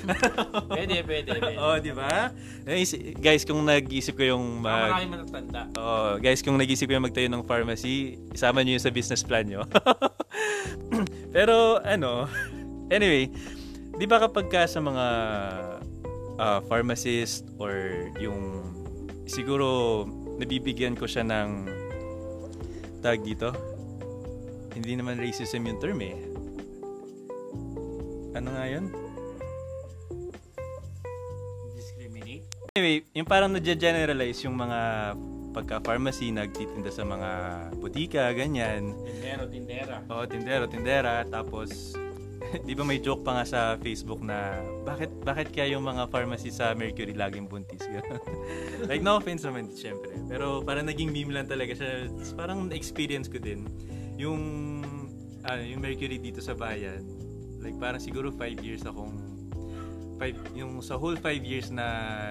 Pwede, 0.72 1.04
pwede, 1.04 1.36
pwede. 1.36 1.56
Oo, 1.60 1.76
di 1.76 1.92
ba? 1.92 2.32
Guys, 2.64 2.96
guys, 3.20 3.44
kung 3.44 3.60
nag-isip 3.60 4.16
ko 4.16 4.24
yung 4.32 4.64
Baka 4.64 4.72
mag... 4.72 4.88
marami 4.96 5.06
matatanda. 5.12 5.62
Oh, 5.76 6.16
guys, 6.16 6.40
kung 6.40 6.56
nag-isip 6.56 6.88
kayo 6.88 7.04
magtayo 7.04 7.28
ng 7.28 7.44
pharmacy, 7.44 8.16
isama 8.32 8.64
niyo 8.64 8.80
yun 8.80 8.84
sa 8.84 8.92
business 8.92 9.20
plan 9.20 9.44
niyo. 9.44 9.68
Pero 11.36 11.82
ano, 11.84 12.30
anyway, 12.88 13.28
'di 13.94 14.06
ba 14.06 14.22
kapag 14.22 14.46
ka 14.50 14.62
sa 14.66 14.80
mga 14.82 15.06
ah, 16.38 16.60
pharmacist 16.64 17.46
or 17.58 18.08
yung 18.18 18.64
siguro 19.24 20.04
nabibigyan 20.38 20.98
ko 20.98 21.06
siya 21.06 21.24
ng 21.24 21.48
tag 23.00 23.20
dito 23.22 23.74
hindi 24.74 24.98
naman 24.98 25.22
racism 25.22 25.70
yung 25.70 25.78
term 25.78 26.02
eh. 26.02 26.18
Ano 28.34 28.50
nga 28.50 28.66
yun? 28.66 28.90
Discriminate. 31.78 32.42
Anyway, 32.74 33.06
yung 33.14 33.28
parang 33.30 33.54
nadya-generalize 33.54 34.42
yung 34.42 34.58
mga 34.58 35.14
pagka-pharmacy, 35.54 36.34
nagtitinda 36.34 36.90
sa 36.90 37.06
mga 37.06 37.30
butika, 37.78 38.34
ganyan. 38.34 38.90
Tindero, 39.06 39.46
tindera. 39.46 39.96
Oo, 40.10 40.26
tindero, 40.26 40.66
tindera. 40.66 41.22
Tapos, 41.30 41.94
di 42.68 42.74
ba 42.74 42.86
may 42.86 43.02
joke 43.02 43.26
pa 43.26 43.40
nga 43.40 43.44
sa 43.44 43.60
Facebook 43.82 44.22
na 44.22 44.62
bakit 44.86 45.10
bakit 45.26 45.50
kaya 45.50 45.74
yung 45.74 45.82
mga 45.82 46.06
pharmacy 46.10 46.54
sa 46.54 46.72
Mercury 46.74 47.14
laging 47.14 47.50
buntis? 47.50 47.82
Like, 48.90 49.00
no 49.00 49.16
offense 49.16 49.42
naman, 49.42 49.72
syempre. 49.72 50.12
Pero 50.28 50.60
parang 50.60 50.84
naging 50.84 51.08
meme 51.10 51.32
lang 51.32 51.48
talaga 51.48 51.72
siya. 51.72 52.04
It's 52.06 52.36
Parang 52.36 52.68
experience 52.70 53.32
ko 53.32 53.40
din. 53.40 53.64
Yung, 54.20 54.42
ano, 55.42 55.62
yung 55.64 55.80
Mercury 55.80 56.20
dito 56.20 56.44
sa 56.44 56.52
bayan, 56.52 57.02
like 57.64 57.74
parang 57.80 57.98
siguro 57.98 58.28
5 58.28 58.60
years 58.60 58.84
akong 58.84 59.16
five, 60.20 60.36
yung 60.54 60.78
sa 60.84 61.00
whole 61.00 61.16
5 61.16 61.24
years 61.42 61.72
na 61.72 61.86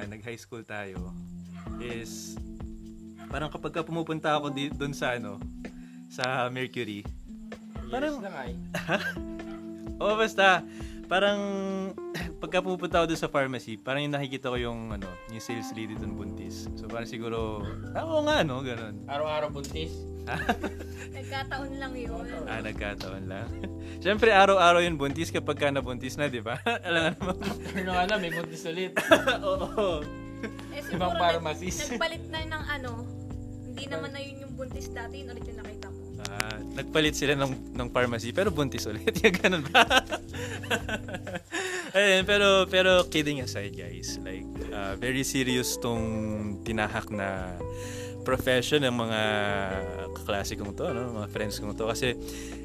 nag-high 0.07 0.37
school 0.39 0.61
tayo 0.63 1.11
is 1.81 2.37
parang 3.33 3.49
kapag 3.49 3.73
ka 3.73 3.81
pumupunta 3.81 4.37
ako 4.37 4.53
di, 4.53 4.69
doon 4.69 4.93
sa 4.93 5.17
ano 5.17 5.41
sa 6.05 6.45
Mercury 6.53 7.01
Parang- 7.89 8.21
lang 8.21 8.35
ay. 8.45 8.51
Oo, 10.01 10.13
basta, 10.17 10.65
parang, 11.05 11.39
pagka 12.41 12.59
pupunta 12.63 13.01
ako 13.01 13.13
doon 13.13 13.21
sa 13.21 13.29
pharmacy, 13.29 13.77
parang 13.77 14.07
yung 14.07 14.15
nakikita 14.15 14.49
ko 14.49 14.57
yung, 14.57 14.93
ano, 14.93 15.07
yung 15.29 15.43
sales 15.43 15.69
lady 15.75 15.93
doon 15.93 16.13
buntis. 16.17 16.69
So, 16.77 16.89
parang 16.89 17.09
siguro, 17.09 17.61
ah, 17.93 18.05
oo 18.07 18.25
nga, 18.25 18.41
no, 18.41 18.63
ganun. 18.65 19.05
Araw-araw 19.05 19.49
buntis. 19.53 19.93
Nagkataon 21.17 21.71
lang 21.83 21.93
yun. 21.99 22.23
Ah, 22.47 22.63
nagkataon 22.63 23.27
lang. 23.27 23.47
Siyempre, 24.03 24.31
araw-araw 24.31 24.79
yung 24.79 24.95
buntis 24.95 25.29
kapag 25.29 25.59
ka 25.59 25.67
nabuntis 25.67 26.15
na, 26.15 26.31
di 26.31 26.39
ba? 26.39 26.55
Alam 26.87 27.11
naman. 27.11 27.35
Pero 27.75 27.83
nung 27.83 27.99
alam, 27.99 28.17
may 28.23 28.31
buntis 28.31 28.63
ulit. 28.63 28.95
Oo. 29.43 29.99
Eh, 30.71 30.79
Ibang 30.91 31.11
siguro 31.11 31.19
pharmacist. 31.19 31.79
Nag, 31.87 31.91
nagpalit 31.95 32.23
na 32.31 32.39
ng 32.43 32.63
ano, 32.67 32.91
hindi 33.67 33.83
naman 33.87 34.11
na 34.11 34.19
yun 34.23 34.47
yung 34.47 34.53
buntis 34.55 34.87
dati, 34.91 35.23
yun 35.23 35.31
ulit 35.31 35.43
yung 35.47 35.59
nakita 35.59 35.87
mo. 35.91 35.92
Nagpalit 36.73 37.13
sila 37.13 37.37
ng, 37.37 37.77
ng 37.77 37.87
pharmacy, 37.93 38.33
pero 38.33 38.49
buntis 38.49 38.89
ulit. 38.89 39.13
yung 39.21 39.37
ganun 39.37 39.63
ba? 39.69 39.85
Ayun, 41.97 42.25
pero, 42.25 42.65
pero 42.65 43.05
kidding 43.05 43.45
aside, 43.45 43.77
guys. 43.77 44.17
Like, 44.25 44.49
ah, 44.73 44.97
very 44.97 45.21
serious 45.21 45.77
tong 45.77 46.01
tinahak 46.65 47.13
na 47.13 47.53
profession 48.25 48.81
ng 48.81 48.95
mga 48.95 49.21
kaklase 50.17 50.57
kong 50.57 50.73
to, 50.73 50.89
no? 50.89 51.21
mga 51.21 51.29
friends 51.29 51.61
kong 51.61 51.77
to. 51.77 51.85
Kasi 51.85 52.17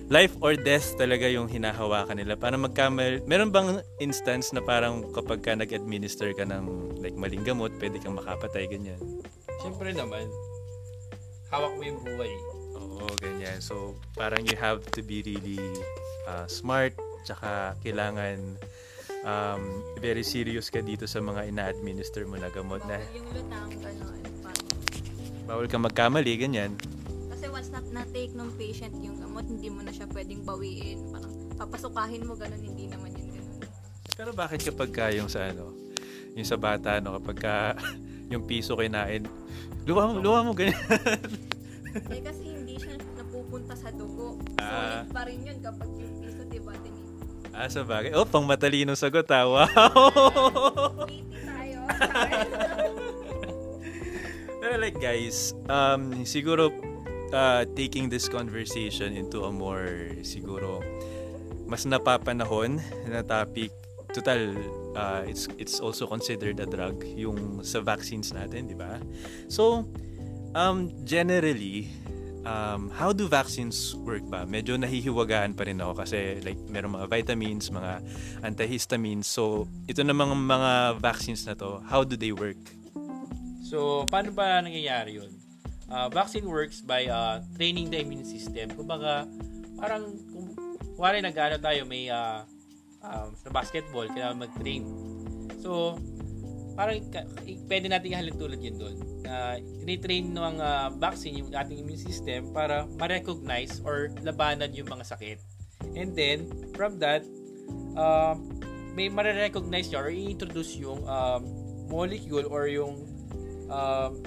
life 0.09 0.32
or 0.40 0.56
death 0.56 0.96
talaga 0.96 1.28
yung 1.28 1.44
hinahawakan 1.44 2.16
nila. 2.16 2.40
Para 2.40 2.56
magkamal... 2.56 3.20
Meron 3.28 3.52
bang 3.52 3.84
instance 4.00 4.56
na 4.56 4.64
parang 4.64 5.04
kapag 5.12 5.44
ka 5.44 5.52
nag-administer 5.52 6.32
ka 6.32 6.48
ng 6.48 6.96
like 7.04 7.18
maling 7.18 7.44
gamot, 7.44 7.76
pwede 7.76 8.00
kang 8.00 8.16
makapatay, 8.16 8.64
ganyan? 8.72 8.96
Siyempre 9.61 9.92
naman, 9.92 10.24
hawak 11.52 11.76
mo 11.76 11.82
yung 11.84 12.00
buhay. 12.00 12.32
Oo, 12.99 13.14
ganyan. 13.22 13.62
So, 13.62 13.94
parang 14.18 14.42
you 14.42 14.59
have 14.59 14.82
to 14.94 15.01
be 15.01 15.22
really 15.22 15.62
uh, 16.26 16.46
smart, 16.51 16.99
tsaka 17.22 17.78
kailangan 17.82 18.59
um, 19.22 19.82
very 19.99 20.26
serious 20.26 20.68
ka 20.70 20.82
dito 20.82 21.07
sa 21.07 21.22
mga 21.22 21.49
ina-administer 21.51 22.26
mo 22.26 22.36
na 22.38 22.51
gamot 22.51 22.82
na 22.86 22.99
Bawal 22.99 23.14
yung 23.14 23.28
lutang, 23.34 23.70
gano'n. 23.78 24.20
Bawal 25.49 25.64
kang 25.64 25.84
magkamali, 25.86 26.36
ganyan. 26.36 26.76
Kasi 27.32 27.49
once 27.49 27.72
na 27.72 27.80
na-take 27.80 28.36
ng 28.36 28.51
patient 28.61 28.94
yung 29.01 29.16
gamot, 29.16 29.46
hindi 29.49 29.72
mo 29.72 29.80
na 29.80 29.94
siya 29.94 30.05
pwedeng 30.12 30.44
bawiin. 30.44 31.09
Parang 31.09 31.32
papasukahin 31.57 32.22
mo, 32.26 32.36
gano'n, 32.36 32.61
hindi 32.61 32.84
naman 32.90 33.14
yun 33.16 33.28
gano'n. 33.32 33.59
Pero 34.18 34.30
bakit 34.34 34.66
kapag 34.66 34.90
ka 34.92 35.09
yung 35.14 35.30
sa 35.30 35.49
ano, 35.49 35.72
yung 36.36 36.46
sa 36.46 36.59
bata, 36.59 37.01
no, 37.01 37.16
kapag 37.22 37.38
ka 37.38 37.55
yung 38.32 38.44
piso 38.44 38.76
kinain, 38.76 39.24
luwa 39.88 40.11
mo, 40.11 40.12
luwa 40.20 40.40
mo, 40.44 40.53
ganyan. 40.53 40.76
eh 42.12 42.20
kasi 42.20 42.47
Solid 44.68 45.08
pa 45.10 45.22
rin 45.24 45.40
yun 45.42 45.58
kapag 45.64 45.90
yung 45.96 46.14
piso, 46.20 46.42
di 46.46 46.60
ba, 46.60 46.72
tinip. 46.76 47.04
ah, 47.56 47.68
sa 47.68 47.82
bagay. 47.82 48.12
Oh, 48.14 48.28
pang 48.28 48.44
matalino 48.44 48.92
sagot, 48.94 49.26
ha? 49.32 49.48
Wow! 49.48 51.08
Witty 51.08 51.40
tayo. 51.42 51.80
Pero 54.60 54.74
like 54.76 55.00
guys, 55.00 55.56
um, 55.72 56.12
siguro 56.28 56.68
uh, 57.32 57.64
taking 57.76 58.08
this 58.08 58.28
conversation 58.28 59.16
into 59.16 59.44
a 59.44 59.52
more 59.52 60.12
siguro 60.24 60.80
mas 61.68 61.84
napapanahon 61.84 62.80
na 63.08 63.20
topic 63.20 63.72
total 64.16 64.56
uh, 64.96 65.20
it's 65.28 65.44
it's 65.60 65.80
also 65.84 66.08
considered 66.08 66.56
a 66.60 66.66
drug 66.66 67.04
yung 67.12 67.60
sa 67.60 67.84
vaccines 67.84 68.32
natin 68.32 68.72
di 68.72 68.76
ba 68.76 68.96
so 69.52 69.84
um 70.56 70.88
generally 71.04 71.92
um, 72.45 72.93
how 72.95 73.11
do 73.11 73.26
vaccines 73.26 73.97
work 74.05 74.22
ba 74.26 74.45
medyo 74.45 74.76
nahihiwagaan 74.76 75.57
pa 75.57 75.66
rin 75.66 75.80
ako 75.80 76.05
kasi 76.05 76.39
like 76.45 76.59
merong 76.68 76.95
mga 76.99 77.07
vitamins 77.11 77.70
mga 77.72 78.03
antihistamines 78.45 79.26
so 79.26 79.66
ito 79.86 80.03
namang 80.03 80.34
mga 80.34 81.01
vaccines 81.03 81.47
na 81.49 81.57
to 81.57 81.82
how 81.86 82.03
do 82.03 82.14
they 82.14 82.30
work 82.30 82.59
So, 83.68 84.09
paano 84.09 84.32
ba 84.32 84.64
nangyayari 84.64 85.20
yun? 85.20 85.28
Uh, 85.93 86.09
vaccine 86.09 86.49
works 86.49 86.80
by 86.80 87.05
uh, 87.05 87.45
training 87.61 87.93
the 87.93 88.01
immune 88.01 88.24
system. 88.24 88.72
Kumbaga, 88.72 89.28
parang, 89.76 90.09
kung 90.32 90.57
wari 90.97 91.20
nag-ano 91.20 91.61
tayo, 91.61 91.84
may 91.84 92.09
uh, 92.09 92.49
um, 93.05 93.36
sa 93.36 93.53
basketball, 93.53 94.09
kailangan 94.09 94.49
mag-train. 94.49 94.89
So, 95.61 96.01
parang 96.78 97.02
pwede 97.66 97.90
natin 97.90 98.14
ihalin 98.14 98.38
tulad 98.38 98.62
yun 98.62 98.78
doon. 98.78 98.96
Na 99.26 99.58
tinitrain 99.82 100.30
ng 100.30 100.56
uh, 100.62 100.94
vaccine 100.94 101.42
yung 101.42 101.50
ating 101.50 101.82
immune 101.82 101.98
system 101.98 102.54
para 102.54 102.86
ma-recognize 102.94 103.82
or 103.82 104.14
labanan 104.22 104.70
yung 104.70 104.86
mga 104.86 105.02
sakit. 105.10 105.42
And 105.98 106.14
then, 106.14 106.46
from 106.78 107.02
that, 107.02 107.26
um, 107.98 108.46
may 108.94 109.10
ma-recognize 109.10 109.90
or 109.90 110.06
i-introduce 110.06 110.78
yung 110.78 111.02
um, 111.02 111.42
molecule 111.90 112.46
or 112.46 112.70
yung 112.70 113.02
um, 113.66 114.22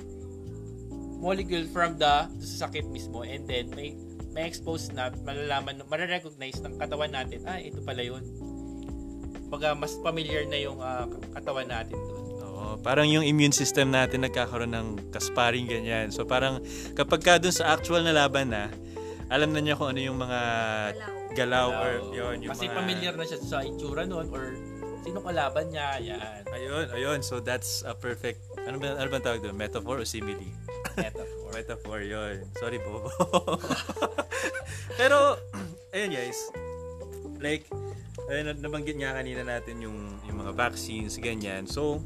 molecule 1.24 1.64
from 1.72 1.96
the 1.96 2.28
sa 2.42 2.68
sakit 2.68 2.90
mismo 2.90 3.22
and 3.22 3.46
then 3.46 3.70
may 3.78 3.94
may 4.34 4.50
expose 4.50 4.90
na 4.90 5.14
malalaman 5.22 5.78
mare-recognize 5.86 6.58
ng 6.66 6.82
katawan 6.82 7.14
natin 7.14 7.46
ah 7.46 7.62
ito 7.62 7.78
pala 7.86 8.02
yun 8.02 8.26
Baga 9.52 9.76
mas 9.76 9.94
familiar 10.00 10.48
na 10.48 10.58
yung 10.58 10.80
ah, 10.80 11.06
katawan 11.36 11.68
natin 11.70 11.94
doon 11.94 12.31
Oo, 12.62 12.78
parang 12.78 13.10
yung 13.10 13.26
immune 13.26 13.52
system 13.52 13.90
natin 13.90 14.22
nagkakaroon 14.22 14.70
ng 14.70 14.88
kasparing 15.10 15.66
ganyan. 15.66 16.14
So 16.14 16.30
parang 16.30 16.62
kapag 16.94 17.22
ka 17.26 17.34
dun 17.42 17.50
sa 17.50 17.74
actual 17.74 18.06
na 18.06 18.14
laban 18.14 18.54
na, 18.54 18.70
alam 19.34 19.50
na 19.50 19.66
niya 19.66 19.74
kung 19.74 19.90
ano 19.90 20.02
yung 20.04 20.22
mga 20.22 20.42
galaw, 21.34 21.74
or 21.74 21.94
yun, 22.14 22.46
yung 22.46 22.54
kasi 22.54 22.70
mga... 22.70 22.78
familiar 22.78 23.14
na 23.18 23.26
siya 23.26 23.40
sa 23.42 23.58
itsura 23.66 24.06
noon 24.06 24.30
or 24.30 24.54
sino 25.02 25.18
kalaban 25.24 25.74
niya 25.74 25.98
yan 25.98 26.44
Ayun, 26.54 26.86
ayun. 26.94 27.20
So 27.26 27.42
that's 27.42 27.82
a 27.82 27.98
perfect, 27.98 28.46
ano 28.70 28.78
ba, 28.78 28.94
ano 28.94 29.10
ba 29.10 29.18
tawag 29.18 29.42
doon? 29.42 29.58
Metaphor 29.58 29.98
o 29.98 30.06
simile? 30.06 30.46
metaphor 30.94 31.50
Metaphor, 31.58 32.00
yun. 32.06 32.46
Sorry, 32.62 32.78
Bobo. 32.78 33.10
Pero, 35.00 35.40
ayun 35.96 36.12
guys. 36.14 36.40
Like, 37.42 37.66
ayun, 38.30 38.54
nabanggit 38.62 39.00
nga 39.02 39.18
kanina 39.18 39.42
natin 39.48 39.82
yung, 39.82 39.98
yung 40.30 40.38
mga 40.46 40.54
vaccines, 40.54 41.18
ganyan. 41.18 41.66
So, 41.66 42.04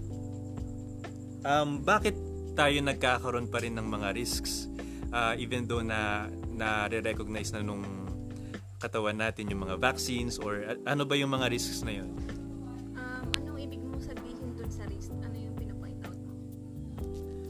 um, 1.45 1.79
bakit 1.79 2.17
tayo 2.53 2.75
nagkakaroon 2.81 3.45
pa 3.45 3.59
rin 3.59 3.75
ng 3.75 3.85
mga 3.85 4.11
risks 4.11 4.67
uh, 5.11 5.35
even 5.35 5.63
though 5.65 5.83
na 5.83 6.25
na-recognize 6.49 7.51
na 7.51 7.59
nung 7.59 7.83
katawan 8.77 9.13
natin 9.13 9.47
yung 9.47 9.61
mga 9.61 9.75
vaccines 9.77 10.37
or 10.37 10.63
a- 10.65 10.79
ano 10.85 11.03
ba 11.03 11.13
yung 11.13 11.29
mga 11.29 11.47
risks 11.47 11.83
na 11.83 11.93
yun? 11.93 12.09
um, 12.95 13.23
anong 13.35 13.57
ibig 13.61 13.81
mong 13.81 13.99
sabihin 13.99 14.55
dun 14.55 14.69
sa 14.69 14.83
risk? 14.85 15.11
Ano 15.17 15.35
yung 15.35 15.53
pinapoint 15.53 15.99
out 16.01 16.15
mo? 16.17 16.33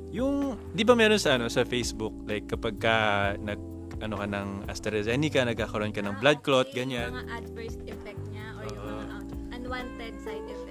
Yung, 0.10 0.36
di 0.72 0.82
ba 0.82 0.94
meron 0.94 1.18
sa 1.18 1.36
ano 1.36 1.46
sa 1.48 1.62
Facebook, 1.64 2.14
like 2.26 2.46
kapag 2.46 2.76
ka 2.78 2.96
nag 3.38 3.62
ano 3.96 4.16
ka 4.18 4.28
ng 4.28 4.68
AstraZeneca, 4.68 5.46
nagkakaroon 5.46 5.92
ka 5.92 6.02
ng 6.02 6.16
Ah, 6.16 6.20
blood 6.20 6.40
clot, 6.42 6.68
okay. 6.68 6.84
ganyan. 6.84 7.10
Yung 7.10 7.20
mga 7.22 7.32
adverse 7.38 7.78
effect 7.86 8.22
niya 8.28 8.46
or 8.54 8.64
yung 8.66 8.82
Oo. 8.82 8.92
mga 8.98 9.16
un- 9.16 9.34
unwanted 9.56 10.14
side 10.20 10.46
effects. 10.46 10.65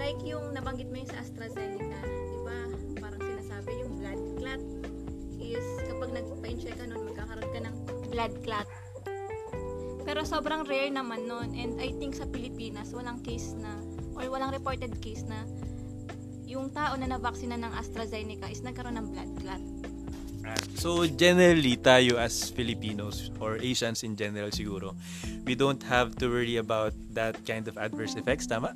Like 0.00 0.16
yung 0.24 0.56
nabanggit 0.56 0.88
mo 0.88 0.96
yung 0.96 1.10
sa 1.12 1.20
AstraZeneca, 1.20 2.00
di 2.08 2.38
ba? 2.40 2.58
Parang 3.04 3.20
sinasabi 3.20 3.70
yung 3.84 3.92
blood 4.00 4.22
clot 4.40 4.62
is 5.36 5.66
kapag 5.84 6.10
nagpa-inject 6.16 6.76
ka 6.80 6.84
nun, 6.88 7.04
magkakaroon 7.12 7.50
ka 7.52 7.60
ng 7.68 7.76
blood 8.08 8.34
clot. 8.40 8.68
Pero 10.08 10.24
sobrang 10.24 10.64
rare 10.64 10.88
naman 10.88 11.28
nun. 11.28 11.52
And 11.52 11.76
I 11.84 11.92
think 12.00 12.16
sa 12.16 12.24
Pilipinas, 12.24 12.96
walang 12.96 13.20
case 13.20 13.52
na, 13.60 13.76
or 14.16 14.24
walang 14.32 14.56
reported 14.56 14.96
case 15.04 15.20
na 15.28 15.44
yung 16.48 16.72
tao 16.72 16.96
na 16.96 17.06
navaksina 17.06 17.60
ng 17.60 17.72
AstraZeneca 17.76 18.48
is 18.48 18.64
nagkaroon 18.64 18.96
ng 18.96 19.06
blood 19.12 19.32
clot. 19.38 19.62
So 20.74 21.04
generally 21.04 21.76
tayo 21.76 22.16
as 22.16 22.48
Filipinos 22.48 23.28
or 23.38 23.60
Asians 23.60 24.02
in 24.02 24.16
general 24.16 24.48
siguro, 24.50 24.96
we 25.44 25.54
don't 25.54 25.84
have 25.84 26.16
to 26.18 26.26
worry 26.26 26.56
about 26.56 26.96
that 27.12 27.36
kind 27.44 27.68
of 27.68 27.76
adverse 27.76 28.16
effects, 28.16 28.48
tama? 28.48 28.72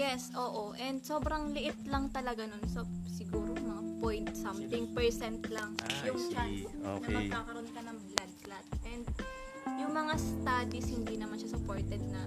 Yes, 0.00 0.32
oo. 0.32 0.72
And 0.80 1.04
sobrang 1.04 1.52
liit 1.52 1.76
lang 1.84 2.08
talaga 2.08 2.48
nun. 2.48 2.64
So, 2.72 2.88
siguro 3.04 3.52
mga 3.52 3.82
point 4.00 4.32
something 4.32 4.96
percent 4.96 5.44
lang 5.52 5.76
Ah, 5.84 6.08
yung 6.08 6.20
chance 6.32 6.64
Okay. 6.72 7.12
na 7.12 7.20
magkakaroon 7.20 7.68
ka 7.68 7.80
ng 7.84 7.98
blood 8.08 8.32
clot. 8.40 8.66
And 8.88 9.04
yung 9.76 9.92
mga 9.92 10.14
studies, 10.16 10.88
hindi 10.88 11.20
naman 11.20 11.36
siya 11.36 11.52
supported 11.52 12.00
na 12.08 12.24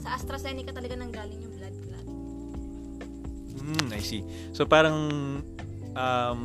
sa 0.00 0.16
AstraZeneca 0.16 0.72
talaga 0.72 0.96
nanggaling 0.96 1.36
yung 1.36 1.54
blood 1.60 1.76
clot. 1.84 2.06
Hmm, 3.60 3.86
I 3.92 4.00
see. 4.00 4.24
So 4.56 4.64
parang 4.64 4.96
um, 5.92 6.42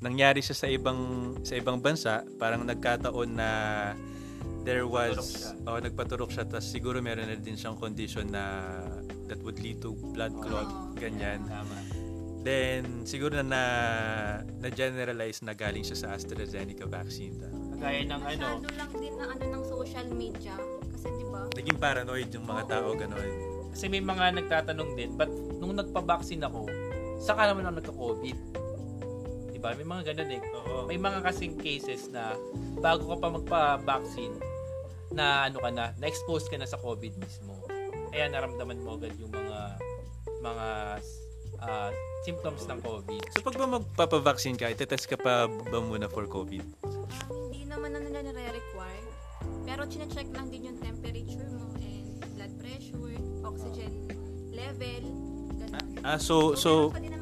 nangyari 0.00 0.40
siya 0.40 0.56
sa 0.56 0.72
ibang 0.72 0.98
sa 1.44 1.52
ibang 1.52 1.84
bansa, 1.84 2.24
parang 2.40 2.64
nagkataon 2.64 3.28
na 3.28 3.50
there 4.62 4.84
was 4.84 5.16
siya. 5.44 5.52
oh, 5.66 5.78
nagpaturok 5.78 6.30
siya 6.30 6.44
tapos 6.44 6.66
siguro 6.66 6.98
meron 6.98 7.26
na 7.26 7.36
din 7.36 7.54
siyang 7.54 7.76
condition 7.76 8.28
na 8.28 8.70
that 9.26 9.38
would 9.42 9.58
lead 9.58 9.78
to 9.78 9.92
blood 10.12 10.32
clot, 10.38 10.64
Oo. 10.64 10.96
ganyan. 10.96 11.44
Tama. 11.44 11.76
Then 12.40 13.02
siguro 13.04 13.36
na 13.36 13.44
na, 13.44 13.62
na 14.56 14.68
generalize 14.70 15.42
na 15.42 15.52
galing 15.52 15.82
siya 15.82 15.98
sa 15.98 16.06
AstraZeneca 16.14 16.86
vaccine. 16.86 17.34
ta. 17.36 17.48
Kagaya 17.76 18.00
ng 18.04 18.22
ano, 18.24 18.46
Masyado 18.56 18.68
lang 18.74 18.90
din 18.94 19.14
na 19.14 19.24
ano 19.28 19.44
ng 19.44 19.62
social 19.64 20.06
media. 20.10 20.54
Kasi 20.88 21.06
di 21.12 21.24
ba? 21.28 21.40
Naging 21.52 21.78
paranoid 21.78 22.28
yung 22.32 22.46
mga 22.46 22.62
tao 22.68 22.88
ganon. 22.94 23.30
kasi 23.68 23.84
may 23.86 24.00
mga 24.00 24.34
nagtatanong 24.34 24.90
din, 24.96 25.10
but 25.14 25.28
nung 25.54 25.76
nagpa-vaccine 25.76 26.42
ako, 26.42 26.66
saka 27.20 27.46
naman 27.46 27.68
ako 27.68 27.74
nagka-COVID. 27.78 28.36
Diba? 29.52 29.70
May 29.74 29.86
mga 29.86 30.02
ganun 30.10 30.30
eh. 30.34 30.42
Oo. 30.56 30.86
May 30.86 30.98
mga 30.98 31.18
kasing 31.20 31.54
cases 31.58 32.06
na 32.08 32.34
bago 32.78 33.06
ka 33.06 33.16
pa 33.18 33.28
magpa-vaccine, 33.28 34.34
na 35.12 35.48
ano 35.48 35.58
ka 35.62 35.70
na, 35.72 35.92
na-expose 35.96 36.48
ka 36.48 36.56
na 36.60 36.68
sa 36.68 36.76
COVID 36.80 37.16
mismo. 37.16 37.64
Kaya 38.12 38.28
naramdaman 38.28 38.80
mo 38.80 38.96
agad 38.96 39.14
yung 39.20 39.32
mga 39.32 39.58
mga 40.38 40.66
ah, 41.64 41.90
symptoms 42.24 42.64
ng 42.68 42.80
COVID. 42.82 43.22
So 43.34 43.42
pag 43.42 43.56
ba 43.56 43.66
magpapavaccine 43.66 44.56
ka, 44.56 44.70
itetest 44.70 45.08
ka 45.08 45.16
pa 45.18 45.48
ba 45.48 45.78
muna 45.80 46.06
for 46.08 46.28
COVID? 46.28 46.64
Ah, 46.84 47.28
hindi 47.32 47.64
naman 47.64 47.96
na 47.96 48.00
nila 48.02 48.20
nire-require. 48.24 49.06
Pero 49.68 49.84
chinecheck 49.86 50.28
lang 50.32 50.48
din 50.48 50.72
yung 50.72 50.78
temperature 50.80 51.48
mo 51.52 51.72
and 51.80 52.20
blood 52.36 52.52
pressure, 52.60 53.20
oxygen 53.44 53.92
level, 54.52 55.02
ganun. 55.60 55.86
Ah, 56.04 56.18
so, 56.18 56.56
so, 56.56 56.90
meron 56.90 57.17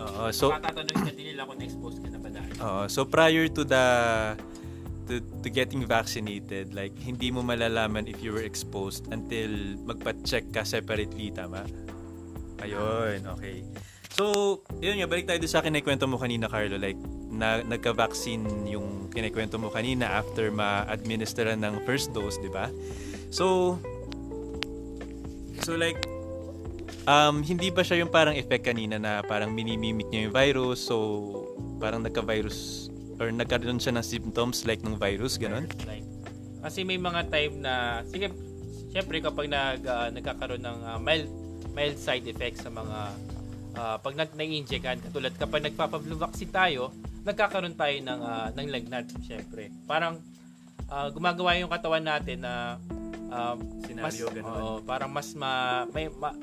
oo, 0.00 0.24
so, 0.34 0.50
Matatanungin 0.50 1.02
ka 1.06 1.12
din 1.14 1.26
nila 1.34 1.46
kung 1.46 1.58
na-expose 1.58 1.98
ka 2.02 2.08
na 2.10 2.18
ba 2.18 2.28
dahil. 2.28 2.52
Oo. 2.62 2.82
so 2.90 3.06
prior 3.06 3.46
to 3.48 3.62
the 3.62 3.84
to, 5.06 5.18
to 5.42 5.48
getting 5.50 5.82
vaccinated, 5.84 6.74
like 6.74 6.94
hindi 6.98 7.30
mo 7.34 7.42
malalaman 7.42 8.06
if 8.06 8.22
you 8.22 8.30
were 8.30 8.44
exposed 8.44 9.10
until 9.10 9.50
magpa-check 9.84 10.50
ka 10.54 10.62
separately, 10.62 11.34
tama? 11.34 11.66
Ayun, 12.62 13.26
okay. 13.34 13.66
So, 14.12 14.60
yun 14.78 15.00
nga, 15.00 15.08
balik 15.08 15.26
tayo 15.26 15.40
sa 15.48 15.64
kinikwento 15.64 16.04
mo 16.06 16.20
kanina, 16.20 16.46
Carlo. 16.46 16.76
Like, 16.76 17.00
na, 17.32 17.64
nagka-vaccine 17.64 18.68
yung 18.68 19.08
kinikwento 19.08 19.56
mo 19.56 19.72
kanina 19.72 20.20
after 20.20 20.52
ma-administeran 20.52 21.64
ng 21.64 21.80
first 21.88 22.12
dose, 22.12 22.36
di 22.38 22.52
ba? 22.52 22.68
So, 23.32 23.80
so 25.64 25.74
like, 25.80 26.11
um, 27.06 27.42
hindi 27.42 27.68
ba 27.70 27.82
siya 27.82 28.02
yung 28.02 28.12
parang 28.12 28.34
effect 28.36 28.66
kanina 28.66 28.98
na 28.98 29.22
parang 29.22 29.50
minimimik 29.50 30.08
niya 30.10 30.28
yung 30.28 30.34
virus, 30.34 30.86
so 30.86 30.96
parang 31.82 32.02
nagka-virus 32.02 32.88
or 33.18 33.30
nagkaroon 33.30 33.78
siya 33.78 33.94
ng 33.94 34.04
symptoms 34.04 34.64
like 34.66 34.82
ng 34.82 34.98
virus, 34.98 35.38
ganun? 35.38 35.66
Like, 35.86 36.06
kasi 36.62 36.86
may 36.86 36.98
mga 36.98 37.26
time 37.30 37.54
na, 37.58 38.02
sige, 38.06 38.30
syempre 38.94 39.18
kapag 39.18 39.50
nag, 39.50 39.82
ah, 39.86 40.08
nagkakaroon 40.10 40.62
ng 40.62 40.78
ah, 40.86 40.98
mild, 40.98 41.26
mild 41.74 41.98
side 41.98 42.26
effects 42.26 42.62
sa 42.62 42.70
mga, 42.70 42.98
ah, 43.78 43.96
pag 43.98 44.14
nag 44.14 44.30
na-inject 44.34 44.82
ka, 44.82 44.94
katulad 44.98 45.34
kapag 45.34 45.66
nagpapablu 45.66 46.14
vaccine 46.18 46.50
tayo, 46.50 46.94
nagkakaroon 47.26 47.74
tayo 47.74 47.96
ng, 47.98 48.20
ah, 48.22 48.48
ng 48.54 48.68
lagnat, 48.70 49.06
syempre. 49.22 49.70
Parang 49.86 50.18
ah, 50.90 51.08
gumagawa 51.10 51.58
yung 51.58 51.70
katawan 51.70 52.04
natin 52.04 52.42
na 52.42 52.78
ah, 53.32 53.54
mas, 53.58 54.14
Senaryo, 54.18 54.26
ganun. 54.30 54.46
oo, 54.46 54.72
parang 54.84 55.10
mas 55.10 55.34
ma, 55.34 55.82
may, 55.90 56.06
ma- 56.12 56.36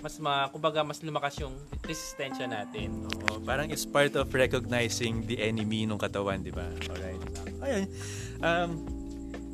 mas 0.00 0.16
ma, 0.16 0.48
kumbaga 0.48 0.80
mas 0.80 1.04
lumakas 1.04 1.36
yung 1.40 1.52
resistensya 1.84 2.48
natin. 2.48 3.04
Oo, 3.04 3.40
parang 3.44 3.68
it's 3.68 3.84
part 3.84 4.16
of 4.16 4.32
recognizing 4.32 5.24
the 5.28 5.36
enemy 5.40 5.84
ng 5.84 6.00
katawan, 6.00 6.40
di 6.40 6.52
ba? 6.52 6.64
Alright. 6.88 7.20
Ayun. 7.60 7.84
Um, 8.40 8.70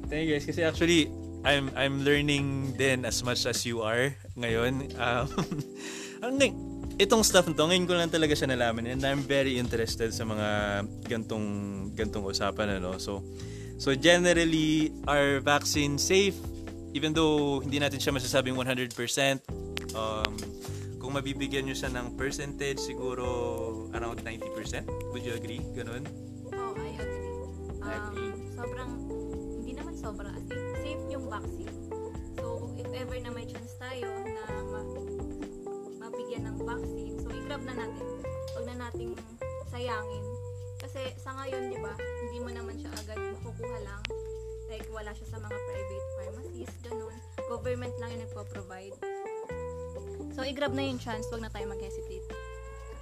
thank 0.07 0.31
you 0.31 0.39
guys. 0.39 0.47
Kasi 0.47 0.63
actually, 0.63 1.11
I'm 1.43 1.71
I'm 1.75 2.03
learning 2.03 2.79
din 2.79 3.07
as 3.07 3.23
much 3.27 3.47
as 3.47 3.63
you 3.67 3.83
are 3.83 4.15
ngayon. 4.39 4.95
Um, 4.99 5.27
ang 6.27 6.39
itong 6.97 7.23
stuff 7.23 7.47
to, 7.47 7.55
ngayon 7.55 7.85
ko 7.85 7.93
lang 7.95 8.09
talaga 8.09 8.33
siya 8.33 8.49
nalaman 8.49 8.89
and 8.89 9.05
I'm 9.05 9.21
very 9.21 9.61
interested 9.61 10.11
sa 10.17 10.25
mga 10.25 10.49
gantong 11.07 11.47
gantong 11.93 12.25
usapan 12.25 12.81
ano. 12.81 12.97
So 12.97 13.21
so 13.77 13.93
generally 13.93 14.91
are 15.05 15.39
vaccine 15.45 16.01
safe 16.01 16.39
even 16.97 17.13
though 17.13 17.61
hindi 17.61 17.77
natin 17.77 18.01
siya 18.01 18.17
masasabing 18.17 18.57
100% 18.57 18.97
um, 19.97 20.33
kung 21.01 21.17
mabibigyan 21.17 21.65
nyo 21.65 21.77
siya 21.77 21.89
ng 21.91 22.15
percentage 22.15 22.79
siguro 22.79 23.25
around 23.97 24.21
90% 24.21 24.85
would 25.11 25.25
you 25.25 25.33
agree 25.33 25.65
ganun 25.73 26.05
Oh, 26.55 26.75
I 26.79 26.95
agree. 26.95 27.31
Um, 27.83 27.91
I 27.91 27.95
agree. 27.99 28.33
Sobrang, 28.55 28.91
hindi 29.61 29.73
naman 29.75 29.95
sobrang, 29.99 30.35
as 30.35 30.47
in, 30.47 30.63
safe 30.79 31.05
yung 31.11 31.27
vaccine. 31.27 31.75
So, 32.39 32.71
if 32.79 32.87
ever 32.95 33.19
na 33.19 33.31
may 33.35 33.47
chance 33.51 33.75
tayo 33.83 34.07
na 34.25 34.43
ma- 34.71 35.03
mabigyan 36.07 36.47
ng 36.47 36.59
vaccine, 36.63 37.15
so 37.19 37.29
i-grab 37.35 37.63
na 37.67 37.75
natin. 37.75 38.07
Huwag 38.55 38.65
na 38.71 38.77
nating 38.89 39.13
sayangin. 39.69 40.27
Kasi 40.79 41.03
sa 41.19 41.35
ngayon, 41.35 41.63
di 41.71 41.79
ba, 41.83 41.93
hindi 41.99 42.39
mo 42.41 42.51
naman 42.55 42.75
siya 42.79 42.91
agad 42.95 43.19
makukuha 43.19 43.79
lang. 43.83 44.03
Like, 44.71 44.87
wala 44.91 45.11
siya 45.15 45.27
sa 45.35 45.39
mga 45.43 45.57
private 45.57 46.07
pharmacies, 46.19 46.73
ganun. 46.83 47.15
Government 47.47 47.95
lang 47.99 48.11
yung 48.15 48.23
nagpo-provide. 48.27 48.97
So, 50.37 50.45
i-grab 50.45 50.77
na 50.77 50.85
yung 50.85 51.01
chance, 51.01 51.25
huwag 51.33 51.41
na 51.41 51.49
tayo 51.49 51.65
mag-hesitate. 51.73 52.29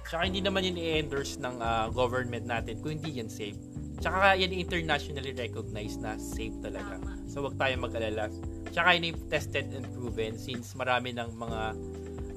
Tsaka 0.07 0.23
hindi 0.23 0.39
naman 0.39 0.63
yun 0.63 0.79
i-endorse 0.79 1.35
ng 1.43 1.59
ah, 1.59 1.91
government 1.91 2.47
natin 2.47 2.79
kung 2.79 2.95
hindi 2.95 3.19
yan 3.19 3.27
safe. 3.27 3.59
Tsaka 3.99 4.39
yan 4.39 4.55
internationally 4.55 5.35
recognized 5.35 5.99
na 5.99 6.15
safe 6.15 6.55
talaga. 6.63 6.95
Tama. 6.95 7.19
So 7.27 7.43
wag 7.43 7.59
tayo 7.59 7.75
mag-alala. 7.75 8.31
Tsaka 8.71 8.95
yun 8.95 9.19
tested 9.27 9.67
and 9.75 9.83
proven 9.91 10.39
since 10.39 10.71
marami 10.79 11.11
ng 11.11 11.35
mga 11.35 11.61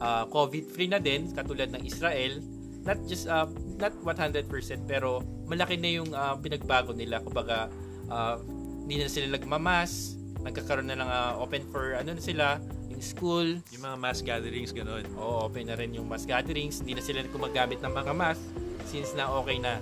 ah, 0.03 0.25
COVID-free 0.27 0.91
na 0.91 0.99
din 0.99 1.31
katulad 1.31 1.71
ng 1.71 1.87
Israel. 1.87 2.43
Not 2.83 2.99
just 3.07 3.31
ah, 3.31 3.47
not 3.79 3.95
100% 4.03 4.51
pero 4.89 5.23
malaki 5.47 5.79
na 5.79 5.91
yung 5.93 6.11
ah, 6.17 6.35
pinagbago 6.41 6.91
nila. 6.91 7.23
Kumbaga 7.23 7.71
ah, 8.11 8.41
hindi 8.83 9.05
na 9.05 9.13
sila 9.13 9.31
nagmamas, 9.31 10.17
nagkakaroon 10.41 10.89
na 10.89 10.97
lang 10.97 11.11
ah, 11.13 11.37
open 11.37 11.69
for 11.69 11.95
ano 12.01 12.17
na 12.17 12.23
sila, 12.25 12.57
school, 13.01 13.61
yung 13.75 13.83
mga 13.83 13.97
mass 13.99 14.21
gatherings 14.21 14.71
ganun 14.75 15.05
Oo, 15.17 15.47
open 15.49 15.69
na 15.69 15.75
rin 15.79 15.95
yung 15.95 16.07
mass 16.07 16.25
gatherings. 16.25 16.81
Hindi 16.83 16.99
na 16.99 17.03
sila 17.05 17.25
gumagamit 17.29 17.79
ng 17.81 17.93
mga 17.93 18.13
mask 18.15 18.43
since 18.89 19.13
na 19.17 19.29
okay 19.33 19.59
na. 19.59 19.81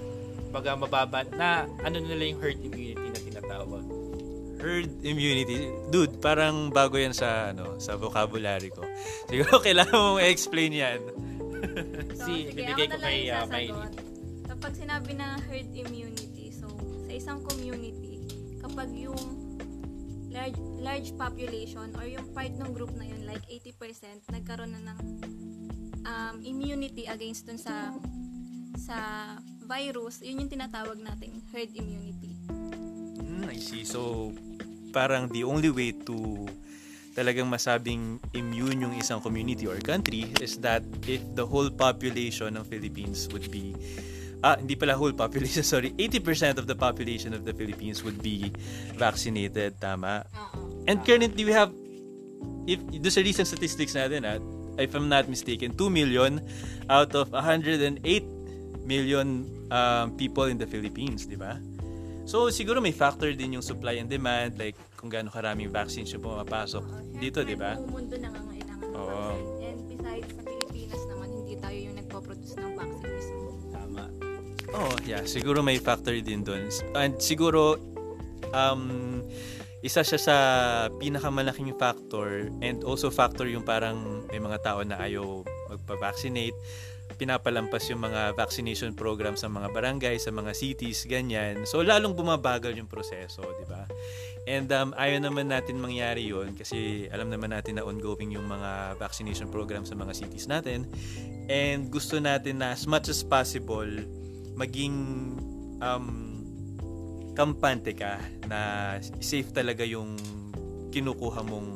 Baga 0.50 0.78
mababa 0.78 1.26
na 1.34 1.64
ano 1.84 1.96
nila 2.00 2.22
yung 2.32 2.40
herd 2.40 2.60
immunity 2.62 3.06
na 3.12 3.20
tinatawag. 3.20 3.84
herd 4.56 4.88
immunity 5.04 5.68
dude 5.92 6.16
parang 6.16 6.72
bago 6.72 6.96
yan 6.96 7.12
sa 7.12 7.52
ano 7.52 7.76
sa 7.76 7.92
vocabulary 8.00 8.72
ko 8.72 8.80
siguro 9.28 9.60
kailangan 9.60 9.92
mong 9.92 10.20
i-explain 10.24 10.72
yan 10.72 11.00
Si, 12.26 12.50
sige, 12.50 12.58
bibigay 12.58 12.86
ako 12.88 12.96
ko 12.96 12.98
na 12.98 13.00
lang 13.00 13.10
kay, 13.10 13.18
yung 13.20 13.30
ah, 13.30 13.46
sasagot. 13.46 13.52
Miley. 13.52 13.94
Kapag 14.46 14.72
sinabi 14.74 15.10
na 15.14 15.26
herd 15.46 15.70
immunity, 15.72 16.46
so 16.50 16.66
sa 17.06 17.12
isang 17.12 17.38
community, 17.44 18.14
kapag 18.62 18.88
yung 18.94 19.22
large, 20.46 20.60
large 20.78 21.10
population 21.18 21.90
or 21.98 22.06
yung 22.06 22.26
part 22.30 22.54
ng 22.54 22.70
group 22.70 22.94
na 22.94 23.06
yun, 23.06 23.26
like 23.26 23.42
80%, 23.50 24.30
nagkaroon 24.30 24.70
na 24.78 24.94
ng 24.94 24.98
um, 26.06 26.36
immunity 26.46 27.10
against 27.10 27.50
dun 27.50 27.58
sa 27.58 27.90
sa 28.78 28.98
virus, 29.66 30.22
yun 30.22 30.46
yung 30.46 30.50
tinatawag 30.52 31.02
nating 31.02 31.42
herd 31.50 31.74
immunity. 31.74 32.38
Hmm, 33.18 33.50
I 33.50 33.58
see. 33.58 33.82
So, 33.82 34.30
parang 34.94 35.26
the 35.34 35.42
only 35.42 35.74
way 35.74 35.90
to 36.06 36.46
talagang 37.16 37.48
masabing 37.50 38.22
immune 38.36 38.86
yung 38.86 38.94
isang 38.94 39.18
community 39.18 39.66
or 39.66 39.80
country 39.80 40.30
is 40.38 40.60
that 40.60 40.84
if 41.08 41.24
the 41.34 41.42
whole 41.42 41.72
population 41.72 42.54
ng 42.54 42.64
Philippines 42.68 43.26
would 43.32 43.48
be 43.48 43.72
ah, 44.44 44.56
hindi 44.56 44.76
pala 44.76 44.96
whole 44.96 45.12
population, 45.12 45.62
sorry, 45.76 45.92
80% 45.96 46.58
of 46.58 46.66
the 46.66 46.74
population 46.76 47.32
of 47.32 47.44
the 47.44 47.52
Philippines 47.52 48.04
would 48.04 48.20
be 48.20 48.52
vaccinated, 48.96 49.80
tama? 49.80 50.26
And 50.86 51.04
currently 51.04 51.44
we 51.44 51.52
have 51.52 51.72
if 52.66 52.82
do 52.82 53.08
sa 53.08 53.22
recent 53.22 53.46
statistics 53.46 53.94
natin 53.94 54.26
at 54.26 54.42
if 54.76 54.92
I'm 54.92 55.08
not 55.08 55.30
mistaken, 55.30 55.72
2 55.72 55.88
million 55.88 56.42
out 56.90 57.14
of 57.16 57.32
108 57.32 58.02
million 58.84 59.48
um, 59.72 60.14
people 60.14 60.44
in 60.46 60.58
the 60.60 60.68
Philippines, 60.68 61.26
di 61.26 61.34
ba? 61.34 61.56
So, 62.26 62.50
siguro 62.50 62.82
may 62.82 62.90
factor 62.90 63.30
din 63.32 63.54
yung 63.54 63.64
supply 63.64 64.02
and 64.02 64.10
demand, 64.10 64.58
like 64.58 64.74
kung 64.98 65.08
gaano 65.08 65.30
karaming 65.30 65.70
vaccines 65.70 66.10
yung 66.10 66.26
pumapasok 66.26 66.82
dito, 67.22 67.46
di 67.46 67.54
ba? 67.54 67.78
Oo. 68.98 69.55
Oh, 74.76 74.92
yeah, 75.08 75.24
siguro 75.24 75.64
may 75.64 75.80
factor 75.80 76.12
din 76.20 76.44
doon. 76.44 76.68
And 76.92 77.16
siguro 77.16 77.80
um 78.52 79.24
isa 79.80 80.04
siya 80.04 80.18
sa 80.20 80.36
pinakamalaking 81.00 81.72
factor 81.80 82.52
and 82.60 82.84
also 82.84 83.08
factor 83.08 83.48
yung 83.48 83.64
parang 83.64 84.26
may 84.28 84.40
mga 84.42 84.58
tao 84.60 84.80
na 84.82 84.98
ayaw 85.00 85.46
magpa-vaccinate 85.72 86.56
pinapalampas 87.16 87.88
yung 87.88 88.02
mga 88.02 88.36
vaccination 88.36 88.92
program 88.92 89.38
sa 89.38 89.48
mga 89.48 89.72
barangay, 89.72 90.18
sa 90.20 90.34
mga 90.34 90.52
cities, 90.52 91.06
ganyan. 91.08 91.64
So, 91.64 91.80
lalong 91.80 92.18
bumabagal 92.18 92.76
yung 92.76 92.90
proseso, 92.90 93.46
di 93.56 93.66
ba? 93.70 93.88
And 94.44 94.68
um, 94.74 94.90
ayaw 94.94 95.22
naman 95.22 95.50
natin 95.50 95.80
mangyari 95.80 96.28
yon 96.28 96.54
kasi 96.54 97.08
alam 97.10 97.32
naman 97.32 97.50
natin 97.50 97.80
na 97.80 97.86
ongoing 97.86 98.34
yung 98.36 98.46
mga 98.46 99.00
vaccination 99.00 99.48
program 99.50 99.82
sa 99.82 99.96
mga 99.98 100.12
cities 100.12 100.46
natin. 100.46 100.86
And 101.50 101.88
gusto 101.88 102.20
natin 102.20 102.62
na 102.62 102.76
as 102.76 102.86
much 102.86 103.10
as 103.10 103.24
possible, 103.26 103.88
maging 104.56 104.94
um, 105.84 106.06
kampante 107.36 107.92
ka 107.92 108.16
na 108.48 108.96
safe 109.20 109.52
talaga 109.52 109.84
yung 109.84 110.16
kinukuha 110.88 111.44
mong 111.44 111.68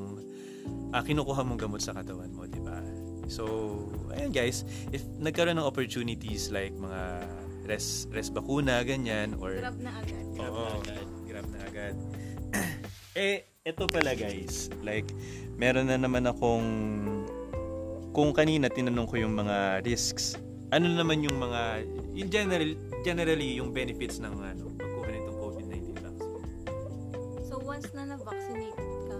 ah, 0.96 1.04
kinukuha 1.04 1.44
mong 1.44 1.60
gamot 1.60 1.84
sa 1.84 1.92
katawan 1.92 2.32
mo, 2.32 2.48
di 2.48 2.58
ba? 2.58 2.80
So, 3.30 3.44
ayan 4.10 4.34
guys, 4.34 4.66
if 4.90 5.06
nagkaroon 5.22 5.60
ng 5.60 5.68
opportunities 5.68 6.50
like 6.50 6.74
mga 6.74 7.22
res, 7.70 8.10
res 8.10 8.26
bakuna, 8.32 8.82
ganyan, 8.82 9.38
or 9.38 9.54
Grab 9.54 9.78
na 9.78 9.92
agad. 10.02 10.24
Grab 10.34 10.50
Oo, 10.50 10.66
na 10.66 10.74
agad. 10.82 11.06
grab 11.30 11.46
na 11.46 11.60
agad. 11.62 11.96
eh, 13.14 13.46
eto 13.62 13.86
pala 13.86 14.18
guys, 14.18 14.66
like, 14.82 15.06
meron 15.54 15.86
na 15.86 16.00
naman 16.00 16.26
akong, 16.26 16.66
kung 18.10 18.34
kanina 18.34 18.66
tinanong 18.66 19.06
ko 19.06 19.14
yung 19.22 19.38
mga 19.38 19.86
risks, 19.86 20.34
ano 20.70 20.86
naman 20.86 21.22
yung 21.22 21.36
mga, 21.36 21.82
in 22.14 22.28
general, 22.30 22.70
generally, 23.02 23.58
yung 23.58 23.74
benefits 23.74 24.22
ng 24.22 24.30
ano, 24.32 24.70
pagkuha 24.74 25.08
nitong 25.08 25.38
COVID-19 25.38 25.78
vaccine? 25.98 26.38
So, 27.44 27.58
once 27.58 27.90
na 27.90 28.06
na-vaccinate 28.06 28.78
ka, 28.78 29.16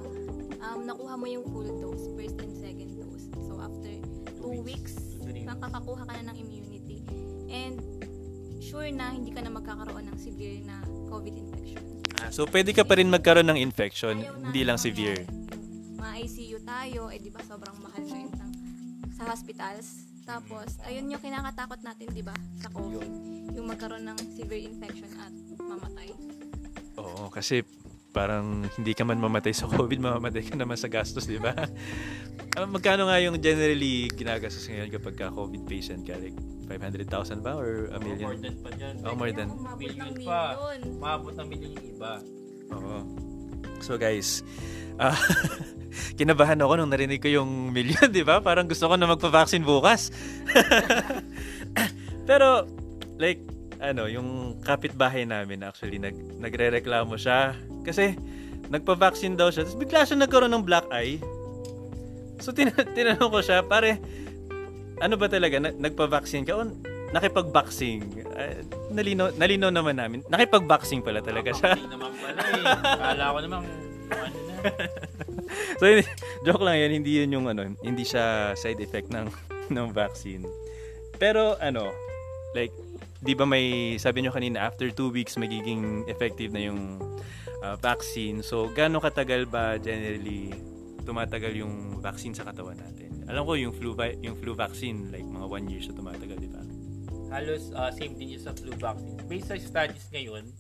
um, 0.62 0.86
nakuha 0.86 1.14
mo 1.18 1.26
yung 1.26 1.44
full 1.50 1.66
dose, 1.78 2.06
first 2.14 2.38
and 2.38 2.54
second 2.54 2.90
dose. 2.94 3.26
So, 3.34 3.58
after 3.58 3.90
two 4.38 4.62
weeks, 4.62 4.94
Three 5.18 5.42
weeks. 5.42 5.48
makakakuha 5.48 6.02
ka 6.06 6.12
na 6.16 6.30
ng 6.30 6.36
immunity. 6.38 6.98
And, 7.50 7.76
sure 8.62 8.86
na 8.90 9.10
hindi 9.10 9.34
ka 9.34 9.42
na 9.42 9.50
magkakaroon 9.50 10.06
ng 10.06 10.18
severe 10.18 10.62
na 10.62 10.78
COVID 11.10 11.34
infection. 11.34 11.82
Ah, 12.20 12.30
so, 12.30 12.46
pwede 12.46 12.70
ka 12.70 12.86
pa 12.86 12.94
rin 12.94 13.10
magkaroon 13.10 13.50
ng 13.50 13.58
infection, 13.58 14.22
Ayaw 14.22 14.38
na 14.38 14.44
hindi 14.46 14.62
lang 14.62 14.78
severe. 14.78 15.26
Ma-ICU 15.98 16.62
tayo, 16.62 17.10
eh 17.10 17.18
di 17.18 17.28
ba 17.28 17.42
sobrang 17.42 17.74
mahal 17.82 18.02
ngayon 18.06 18.30
ng, 18.30 18.50
sa 19.10 19.26
hospitals. 19.26 20.09
Tapos, 20.30 20.78
ayun 20.86 21.10
yung 21.10 21.18
kinakatakot 21.18 21.82
natin, 21.82 22.06
di 22.08 22.22
ba, 22.22 22.30
sa 22.54 22.70
COVID. 22.70 23.10
Yung 23.50 23.66
magkaroon 23.66 24.06
ng 24.06 24.18
severe 24.30 24.62
infection 24.64 25.10
at 25.18 25.34
mamatay. 25.58 26.14
Oo, 26.94 27.26
kasi 27.26 27.66
parang 28.10 28.62
hindi 28.74 28.94
ka 28.94 29.02
man 29.02 29.18
mamatay 29.18 29.50
sa 29.50 29.66
COVID, 29.66 29.98
mamamatay 29.98 30.42
ka 30.44 30.54
naman 30.54 30.74
sa 30.74 30.86
gastos, 30.86 31.26
di 31.26 31.38
ba? 31.38 31.50
Ah, 32.50 32.66
magkano 32.66 33.06
nga 33.06 33.22
yung 33.22 33.38
generally 33.38 34.10
ginagastos 34.10 34.66
ngayon 34.66 34.90
kapag 34.90 35.14
ka 35.14 35.30
COVID 35.30 35.70
patient 35.70 36.02
ka? 36.02 36.18
Like 36.18 36.34
500,000 36.66 37.46
ba 37.46 37.54
or 37.54 37.86
a 37.86 37.94
Oh, 37.94 38.02
more 38.02 38.02
million? 38.02 38.42
than 38.42 38.54
pa 38.58 38.70
dyan. 38.74 38.94
Oh, 39.06 39.14
more 39.14 39.30
than. 39.30 39.48
Million 39.78 40.10
ng 40.10 40.26
pa. 40.26 40.58
million. 40.58 40.80
Maabot 40.98 41.30
ng 41.30 41.46
milyon 41.46 41.70
yung 41.78 41.86
iba. 41.94 42.12
Oo. 42.74 42.98
So 43.80 43.96
guys, 43.96 44.44
ah, 45.00 45.16
kinabahan 46.20 46.60
ako 46.60 46.80
nung 46.80 46.92
narinig 46.92 47.20
ko 47.20 47.28
yung 47.32 47.50
million, 47.76 48.08
di 48.12 48.22
ba? 48.22 48.44
Parang 48.44 48.68
gusto 48.68 48.86
ko 48.86 48.94
na 48.94 49.08
magpa-vaccine 49.08 49.64
bukas. 49.64 50.12
Pero, 52.28 52.68
like, 53.16 53.40
ano, 53.80 54.06
yung 54.06 54.60
kapitbahay 54.60 55.24
namin 55.24 55.64
actually, 55.64 55.96
nag, 55.96 56.14
nagre-reklamo 56.38 57.16
siya. 57.16 57.56
Kasi, 57.82 58.14
nagpa-vaccine 58.70 59.34
daw 59.34 59.50
siya. 59.50 59.66
Tapos 59.66 59.80
bigla 59.80 60.06
siya 60.06 60.20
nagkaroon 60.20 60.52
ng 60.52 60.64
black 60.64 60.86
eye. 60.92 61.18
So, 62.38 62.52
tin- 62.52 62.76
tinanong 62.76 63.32
ko 63.32 63.40
siya, 63.40 63.64
pare, 63.64 63.98
ano 65.00 65.16
ba 65.16 65.26
talaga? 65.26 65.56
Na- 65.58 65.74
nagpa-vaccine 65.74 66.44
ka? 66.44 66.54
O 66.54 66.68
nakipag-vaccine? 67.10 68.04
Ah, 68.34 68.60
nalino, 68.94 69.30
nalino 69.34 69.68
naman 69.70 69.98
namin. 69.98 70.20
Nakipag-vaccine 70.30 71.02
pala 71.02 71.20
talaga 71.22 71.50
siya. 71.54 71.74
Vaccine 71.74 71.92
naman 71.92 72.12
pala 72.18 72.40
eh. 72.40 72.64
Kala 72.98 73.24
ko 73.34 73.38
naman, 73.42 73.60
ano 74.10 74.38
na. 74.46 74.54
so, 75.80 75.84
joke 76.46 76.62
lang 76.62 76.76
yun, 76.78 76.92
hindi 77.02 77.22
yun 77.22 77.30
yung 77.34 77.46
ano, 77.50 77.66
hindi 77.82 78.04
siya 78.04 78.54
side 78.54 78.80
effect 78.82 79.10
ng 79.10 79.26
ng 79.70 79.88
vaccine. 79.94 80.44
Pero 81.16 81.54
ano, 81.60 81.92
like, 82.56 82.72
di 83.20 83.36
ba 83.36 83.44
may, 83.44 83.96
sabi 84.00 84.24
nyo 84.24 84.32
kanina, 84.32 84.64
after 84.64 84.88
two 84.90 85.12
weeks, 85.12 85.36
magiging 85.36 86.08
effective 86.08 86.50
na 86.50 86.64
yung 86.64 86.98
uh, 87.62 87.76
vaccine. 87.78 88.40
So, 88.40 88.72
gaano 88.72 88.98
katagal 88.98 89.46
ba 89.46 89.76
generally 89.76 90.52
tumatagal 91.04 91.52
yung 91.56 92.00
vaccine 92.00 92.32
sa 92.32 92.48
katawan 92.48 92.80
natin? 92.80 93.24
Alam 93.30 93.46
ko 93.46 93.54
yung 93.54 93.74
flu, 93.76 93.94
yung 94.24 94.36
flu 94.40 94.56
vaccine, 94.56 95.12
like 95.12 95.24
mga 95.24 95.46
one 95.46 95.64
year 95.70 95.80
siya 95.84 95.94
tumatagal, 95.94 96.36
di 96.40 96.50
ba? 96.50 96.62
Halos 97.30 97.70
uh, 97.72 97.90
same 97.94 98.18
din 98.18 98.36
yung 98.36 98.42
sa 98.42 98.52
flu 98.54 98.74
vaccine. 98.74 99.16
Based 99.30 99.46
sa 99.46 99.56
studies 99.56 100.06
ngayon, 100.10 100.50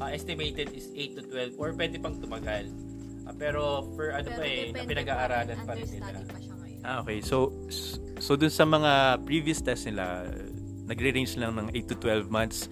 uh, 0.00 0.08
estimated 0.12 0.68
is 0.76 0.92
8 0.92 1.16
to 1.16 1.22
12 1.56 1.60
or 1.60 1.72
pwede 1.72 1.96
pang 1.96 2.16
tumagal. 2.20 2.68
Uh, 3.24 3.34
pero 3.36 3.88
for 3.96 4.12
ano 4.12 4.28
pa 4.32 4.44
eh, 4.44 4.72
na 4.72 4.84
pinag-aaralan 4.84 5.58
pa 5.64 5.72
rin, 5.76 5.88
nila. 5.88 6.20
pa 6.28 6.36
siya 6.36 6.54
ngayon. 6.60 6.80
Ah, 6.84 7.00
okay. 7.00 7.24
So, 7.24 7.52
so 8.20 8.36
dun 8.36 8.52
sa 8.52 8.68
mga 8.68 9.24
previous 9.24 9.64
tests 9.64 9.88
nila, 9.88 10.28
nagre-range 10.84 11.40
lang 11.40 11.56
ng 11.56 11.68
8 11.72 11.90
to 11.92 11.96
12 11.96 12.28
months 12.28 12.68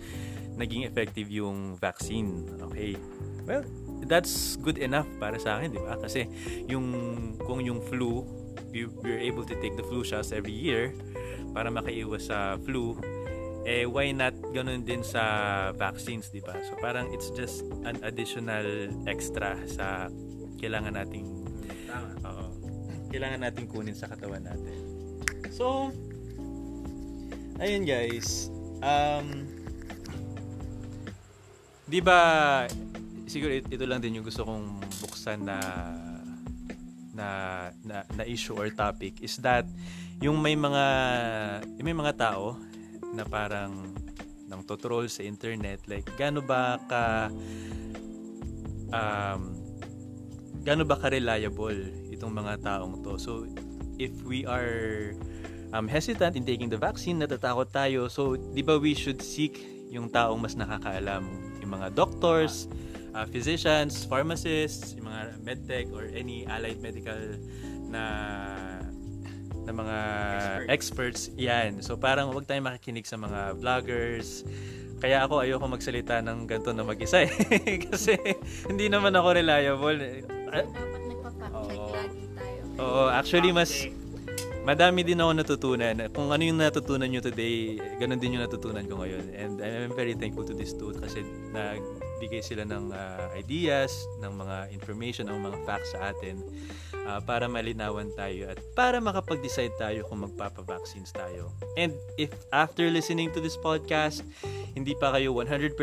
naging 0.59 0.83
effective 0.85 1.31
yung 1.31 1.79
vaccine. 1.79 2.43
Okay. 2.69 2.99
Well, 3.47 3.63
that's 4.05 4.59
good 4.61 4.77
enough 4.83 5.07
para 5.23 5.39
sa 5.39 5.57
akin, 5.57 5.73
di 5.73 5.81
ba? 5.81 5.95
Kasi 5.97 6.27
yung 6.67 6.85
kung 7.47 7.63
yung 7.63 7.81
flu, 7.87 8.27
we, 8.75 8.91
we're 9.01 9.23
able 9.23 9.47
to 9.47 9.55
take 9.63 9.79
the 9.79 9.87
flu 9.87 10.03
shots 10.03 10.35
every 10.35 10.53
year 10.53 10.93
para 11.55 11.71
makaiwas 11.71 12.29
sa 12.29 12.59
flu, 12.61 12.99
eh 13.69 13.85
why 13.85 14.09
not 14.17 14.33
ganun 14.57 14.89
din 14.89 15.05
sa 15.05 15.21
vaccines, 15.77 16.33
di 16.33 16.41
ba? 16.41 16.57
So 16.65 16.81
parang 16.81 17.13
it's 17.13 17.29
just 17.37 17.69
an 17.85 18.01
additional 18.01 18.89
extra 19.05 19.61
sa 19.69 20.09
kailangan 20.57 20.97
nating 20.97 21.39
Tama. 21.89 22.13
Oo. 22.29 22.47
Kailangan 23.09 23.41
natin 23.41 23.65
kunin 23.65 23.97
sa 23.97 24.13
katawan 24.13 24.45
natin. 24.45 24.77
So, 25.49 25.89
ayun 27.57 27.89
guys. 27.89 28.53
Um, 28.85 29.49
di 31.89 32.05
ba, 32.05 32.21
siguro 33.25 33.57
it- 33.57 33.73
ito 33.73 33.85
lang 33.89 34.05
din 34.05 34.21
yung 34.21 34.27
gusto 34.29 34.45
kong 34.45 34.85
buksan 35.01 35.49
na 35.49 35.59
na, 37.17 37.29
na, 37.83 38.07
na 38.15 38.25
issue 38.29 38.55
or 38.55 38.71
topic 38.71 39.19
is 39.25 39.41
that 39.43 39.67
yung 40.23 40.39
may 40.39 40.55
mga 40.55 40.85
yung 41.75 41.87
may 41.91 41.97
mga 41.97 42.15
tao 42.15 42.55
na 43.15 43.25
parang 43.25 43.93
nang 44.49 44.65
totroll 44.65 45.09
sa 45.13 45.21
internet 45.21 45.85
like 45.85 46.09
gaano 46.17 46.41
ba 46.41 46.81
ka 46.89 47.29
um, 48.93 49.59
gaano 50.65 50.85
ba 50.85 50.97
ka-reliable 51.01 52.13
itong 52.13 52.33
mga 52.35 52.61
taong 52.61 53.01
to. 53.01 53.17
So, 53.17 53.49
if 53.97 54.13
we 54.25 54.45
are 54.45 55.15
um, 55.73 55.89
hesitant 55.89 56.37
in 56.37 56.45
taking 56.45 56.69
the 56.69 56.77
vaccine, 56.77 57.21
natatakot 57.21 57.73
tayo. 57.73 58.09
So, 58.13 58.37
di 58.37 58.61
ba 58.61 58.77
we 58.77 58.93
should 58.93 59.23
seek 59.23 59.61
yung 59.89 60.13
taong 60.13 60.41
mas 60.43 60.59
nakakaalam? 60.59 61.25
Yung 61.65 61.73
mga 61.73 61.97
doctors, 61.97 62.69
uh, 63.15 63.25
physicians, 63.29 64.05
pharmacists, 64.05 64.93
yung 64.99 65.09
mga 65.09 65.23
medtech 65.41 65.87
or 65.95 66.11
any 66.13 66.45
allied 66.49 66.81
medical 66.85 67.17
na 67.89 68.03
na 69.69 69.77
mga 69.77 69.99
experts. 70.73 71.29
Yan. 71.37 71.85
So, 71.85 72.01
parang 72.01 72.33
wag 72.33 72.49
tayong 72.49 72.65
makikinig 72.65 73.05
sa 73.05 73.21
mga 73.21 73.61
vloggers, 73.61 74.49
kaya 74.99 75.23
ako 75.23 75.45
ayoko 75.45 75.69
magsalita 75.69 76.25
ng 76.25 76.49
ganito 76.49 76.73
na 76.73 76.83
mag-isa 76.83 77.23
eh. 77.23 77.31
Kasi 77.87 78.17
hindi 78.67 78.89
naman 78.89 79.13
ako 79.15 79.29
reliable. 79.37 80.25
Dapat 80.49 80.67
nagpa-fact 81.07 81.55
check 81.69 81.79
Oo. 81.79 81.93
lagi 81.95 82.23
tayo. 82.35 82.63
Oo, 82.81 83.03
actually 83.13 83.53
mas. 83.53 83.71
Madami 84.69 85.01
din 85.01 85.17
ako 85.17 85.33
natutunan. 85.33 85.97
Kung 86.13 86.29
ano 86.29 86.45
yung 86.45 86.61
natutunan 86.61 87.09
nyo 87.09 87.25
today, 87.25 87.81
ganun 87.97 88.21
din 88.21 88.37
yung 88.37 88.45
natutunan 88.45 88.85
ko 88.85 89.01
ngayon. 89.01 89.33
And 89.33 89.65
I'm 89.65 89.97
very 89.97 90.13
thankful 90.13 90.45
to 90.45 90.53
this 90.53 90.77
too 90.77 90.93
kasi 90.93 91.25
nagbigay 91.57 92.45
sila 92.45 92.69
ng 92.69 92.93
uh, 92.93 93.33
ideas, 93.33 93.97
ng 94.21 94.29
mga 94.29 94.69
information, 94.77 95.33
ng 95.33 95.41
mga 95.41 95.65
facts 95.65 95.97
sa 95.97 96.13
atin 96.13 96.45
uh, 97.09 97.17
para 97.25 97.49
malinawan 97.49 98.13
tayo 98.13 98.53
at 98.53 98.61
para 98.77 99.01
makapag-decide 99.01 99.73
tayo 99.81 100.05
kung 100.05 100.29
magpapavaccines 100.29 101.17
tayo. 101.17 101.49
And 101.81 101.97
if 102.21 102.29
after 102.53 102.93
listening 102.93 103.33
to 103.33 103.41
this 103.41 103.57
podcast, 103.57 104.21
hindi 104.77 104.93
pa 104.93 105.17
kayo 105.17 105.33
100% 105.33 105.81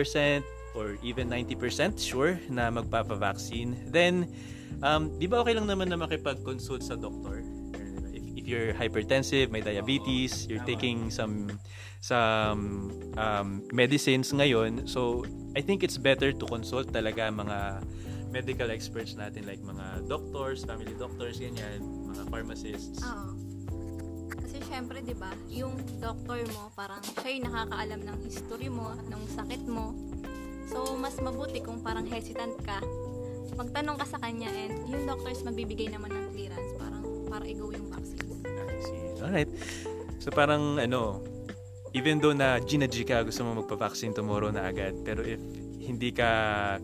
or 0.77 0.93
even 1.01 1.33
90% 1.33 1.97
sure 1.97 2.37
na 2.53 2.69
magpapavaccine, 2.69 3.89
then 3.89 4.29
um, 4.85 5.09
di 5.17 5.25
ba 5.25 5.41
okay 5.41 5.57
lang 5.57 5.65
naman 5.65 5.89
na 5.89 5.97
makipag-consult 5.97 6.85
sa 6.85 6.93
doktor? 6.93 7.54
If 8.45 8.53
you're 8.53 8.73
hypertensive, 8.77 9.49
may 9.49 9.61
diabetes, 9.61 10.45
you're 10.45 10.61
taking 10.69 11.09
some 11.09 11.49
some 11.97 12.93
um, 13.17 13.65
medicines 13.73 14.29
ngayon. 14.29 14.85
So, 14.85 15.25
I 15.57 15.65
think 15.65 15.81
it's 15.81 15.97
better 15.97 16.29
to 16.29 16.45
consult 16.45 16.93
talaga 16.93 17.33
mga 17.33 17.81
medical 18.29 18.69
experts 18.69 19.17
natin 19.17 19.49
like 19.49 19.57
mga 19.65 20.05
doctors, 20.05 20.61
family 20.61 20.93
doctors, 20.93 21.41
ganyan, 21.41 21.81
mga 22.05 22.29
pharmacists. 22.29 23.01
Oo. 23.01 23.33
Kasi 24.29 24.61
syempre, 24.69 25.01
'di 25.01 25.17
ba, 25.17 25.33
yung 25.49 25.73
doctor 25.97 26.45
mo 26.53 26.69
parang 26.77 27.01
siya 27.01 27.41
yung 27.41 27.49
nakakaalam 27.49 28.01
ng 28.05 28.17
history 28.29 28.69
mo, 28.69 28.93
ng 28.93 29.21
sakit 29.33 29.65
mo. 29.65 29.97
So, 30.69 30.93
mas 31.01 31.17
mabuti 31.17 31.65
kung 31.65 31.81
parang 31.81 32.05
hesitant 32.05 32.61
ka. 32.61 32.77
Magtanong 33.57 33.97
ka 33.97 34.05
sa 34.05 34.21
kanya 34.21 34.53
and 34.53 34.85
yung 34.85 35.09
doctors 35.09 35.41
magbibigay 35.41 35.89
naman 35.89 36.13
ng 36.13 36.25
clearance 36.29 36.71
parang 36.77 37.05
para 37.31 37.45
i-go 37.49 37.71
yung 37.73 37.89
vaccines. 37.89 38.34
I 38.75 38.79
see. 38.83 38.99
Alright. 39.23 39.51
So 40.19 40.29
parang 40.29 40.77
ano, 40.77 41.23
even 41.95 42.19
though 42.19 42.35
na 42.35 42.59
Gina 42.59 42.91
G 42.91 43.07
ka, 43.07 43.23
gusto 43.23 43.47
mo 43.47 43.63
magpa-vaccine 43.63 44.11
tomorrow 44.11 44.51
na 44.51 44.67
agad, 44.67 44.99
pero 45.07 45.23
if 45.23 45.39
hindi 45.79 46.11
ka 46.11 46.29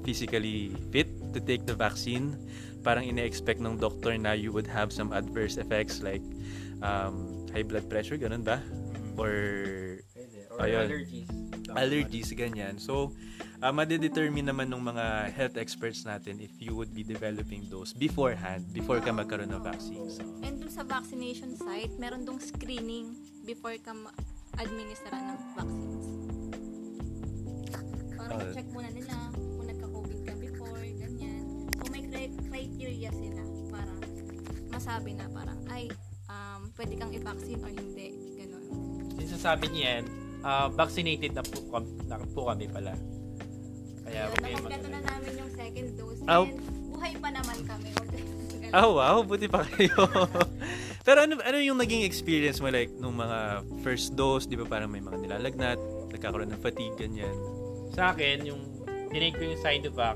physically 0.07 0.71
fit 0.93 1.09
to 1.35 1.43
take 1.43 1.67
the 1.67 1.75
vaccine, 1.75 2.37
parang 2.85 3.03
ine-expect 3.03 3.59
ng 3.59 3.75
doctor 3.75 4.15
na 4.15 4.31
you 4.31 4.53
would 4.53 4.69
have 4.69 4.93
some 4.93 5.11
adverse 5.11 5.57
effects 5.57 5.99
like 5.99 6.23
um, 6.79 7.45
high 7.51 7.65
blood 7.65 7.89
pressure, 7.89 8.15
ganun 8.15 8.45
ba? 8.45 8.63
Or, 9.19 9.33
Or 10.51 10.67
Ayun. 10.67 10.87
allergies. 10.87 11.29
allergies, 11.71 12.29
ganyan. 12.35 12.75
So, 12.75 13.15
uh, 13.61 13.69
madedetermine 13.69 14.49
naman 14.49 14.73
ng 14.73 14.81
mga 14.81 15.05
health 15.31 15.55
experts 15.55 16.03
natin 16.03 16.41
if 16.41 16.51
you 16.57 16.73
would 16.73 16.91
be 16.91 17.05
developing 17.05 17.69
those 17.69 17.93
beforehand, 17.93 18.65
before 18.73 18.97
ka 18.99 19.13
magkaroon 19.13 19.53
ng 19.53 19.61
vaccines. 19.61 20.17
And 20.41 20.57
dun 20.59 20.73
sa 20.73 20.81
vaccination 20.81 21.53
site, 21.55 21.93
meron 22.01 22.25
dong 22.25 22.41
screening 22.41 23.13
before 23.45 23.77
ka 23.77 23.93
ma-administer 23.93 25.13
ng 25.13 25.39
vaccines. 25.55 26.05
Parang 28.17 28.37
Oh. 28.41 28.53
check 28.53 28.67
muna 28.69 28.89
nila 28.89 29.15
kung 29.33 29.67
nagka-COVID 29.67 30.19
ka 30.25 30.33
before, 30.37 30.81
ganyan. 30.97 31.43
So 31.77 31.85
may 31.89 32.03
cri- 32.05 32.37
criteria 32.49 33.09
sila 33.13 33.41
para 33.69 33.93
masabi 34.69 35.11
na 35.13 35.25
parang, 35.29 35.59
ay, 35.69 35.89
um, 36.25 36.69
pwede 36.73 36.93
kang 36.97 37.11
i-vaccine 37.13 37.61
or 37.61 37.71
hindi. 37.71 38.07
Ganon. 38.39 38.63
Sinasabi 39.19 39.65
niya 39.69 39.85
yan, 39.99 40.05
ah, 40.41 40.67
vaccinated 40.71 41.35
na 41.35 41.43
po, 41.43 41.59
kami, 41.69 41.89
na 42.07 42.15
po 42.31 42.49
kami 42.49 42.65
pala. 42.65 43.20
Kaya 44.05 44.21
huwag 44.29 44.39
kayong 44.41 44.57
nakompleto 44.61 44.87
na 44.89 45.01
namin 45.05 45.31
yung 45.37 45.51
second 45.53 45.89
dose. 45.97 46.21
Aw. 46.25 46.43
And 46.45 46.59
buhay 46.91 47.13
pa 47.17 47.29
naman 47.33 47.57
kami. 47.65 47.89
Oh, 48.71 48.95
wow. 48.95 49.19
Buti 49.27 49.51
pa 49.51 49.67
kayo. 49.67 50.07
Pero 51.07 51.27
ano, 51.27 51.43
ano 51.43 51.57
yung 51.59 51.75
naging 51.75 52.07
experience 52.07 52.63
mo 52.63 52.71
like 52.71 52.87
nung 52.95 53.19
mga 53.19 53.67
first 53.83 54.15
dose, 54.15 54.47
di 54.47 54.55
ba 54.55 54.63
parang 54.63 54.87
may 54.87 55.03
mga 55.03 55.27
nilalagnat, 55.27 55.79
nagkakaroon 56.13 56.53
ng 56.55 56.61
fatigue, 56.61 56.95
ganyan. 56.95 57.35
Sa 57.91 58.15
akin, 58.15 58.47
yung 58.47 58.61
tinake 59.11 59.35
ko 59.35 59.43
yung 59.43 59.59
Sinovac, 59.59 60.15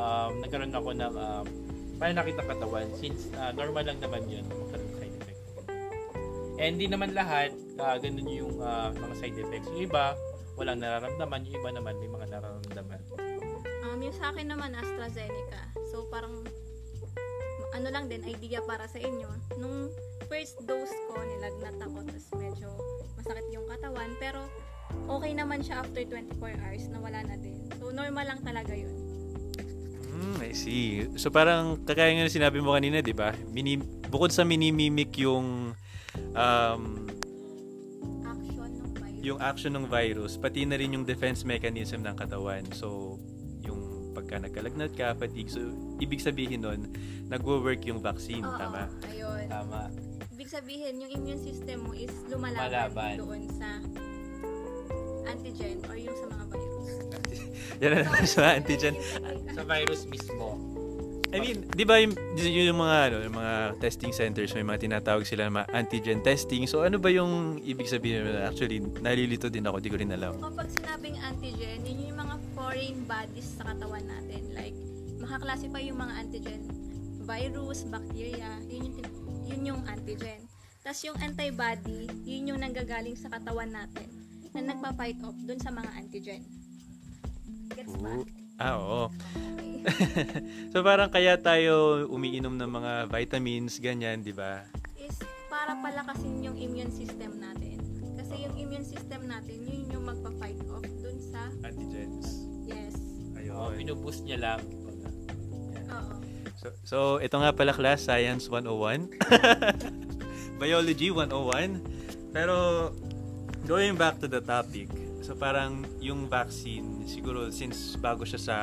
um, 0.00 0.42
nagkaroon 0.42 0.74
ako 0.74 0.90
ng 0.98 1.14
um, 1.14 1.46
pananakit 2.02 2.34
ng 2.34 2.48
katawan 2.50 2.86
since 2.98 3.30
ah, 3.38 3.54
normal 3.54 3.86
lang 3.86 3.98
naman 4.02 4.26
yun 4.26 4.42
magkaroon 4.50 4.88
ng 4.90 4.96
side 4.98 5.14
effect. 5.22 5.40
And 6.58 6.70
hindi 6.74 6.86
naman 6.90 7.14
lahat 7.14 7.54
ah, 7.78 7.94
ganun 8.02 8.26
yung 8.26 8.58
ah, 8.58 8.90
mga 8.90 9.14
side 9.20 9.36
effects. 9.38 9.70
Yung 9.70 9.86
iba, 9.86 10.18
walang 10.56 10.80
nararamdaman. 10.80 11.46
Yung 11.48 11.54
iba 11.60 11.70
naman, 11.72 11.94
may 11.98 12.10
mga 12.10 12.26
nararamdaman. 12.38 13.00
Um, 13.86 13.98
yung 14.00 14.16
sa 14.16 14.30
akin 14.32 14.48
naman, 14.52 14.76
AstraZeneca. 14.76 15.62
So, 15.90 16.08
parang, 16.08 16.44
ano 17.72 17.88
lang 17.88 18.08
din, 18.08 18.24
idea 18.28 18.60
para 18.64 18.84
sa 18.88 19.00
inyo. 19.00 19.28
Nung 19.56 19.88
first 20.28 20.60
dose 20.64 20.92
ko, 21.08 21.16
nilagnat 21.20 21.76
ako, 21.80 22.04
tapos 22.04 22.26
medyo 22.36 22.68
masakit 23.16 23.46
yung 23.52 23.66
katawan. 23.68 24.10
Pero, 24.20 24.44
okay 25.08 25.32
naman 25.32 25.64
siya 25.64 25.80
after 25.80 26.04
24 26.04 26.62
hours, 26.62 26.84
na 26.92 26.98
wala 27.00 27.20
na 27.24 27.36
din. 27.40 27.58
So, 27.80 27.90
normal 27.90 28.28
lang 28.28 28.40
talaga 28.44 28.76
yun. 28.76 28.92
Hmm, 30.12 30.38
I 30.38 30.54
see. 30.54 31.08
So 31.18 31.34
parang 31.34 31.82
kagaya 31.82 32.14
nga 32.14 32.28
ng 32.28 32.36
sinabi 32.36 32.62
mo 32.62 32.76
kanina, 32.76 33.02
di 33.02 33.10
ba? 33.10 33.34
Mini, 33.50 33.80
bukod 34.06 34.30
sa 34.30 34.46
minimimic 34.46 35.18
yung 35.18 35.74
um. 36.36 37.11
Yung 39.22 39.38
action 39.38 39.72
ng 39.72 39.86
virus, 39.86 40.34
pati 40.34 40.66
na 40.66 40.74
rin 40.74 40.98
yung 40.98 41.06
defense 41.06 41.46
mechanism 41.46 42.02
ng 42.02 42.18
katawan. 42.18 42.66
So, 42.74 43.18
yung 43.62 44.10
pagka 44.12 44.42
nagkalagnat 44.42 44.92
ka, 44.92 45.14
fatigue, 45.14 45.48
so 45.48 45.62
ibig 46.02 46.18
sabihin 46.18 46.66
nun, 46.66 46.90
nagwo-work 47.30 47.86
yung 47.86 48.02
vaccine, 48.02 48.42
Oo, 48.42 48.58
tama? 48.58 48.90
Ayun. 49.06 49.46
Tama. 49.46 49.80
Ibig 50.34 50.48
sabihin, 50.50 50.98
yung 50.98 51.10
immune 51.14 51.38
system 51.38 51.86
mo 51.86 51.94
is 51.94 52.10
lumalaban 52.26 52.82
Lumalaban. 52.90 53.14
doon 53.22 53.42
sa 53.54 53.68
antigen 55.22 55.78
or 55.86 55.94
yung 55.94 56.16
sa 56.18 56.26
mga 56.26 56.44
virus. 56.50 56.90
Yan 57.82 57.90
na 57.94 58.26
sa 58.26 58.42
antigen. 58.58 58.94
Sa 59.54 59.62
virus 59.62 60.02
mismo. 60.10 60.58
I 61.32 61.40
mean, 61.40 61.64
di 61.72 61.88
ba 61.88 61.96
yung, 61.96 62.12
yung 62.36 62.76
mga, 62.76 62.96
ano, 63.08 63.16
yung 63.24 63.36
mga 63.40 63.54
testing 63.80 64.12
centers, 64.12 64.52
may 64.52 64.60
mga 64.68 64.84
tinatawag 64.84 65.24
sila 65.24 65.48
na 65.48 65.64
mga 65.64 65.68
antigen 65.72 66.20
testing. 66.20 66.68
So, 66.68 66.84
ano 66.84 67.00
ba 67.00 67.08
yung 67.08 67.56
ibig 67.64 67.88
sabihin? 67.88 68.28
Actually, 68.44 68.84
nalilito 69.00 69.48
din 69.48 69.64
ako, 69.64 69.80
di 69.80 69.88
ko 69.88 69.96
rin 69.96 70.12
alam. 70.12 70.36
Kapag 70.36 70.68
sinabing 70.68 71.16
antigen, 71.24 71.80
yun 71.88 72.12
yung 72.12 72.18
mga 72.20 72.36
foreign 72.52 72.98
bodies 73.08 73.48
sa 73.56 73.64
katawan 73.64 74.04
natin. 74.04 74.42
Like, 74.52 74.76
makaklasify 75.24 75.82
yung 75.88 76.00
mga 76.04 76.14
antigen. 76.20 76.62
Virus, 77.24 77.88
bacteria, 77.88 78.50
yun 78.68 78.92
yung, 78.92 78.96
yun 79.48 79.60
yung 79.72 79.80
antigen. 79.88 80.44
Tapos 80.84 81.00
yung 81.00 81.16
antibody, 81.24 82.12
yun 82.28 82.52
yung 82.52 82.60
nanggagaling 82.60 83.16
sa 83.16 83.32
katawan 83.32 83.72
natin 83.72 84.04
na 84.52 84.68
nagpa-fight 84.68 85.16
off 85.24 85.38
dun 85.48 85.56
sa 85.56 85.72
mga 85.72 85.90
antigen. 85.96 86.44
Gets 87.72 87.96
ba? 88.04 88.41
Ah, 88.62 88.78
oo. 88.78 89.02
So, 90.70 90.86
parang 90.86 91.10
kaya 91.10 91.34
tayo 91.34 92.06
umiinom 92.06 92.54
ng 92.54 92.70
mga 92.70 92.92
vitamins, 93.10 93.82
ganyan, 93.82 94.22
di 94.22 94.30
ba? 94.30 94.62
Is 94.94 95.18
para 95.50 95.74
palakasin 95.74 96.38
yung 96.40 96.54
immune 96.54 96.94
system 96.94 97.42
natin. 97.42 97.82
Kasi 98.14 98.46
yung 98.46 98.54
immune 98.54 98.86
system 98.86 99.26
natin, 99.26 99.58
yun 99.66 99.90
yung 99.90 100.04
magpa-fight 100.06 100.62
off 100.70 100.86
dun 101.02 101.18
sa, 101.26 101.50
Antigens. 101.66 102.46
yes, 102.62 102.94
Oh, 103.52 103.68
Ayun. 103.68 103.82
pinuboost 103.82 104.22
niya 104.22 104.38
lang. 104.38 104.60
oo. 105.90 106.14
So, 106.56 106.66
so 106.86 106.98
ito 107.18 107.34
nga 107.36 107.50
pala 107.50 107.74
class, 107.74 108.06
Science 108.06 108.46
101. 108.46 109.10
Biology 110.62 111.10
101. 111.10 111.82
Pero, 112.30 112.54
going 113.66 113.98
back 113.98 114.22
to 114.22 114.30
the 114.30 114.38
topic, 114.38 114.86
so 115.22 115.38
parang 115.38 115.86
yung 116.02 116.26
vaccine, 116.26 117.06
siguro 117.06 117.48
since 117.54 117.94
bago 117.96 118.26
siya 118.26 118.40
sa 118.42 118.56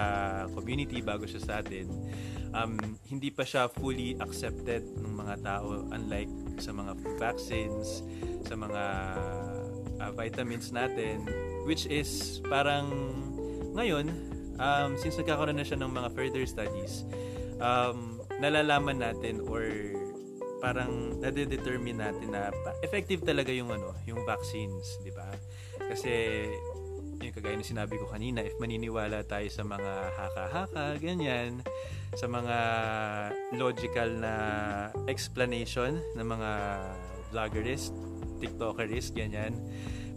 community, 0.52 1.00
bago 1.00 1.24
siya 1.24 1.42
sa 1.42 1.54
atin, 1.64 1.88
um, 2.54 2.76
hindi 3.08 3.32
pa 3.32 3.48
siya 3.48 3.72
fully 3.72 4.20
accepted 4.20 4.84
ng 5.00 5.14
mga 5.16 5.36
tao 5.42 5.88
unlike 5.96 6.30
sa 6.60 6.76
mga 6.76 6.94
vaccines, 7.18 8.04
sa 8.44 8.60
mga 8.60 8.84
uh, 10.04 10.12
vitamins 10.14 10.76
natin, 10.76 11.24
which 11.64 11.88
is 11.88 12.44
parang 12.52 12.92
ngayon, 13.74 14.12
um, 14.60 15.00
since 15.00 15.16
nagkakaroon 15.16 15.56
na 15.56 15.66
siya 15.66 15.80
ng 15.80 15.92
mga 15.92 16.10
further 16.12 16.44
studies, 16.44 17.08
um, 17.64 18.20
nalalaman 18.40 19.00
natin 19.00 19.44
or 19.48 19.68
parang 20.60 21.16
nade-determine 21.24 22.04
natin 22.04 22.36
na 22.36 22.52
effective 22.84 23.24
talaga 23.24 23.52
yung 23.56 23.72
ano, 23.72 23.96
yung 24.04 24.28
vaccines, 24.28 25.00
di 25.04 25.12
ba? 25.12 25.19
Kasi 25.90 26.46
yung 27.20 27.36
kagaya 27.36 27.58
ng 27.60 27.66
sinabi 27.66 28.00
ko 28.00 28.08
kanina, 28.08 28.46
if 28.46 28.56
maniniwala 28.62 29.26
tayo 29.28 29.50
sa 29.52 29.66
mga 29.68 29.92
haka-haka, 30.16 30.96
ganyan, 31.02 31.60
sa 32.16 32.30
mga 32.32 32.58
logical 33.58 34.10
na 34.16 34.34
explanation 35.12 36.00
ng 36.16 36.26
mga 36.26 36.52
vloggerist, 37.34 37.92
tiktokerist, 38.40 39.12
ganyan, 39.12 39.52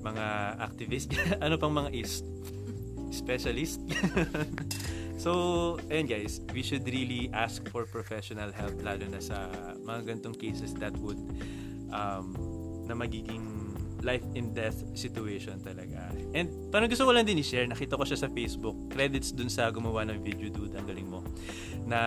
mga 0.00 0.56
activist, 0.62 1.10
ano 1.44 1.58
pang 1.58 1.74
mga 1.74 1.90
is, 1.90 2.22
specialist. 3.10 3.82
so, 5.22 5.76
ayun 5.90 6.06
guys, 6.06 6.38
we 6.54 6.62
should 6.62 6.86
really 6.86 7.28
ask 7.34 7.66
for 7.68 7.82
professional 7.84 8.54
help 8.54 8.78
lalo 8.80 9.04
na 9.10 9.18
sa 9.18 9.50
mga 9.82 10.14
gantong 10.14 10.38
cases 10.38 10.70
that 10.78 10.94
would 11.02 11.18
um, 11.90 12.32
na 12.86 12.94
magiging 12.94 13.42
life 14.02 14.22
and 14.34 14.54
death 14.54 14.76
situation 14.94 15.58
talaga. 15.62 16.10
And 16.34 16.70
parang 16.70 16.90
gusto 16.90 17.06
ko 17.06 17.14
lang 17.14 17.26
din 17.26 17.40
i-share, 17.40 17.66
nakita 17.66 17.98
ko 17.98 18.04
siya 18.06 18.26
sa 18.26 18.28
Facebook, 18.30 18.76
credits 18.90 19.34
dun 19.34 19.48
sa 19.48 19.70
gumawa 19.70 20.06
ng 20.10 20.22
video 20.22 20.50
dude, 20.50 20.74
ang 20.74 20.86
galing 20.86 21.08
mo, 21.08 21.22
na 21.86 22.00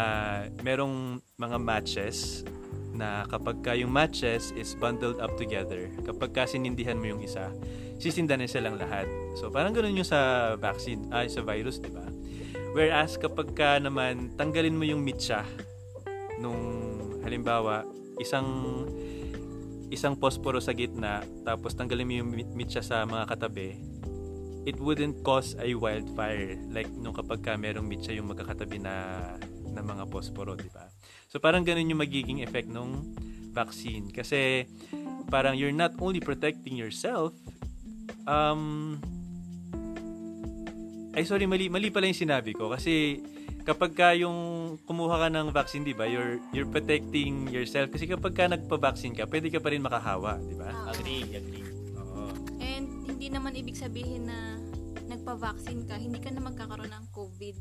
merong 0.64 1.20
mga 1.40 1.58
matches 1.60 2.44
na 2.96 3.28
kapag 3.28 3.60
ka 3.60 3.76
yung 3.76 3.92
matches 3.92 4.56
is 4.56 4.72
bundled 4.80 5.20
up 5.20 5.36
together, 5.36 5.92
kapag 6.08 6.32
ka 6.32 6.44
sinindihan 6.48 6.96
mo 6.96 7.12
yung 7.12 7.22
isa, 7.24 7.52
sisindan 8.00 8.40
na 8.40 8.48
silang 8.48 8.80
lahat. 8.80 9.08
So 9.36 9.52
parang 9.52 9.76
ganun 9.76 10.00
yung 10.00 10.08
sa 10.08 10.54
vaccine, 10.56 11.12
ay 11.12 11.28
sa 11.28 11.44
virus, 11.44 11.84
di 11.84 11.92
ba? 11.92 12.08
Whereas 12.76 13.20
kapag 13.20 13.56
ka 13.56 13.80
naman 13.80 14.36
tanggalin 14.36 14.76
mo 14.76 14.84
yung 14.88 15.04
mitsa 15.04 15.48
nung 16.40 16.60
halimbawa 17.24 17.88
isang 18.20 18.84
isang 19.94 20.18
posporo 20.18 20.58
sa 20.58 20.74
gitna 20.74 21.22
tapos 21.46 21.78
tanggalin 21.78 22.06
mo 22.08 22.14
yung 22.18 22.30
mit- 22.34 22.54
mitsa 22.56 22.82
sa 22.82 23.06
mga 23.06 23.30
katabi 23.30 23.78
it 24.66 24.82
wouldn't 24.82 25.22
cause 25.22 25.54
a 25.62 25.78
wildfire 25.78 26.58
like 26.74 26.90
nung 26.98 27.14
kapag 27.14 27.46
ka 27.46 27.54
merong 27.54 27.86
mitsa 27.86 28.10
yung 28.12 28.34
magkakatabi 28.34 28.82
na 28.82 28.96
na 29.76 29.84
mga 29.84 30.08
posporo, 30.08 30.56
di 30.56 30.72
ba? 30.72 30.88
So 31.28 31.38
parang 31.44 31.68
ganun 31.68 31.92
yung 31.92 32.00
magiging 32.00 32.40
effect 32.42 32.72
nung 32.72 33.14
vaccine 33.52 34.08
kasi 34.10 34.66
parang 35.28 35.60
you're 35.60 35.76
not 35.76 35.92
only 36.00 36.20
protecting 36.20 36.76
yourself 36.76 37.32
um 38.28 38.96
ay 41.16 41.24
sorry 41.24 41.48
mali 41.48 41.72
mali 41.72 41.88
pala 41.88 42.12
yung 42.12 42.20
sinabi 42.20 42.52
ko 42.52 42.68
kasi 42.68 43.24
kapag 43.66 43.92
ka 43.98 44.14
yung 44.14 44.38
kumuha 44.86 45.26
ka 45.26 45.28
ng 45.34 45.50
vaccine, 45.50 45.82
'di 45.82 45.98
ba? 45.98 46.06
You're 46.06 46.38
you're 46.54 46.70
protecting 46.70 47.50
yourself 47.50 47.90
kasi 47.90 48.06
kapag 48.06 48.38
ka 48.38 48.46
nagpa-vaccine 48.46 49.18
ka, 49.18 49.26
pwede 49.26 49.50
ka 49.50 49.58
pa 49.58 49.74
rin 49.74 49.82
makahawa, 49.82 50.38
'di 50.38 50.56
ba? 50.56 50.70
Ah. 50.70 50.94
Agree, 50.94 51.26
agree. 51.34 51.66
Oo. 51.98 52.30
And 52.62 53.10
hindi 53.10 53.34
naman 53.34 53.58
ibig 53.58 53.74
sabihin 53.74 54.30
na 54.30 54.62
nagpa-vaccine 55.10 55.90
ka, 55.90 55.98
hindi 55.98 56.22
ka 56.22 56.30
na 56.30 56.46
magkakaroon 56.46 56.94
ng 56.94 57.06
COVID. 57.10 57.56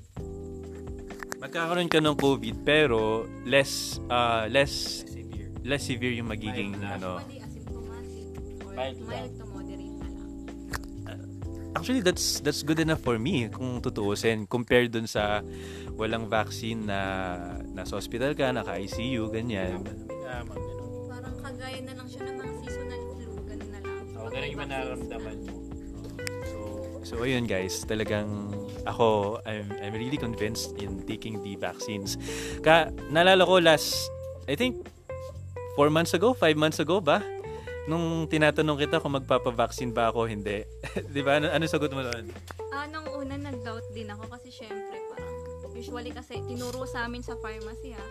Magkakaroon 1.41 1.89
ka 1.89 2.01
ng 2.05 2.17
COVID 2.21 2.55
pero 2.65 3.25
less 3.49 3.97
uh, 4.13 4.45
less 4.53 5.05
Severe. 5.09 5.49
less 5.65 5.83
severe 5.89 6.15
yung 6.21 6.29
magiging 6.29 6.77
Mild 6.77 7.01
ano. 7.01 7.11
Actually, 7.21 7.41
asymptomatic 7.41 8.27
or 8.61 8.73
Mild 8.77 9.01
mild, 9.09 9.33
Actually 11.75 12.01
that's 12.01 12.39
that's 12.41 12.63
good 12.63 12.79
enough 12.79 13.03
for 13.03 13.19
me 13.19 13.51
kung 13.51 13.83
tutuusin 13.83 14.47
compared 14.47 14.89
dun 14.89 15.05
sa 15.05 15.43
walang 15.95 16.27
vaccine 16.27 16.87
na 16.87 17.01
nasa 17.69 17.99
hospital 17.99 18.33
ka, 18.33 18.51
naka-ICU, 18.51 19.29
ganyan. 19.29 19.83
Ah, 20.25 20.41
mga 20.41 20.55
ganun. 20.55 20.89
Parang 21.07 21.37
kagaya 21.39 21.79
na 21.83 21.93
lang 21.93 22.07
siya 22.07 22.23
ng 22.25 22.37
mga 22.37 22.53
seasonal 22.63 23.01
flu, 23.13 23.31
ganun 23.45 23.71
na 23.71 23.81
lang. 23.83 24.03
Oo, 24.09 24.23
Pag 24.25 24.33
ganun 24.33 24.49
yung 24.49 24.59
vaccines 24.59 24.63
manaramdaman 24.63 25.37
na. 25.37 25.51
mo. 25.51 25.57
So, 26.45 26.59
so 27.03 27.15
ayun 27.21 27.45
guys, 27.45 27.75
talagang 27.85 28.29
ako, 28.85 29.39
I'm, 29.43 29.69
I'm 29.81 29.95
really 29.95 30.17
convinced 30.17 30.79
in 30.79 31.03
taking 31.05 31.43
the 31.43 31.55
vaccines. 31.57 32.15
Ka, 32.61 32.91
naalala 33.09 33.43
ko 33.43 33.59
last, 33.59 34.09
I 34.47 34.55
think, 34.55 34.79
four 35.75 35.91
months 35.91 36.15
ago, 36.15 36.33
five 36.33 36.55
months 36.55 36.79
ago 36.79 37.03
ba? 37.03 37.19
Nung 37.85 38.25
tinatanong 38.33 38.81
kita 38.81 38.97
kung 39.01 39.13
magpapavaccine 39.21 39.93
ba 39.93 40.09
ako, 40.09 40.25
hindi. 40.25 40.65
Di 41.15 41.21
ba? 41.21 41.37
Ano, 41.37 41.53
ano 41.53 41.65
sagot 41.69 41.93
mo 41.93 42.01
doon? 42.01 42.33
Ah, 42.73 42.89
nung 42.89 43.05
una 43.13 43.37
nag-doubt 43.37 43.93
din 43.93 44.09
ako 44.09 44.25
kasi 44.33 44.49
syempre 44.49 44.97
parang 45.13 45.35
usually 45.77 46.15
kasi 46.15 46.41
tinuro 46.49 46.89
sa 46.89 47.05
amin 47.05 47.21
sa 47.21 47.37
pharmacy 47.43 47.93
ha, 47.93 48.07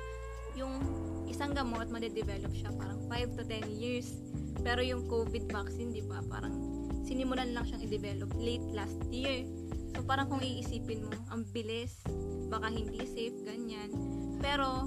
yung 0.53 0.77
isang 1.25 1.55
gamot 1.55 1.89
madedevelop 1.89 2.51
siya 2.53 2.69
parang 2.77 3.01
5 3.09 3.37
to 3.39 3.43
10 3.49 3.73
years. 3.73 4.13
Pero 4.61 4.85
yung 4.85 5.09
COVID 5.09 5.49
vaccine, 5.49 5.91
di 5.91 6.05
ba, 6.05 6.21
parang 6.23 6.53
sinimulan 7.03 7.51
lang 7.51 7.65
siyang 7.65 7.83
i-develop 7.89 8.31
late 8.37 8.63
last 8.71 8.95
year. 9.09 9.43
So 9.97 10.05
parang 10.05 10.29
kung 10.29 10.45
iisipin 10.45 11.09
mo, 11.09 11.17
ang 11.33 11.49
bilis, 11.49 11.97
baka 12.47 12.69
hindi 12.69 13.01
safe, 13.09 13.35
ganyan. 13.41 13.89
Pero 14.37 14.85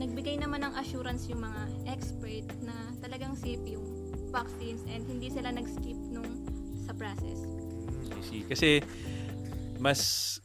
nagbigay 0.00 0.40
naman 0.40 0.64
ng 0.64 0.72
assurance 0.80 1.28
yung 1.28 1.44
mga 1.44 1.62
expert 1.92 2.48
na 2.64 2.72
talagang 3.04 3.36
safe 3.36 3.60
yung 3.68 3.84
vaccines 4.32 4.80
and 4.88 5.04
hindi 5.04 5.28
sila 5.28 5.52
nag-skip 5.52 5.98
nung 6.08 6.26
sa 6.88 6.96
process. 6.96 7.44
I 8.16 8.22
see. 8.24 8.42
Kasi 8.48 8.80
mas 9.80 10.00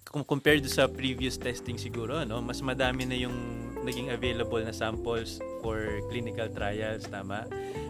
kung 0.08 0.24
compared 0.24 0.64
sa 0.72 0.88
previous 0.88 1.36
testing 1.36 1.76
siguro 1.76 2.16
ano 2.24 2.40
mas 2.40 2.64
madami 2.64 3.04
na 3.04 3.20
yung 3.20 3.36
naging 3.84 4.08
available 4.16 4.64
na 4.64 4.72
samples 4.72 5.44
for 5.60 6.00
clinical 6.08 6.48
trials 6.48 7.04
tama 7.12 7.44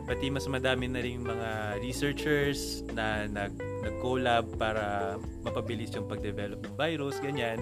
pati 0.09 0.33
mas 0.33 0.49
madami 0.49 0.89
na 0.89 1.05
rin 1.05 1.21
mga 1.21 1.77
researchers 1.85 2.81
na 2.97 3.29
nag 3.29 3.53
nag-collab 3.85 4.57
para 4.57 5.15
mapabilis 5.45 5.93
yung 5.93 6.09
pag-develop 6.09 6.57
ng 6.65 6.73
virus 6.73 7.21
ganyan 7.21 7.61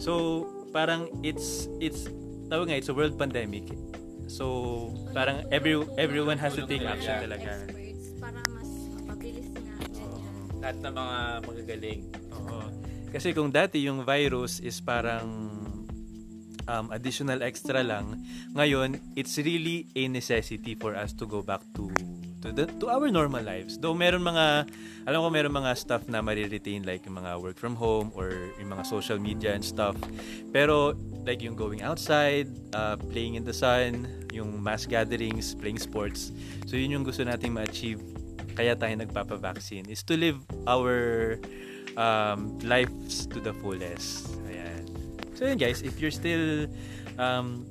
so 0.00 0.42
parang 0.72 1.04
it's 1.20 1.68
it's 1.84 2.08
tawag 2.52 2.68
nga 2.68 2.76
it's 2.76 2.92
a 2.92 2.96
world 2.96 3.16
pandemic 3.16 3.64
so 4.28 4.92
parang 5.16 5.40
every 5.48 5.80
everyone 5.96 6.36
has 6.36 6.52
to 6.52 6.68
take 6.68 6.84
action 6.84 7.16
talaga 7.24 7.64
experts 7.64 8.06
para 8.20 8.38
mas 8.52 8.70
mapabilis 8.94 9.48
nga. 9.50 9.60
ganyan. 9.82 10.60
Lahat 10.62 10.76
ng 10.78 10.94
mga 10.94 11.18
magagaling. 11.42 12.00
Oo. 12.38 12.60
Kasi 13.12 13.28
kung 13.36 13.50
dati 13.52 13.82
yung 13.84 14.06
virus 14.06 14.62
is 14.62 14.80
parang 14.80 15.28
um, 16.64 16.86
additional 16.94 17.42
extra 17.44 17.84
lang, 17.84 18.24
ngayon 18.56 18.96
it's 19.18 19.36
really 19.42 19.90
a 19.98 20.08
necessity 20.08 20.78
for 20.78 20.96
us 20.96 21.12
to 21.12 21.26
go 21.28 21.42
back 21.44 21.60
to 21.76 21.90
to 22.42 22.52
the, 22.52 22.66
to 22.82 22.90
our 22.90 23.08
normal 23.08 23.42
lives. 23.42 23.78
Though 23.78 23.94
meron 23.94 24.26
mga 24.26 24.68
alam 25.06 25.18
ko 25.22 25.28
meron 25.30 25.54
mga 25.54 25.72
stuff 25.78 26.06
na 26.10 26.22
mariretain 26.22 26.82
like 26.86 27.06
yung 27.06 27.18
mga 27.22 27.38
work 27.42 27.56
from 27.58 27.74
home 27.78 28.10
or 28.14 28.34
yung 28.58 28.74
mga 28.74 28.84
social 28.86 29.18
media 29.18 29.54
and 29.54 29.64
stuff. 29.64 29.94
Pero 30.50 30.94
like 31.22 31.40
yung 31.40 31.54
going 31.54 31.82
outside, 31.82 32.50
uh, 32.74 32.98
playing 32.98 33.38
in 33.38 33.46
the 33.46 33.54
sun, 33.54 34.06
yung 34.34 34.58
mass 34.58 34.86
gatherings, 34.86 35.54
playing 35.54 35.78
sports. 35.78 36.34
So 36.66 36.74
yun 36.74 36.90
yung 36.90 37.04
gusto 37.06 37.22
nating 37.22 37.54
ma-achieve 37.54 38.02
kaya 38.52 38.76
tayo 38.76 38.92
nagpapa-vaccine 39.00 39.88
is 39.88 40.04
to 40.04 40.14
live 40.18 40.36
our 40.68 41.38
um, 41.96 42.58
lives 42.60 43.24
to 43.32 43.40
the 43.40 43.54
fullest. 43.64 44.28
Ayan. 44.50 44.84
So 45.32 45.48
yun 45.48 45.56
guys, 45.56 45.80
if 45.80 45.96
you're 45.98 46.12
still 46.12 46.68
um, 47.16 47.64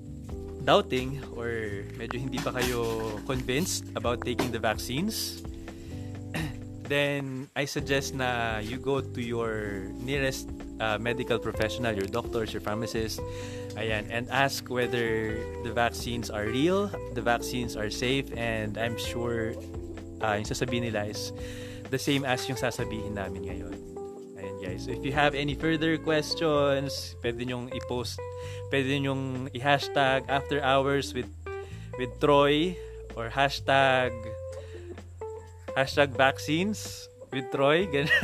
doubting 0.63 1.19
or 1.35 1.83
medyo 1.97 2.21
hindi 2.21 2.37
pa 2.37 2.53
kayo 2.53 3.17
convinced 3.25 3.89
about 3.95 4.21
taking 4.21 4.51
the 4.51 4.59
vaccines, 4.59 5.41
then 6.91 7.49
I 7.55 7.65
suggest 7.65 8.13
na 8.13 8.59
you 8.61 8.77
go 8.77 9.01
to 9.01 9.21
your 9.21 9.87
nearest 10.01 10.49
uh, 10.79 10.97
medical 10.97 11.39
professional, 11.39 11.93
your 11.93 12.09
doctors, 12.09 12.53
your 12.53 12.61
pharmacists, 12.61 13.19
ayan, 13.77 14.09
and 14.09 14.29
ask 14.29 14.69
whether 14.69 15.37
the 15.63 15.71
vaccines 15.73 16.29
are 16.29 16.45
real, 16.45 16.89
the 17.13 17.21
vaccines 17.21 17.75
are 17.75 17.89
safe, 17.89 18.29
and 18.37 18.77
I'm 18.77 18.97
sure 18.97 19.53
uh, 20.21 20.37
yung 20.37 20.47
sasabihin 20.47 20.89
nila 20.89 21.09
is 21.09 21.33
the 21.89 21.99
same 21.99 22.23
as 22.23 22.47
yung 22.47 22.57
sasabihin 22.57 23.17
namin 23.17 23.49
ngayon. 23.49 23.90
Guys. 24.71 24.87
So 24.87 24.95
if 24.95 25.03
you 25.03 25.11
have 25.11 25.35
any 25.35 25.51
further 25.51 25.99
questions, 25.99 27.19
pwede 27.19 27.43
nyong 27.43 27.75
i-post, 27.75 28.15
pwede 28.71 29.03
nyong 29.03 29.51
i-hashtag 29.51 30.23
after 30.31 30.63
hours 30.63 31.11
with 31.11 31.27
with 31.99 32.07
Troy 32.23 32.79
or 33.19 33.27
hashtag 33.27 34.15
hashtag 35.75 36.15
vaccines 36.15 37.11
with 37.35 37.51
Troy. 37.51 37.83
Ganun. 37.91 38.15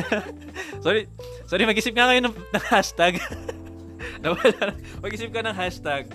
sorry, 0.80 1.12
sorry, 1.52 1.68
mag-isip 1.68 1.91
nga 1.91 2.08
kayo 2.16 2.24
ng, 2.24 2.32
ng 2.32 2.64
hashtag. 2.72 3.20
Nawala. 4.24 4.72
Mag-isip 5.04 5.36
ka 5.36 5.43
ng 5.43 5.52
hashtag. 5.52 6.08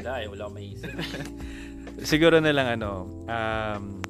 Wala 0.00 0.24
eh, 0.24 0.26
wala 0.32 0.48
akong 0.48 0.56
maisip. 0.56 0.88
Siguro 2.16 2.40
na 2.40 2.56
lang 2.56 2.80
ano, 2.80 3.12
um, 3.28 4.00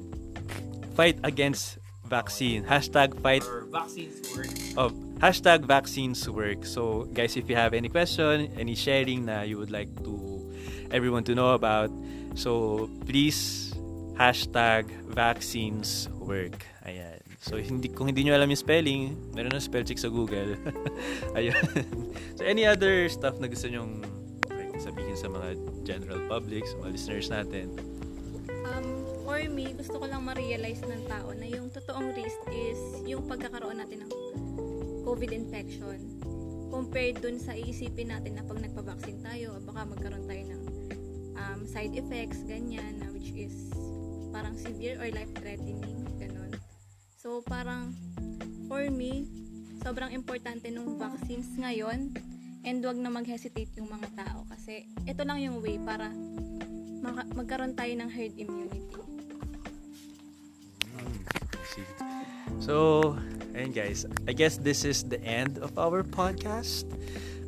fight 0.95 1.19
against 1.27 1.78
vaccine. 2.09 2.65
Hashtag 2.65 3.13
fight 3.21 3.45
Or 3.45 3.69
vaccines 3.69 4.17
work. 4.33 4.49
of 4.75 4.91
hashtag 5.21 5.63
vaccines 5.63 6.25
work. 6.29 6.65
So 6.65 7.05
guys, 7.13 7.37
if 7.37 7.47
you 7.47 7.55
have 7.55 7.73
any 7.73 7.87
question, 7.87 8.49
any 8.57 8.73
sharing 8.75 9.25
na 9.29 9.41
you 9.45 9.57
would 9.57 9.71
like 9.71 9.89
to 10.03 10.17
everyone 10.89 11.23
to 11.29 11.37
know 11.37 11.53
about, 11.53 11.93
so 12.33 12.89
please 13.05 13.71
hashtag 14.17 14.89
vaccines 15.07 16.09
work. 16.17 16.65
Ayan. 16.83 17.21
So 17.39 17.55
hindi 17.55 17.87
kung 17.87 18.11
hindi 18.11 18.27
nyo 18.27 18.35
alam 18.35 18.51
yung 18.51 18.59
spelling, 18.59 19.01
meron 19.31 19.55
na 19.55 19.63
spell 19.63 19.85
check 19.85 20.01
sa 20.01 20.11
Google. 20.11 20.59
Ayun. 21.37 21.55
so 22.35 22.43
any 22.43 22.67
other 22.67 23.07
stuff 23.07 23.39
na 23.39 23.47
gusto 23.47 23.71
nyong 23.71 24.03
like, 24.51 24.75
sabihin 24.81 25.15
sa 25.15 25.31
mga 25.31 25.55
general 25.87 26.19
public, 26.27 26.67
sa 26.67 26.75
mga 26.83 26.89
listeners 26.99 27.27
natin? 27.31 27.71
For 29.29 29.45
me, 29.45 29.77
gusto 29.77 30.01
ko 30.01 30.09
lang 30.09 30.25
ma-realize 30.25 30.81
ng 30.89 31.05
tao 31.05 31.29
na 31.37 31.45
yung 31.45 31.69
totoong 31.69 32.17
risk 32.17 32.41
is 32.49 32.81
yung 33.05 33.29
pagkakaroon 33.29 33.77
natin 33.77 34.09
ng 34.09 34.11
COVID 35.05 35.29
infection 35.29 36.01
compared 36.73 37.21
dun 37.21 37.37
sa 37.37 37.53
iisipin 37.53 38.09
natin 38.09 38.41
na 38.41 38.43
pag 38.49 38.57
nagpa-vaccine 38.57 39.21
tayo, 39.21 39.61
baka 39.61 39.85
magkaroon 39.85 40.25
tayo 40.25 40.43
ng 40.49 40.61
um, 41.37 41.61
side 41.69 41.93
effects, 41.93 42.41
ganyan, 42.49 42.97
na 42.97 43.13
which 43.13 43.29
is 43.37 43.69
parang 44.33 44.57
severe 44.57 44.97
or 44.97 45.13
life-threatening, 45.13 46.09
ganun. 46.17 46.49
So, 47.13 47.45
parang 47.45 47.93
for 48.65 48.81
me, 48.89 49.29
sobrang 49.85 50.09
importante 50.09 50.73
nung 50.73 50.97
vaccines 50.97 51.53
ngayon 51.53 52.17
and 52.65 52.81
wag 52.81 52.97
na 52.97 53.13
mag-hesitate 53.13 53.77
yung 53.77 53.93
mga 53.93 54.09
tao 54.25 54.49
kasi 54.49 54.89
ito 55.05 55.21
lang 55.21 55.37
yung 55.37 55.61
way 55.61 55.77
para 55.77 56.09
magkaroon 57.37 57.77
tayo 57.77 57.93
ng 57.93 58.09
herd 58.09 58.33
immunity. 58.33 59.18
See. 61.79 62.09
So, 62.59 63.15
ayun 63.55 63.71
guys, 63.71 64.03
I 64.27 64.33
guess 64.33 64.57
this 64.57 64.83
is 64.83 65.03
the 65.03 65.19
end 65.23 65.59
of 65.59 65.77
our 65.79 66.03
podcast. 66.03 66.85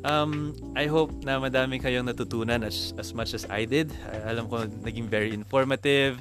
Um, 0.02 0.54
I 0.74 0.90
hope 0.90 1.14
na 1.22 1.38
madami 1.38 1.78
kayong 1.78 2.10
natutunan 2.10 2.66
as, 2.66 2.90
as 2.98 3.14
much 3.14 3.34
as 3.34 3.46
I 3.46 3.64
did. 3.64 3.94
I- 4.10 4.34
alam 4.34 4.50
ko 4.50 4.66
naging 4.82 5.06
very 5.06 5.30
informative. 5.30 6.18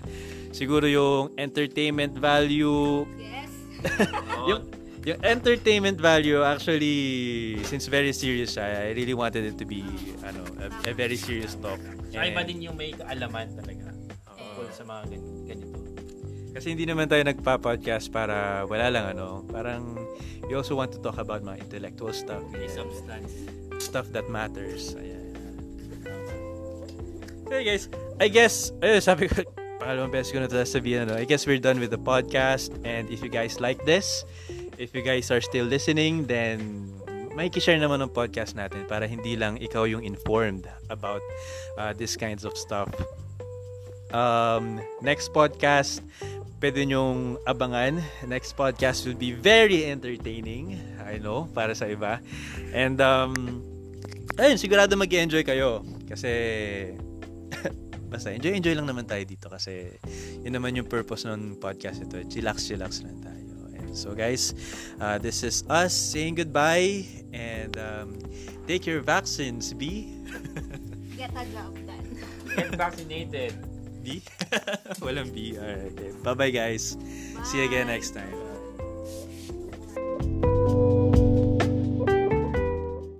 Siguro 0.53 0.85
yung 0.85 1.33
entertainment 1.39 2.13
value, 2.13 3.07
Yes. 3.17 3.49
yung, 4.49 4.69
yung 5.01 5.19
entertainment 5.25 5.97
value 5.97 6.43
actually, 6.45 7.57
since 7.65 7.87
very 7.89 8.13
serious 8.13 8.53
siya, 8.53 8.91
I 8.91 8.93
really 8.93 9.15
wanted 9.17 9.49
it 9.49 9.57
to 9.57 9.65
be 9.65 9.81
ano, 10.21 10.45
a, 10.61 10.91
a 10.91 10.93
very 10.93 11.17
serious 11.17 11.57
talk. 11.57 11.81
Tsaka 12.11 12.27
iba 12.27 12.43
din 12.45 12.61
yung 12.61 12.77
may 12.77 12.93
kaalaman 12.93 13.49
talaga. 13.57 13.89
Tungkol 14.37 14.67
sa 14.69 14.83
mga 14.85 15.01
gan- 15.09 15.29
ganito. 15.47 15.70
Kasi 16.51 16.75
hindi 16.75 16.83
naman 16.83 17.07
tayo 17.07 17.23
nagpa-podcast 17.23 18.11
para 18.11 18.67
wala 18.67 18.91
lang 18.91 19.15
ano. 19.15 19.47
Parang 19.47 19.95
we 20.47 20.53
also 20.53 20.75
want 20.75 20.91
to 20.91 20.99
talk 20.99 21.15
about 21.15 21.43
mga 21.43 21.63
intellectual 21.63 22.11
stuff. 22.11 22.43
May 22.51 22.67
yeah. 22.67 22.75
substance. 22.75 23.31
Stuff 23.79 24.11
that 24.11 24.27
matters. 24.27 24.93
Ayan. 24.99 25.21
Okay 27.51 27.67
guys, 27.67 27.91
I 28.15 28.31
guess, 28.31 28.71
ayun, 28.79 29.03
sabi 29.03 29.27
ko, 29.27 29.43
pangalawang 29.83 30.07
beses 30.15 30.31
ko 30.31 30.39
na 30.39 30.47
ito 30.47 30.55
sabihin, 30.63 31.03
ano, 31.03 31.19
I 31.19 31.27
guess 31.27 31.43
we're 31.43 31.59
done 31.59 31.83
with 31.83 31.91
the 31.91 31.99
podcast. 31.99 32.71
And 32.87 33.11
if 33.11 33.19
you 33.19 33.27
guys 33.27 33.59
like 33.59 33.83
this, 33.83 34.23
if 34.79 34.95
you 34.95 35.03
guys 35.03 35.27
are 35.35 35.43
still 35.43 35.67
listening, 35.67 36.31
then 36.31 36.87
may 37.35 37.51
share 37.51 37.75
naman 37.75 37.99
ng 38.03 38.11
podcast 38.15 38.55
natin 38.55 38.87
para 38.87 39.03
hindi 39.03 39.35
lang 39.35 39.59
ikaw 39.59 39.83
yung 39.83 40.03
informed 40.03 40.63
about 40.87 41.19
uh, 41.75 41.91
these 41.91 42.15
kinds 42.15 42.47
of 42.47 42.55
stuff. 42.55 42.87
Um, 44.11 44.79
next 44.99 45.31
podcast, 45.35 46.03
pwede 46.61 46.85
nyong 46.85 47.41
abangan. 47.49 47.97
Next 48.29 48.53
podcast 48.53 49.03
will 49.09 49.17
be 49.17 49.33
very 49.33 49.89
entertaining. 49.89 50.77
I 51.01 51.17
know, 51.17 51.49
para 51.49 51.73
sa 51.73 51.89
iba. 51.89 52.21
And, 52.71 53.01
um, 53.01 53.33
ayun, 54.37 54.61
sigurado 54.61 54.93
mag 54.93 55.09
enjoy 55.09 55.41
kayo. 55.41 55.81
Kasi, 56.05 56.29
basta 58.13 58.29
enjoy-enjoy 58.29 58.77
lang 58.77 58.85
naman 58.85 59.09
tayo 59.09 59.25
dito 59.25 59.49
kasi 59.49 59.97
yun 60.45 60.53
naman 60.53 60.77
yung 60.77 60.85
purpose 60.85 61.25
ng 61.25 61.57
podcast 61.57 62.05
ito. 62.05 62.21
Chillax-chillax 62.29 63.01
lang 63.09 63.17
tayo. 63.25 63.41
And 63.91 63.95
so 63.97 64.13
guys, 64.13 64.53
uh, 65.01 65.17
this 65.17 65.41
is 65.41 65.65
us 65.71 65.91
saying 65.91 66.37
goodbye 66.37 67.07
and 67.33 67.75
um, 67.79 68.19
take 68.67 68.85
your 68.85 69.01
vaccines, 69.01 69.73
B. 69.73 70.13
Get 71.19 71.31
a 71.33 71.43
job 71.49 71.73
done. 71.87 72.07
Get 72.55 72.75
vaccinated. 72.75 73.70
B? 74.03 74.21
Walang 75.01 75.33
B. 75.33 75.57
Alright. 75.57 75.93
Okay. 75.93 76.11
Bye-bye 76.23 76.51
guys. 76.51 76.97
See 77.43 77.59
you 77.59 77.65
again 77.65 77.87
Bye. 77.87 77.93
next 77.93 78.11
time. 78.11 78.50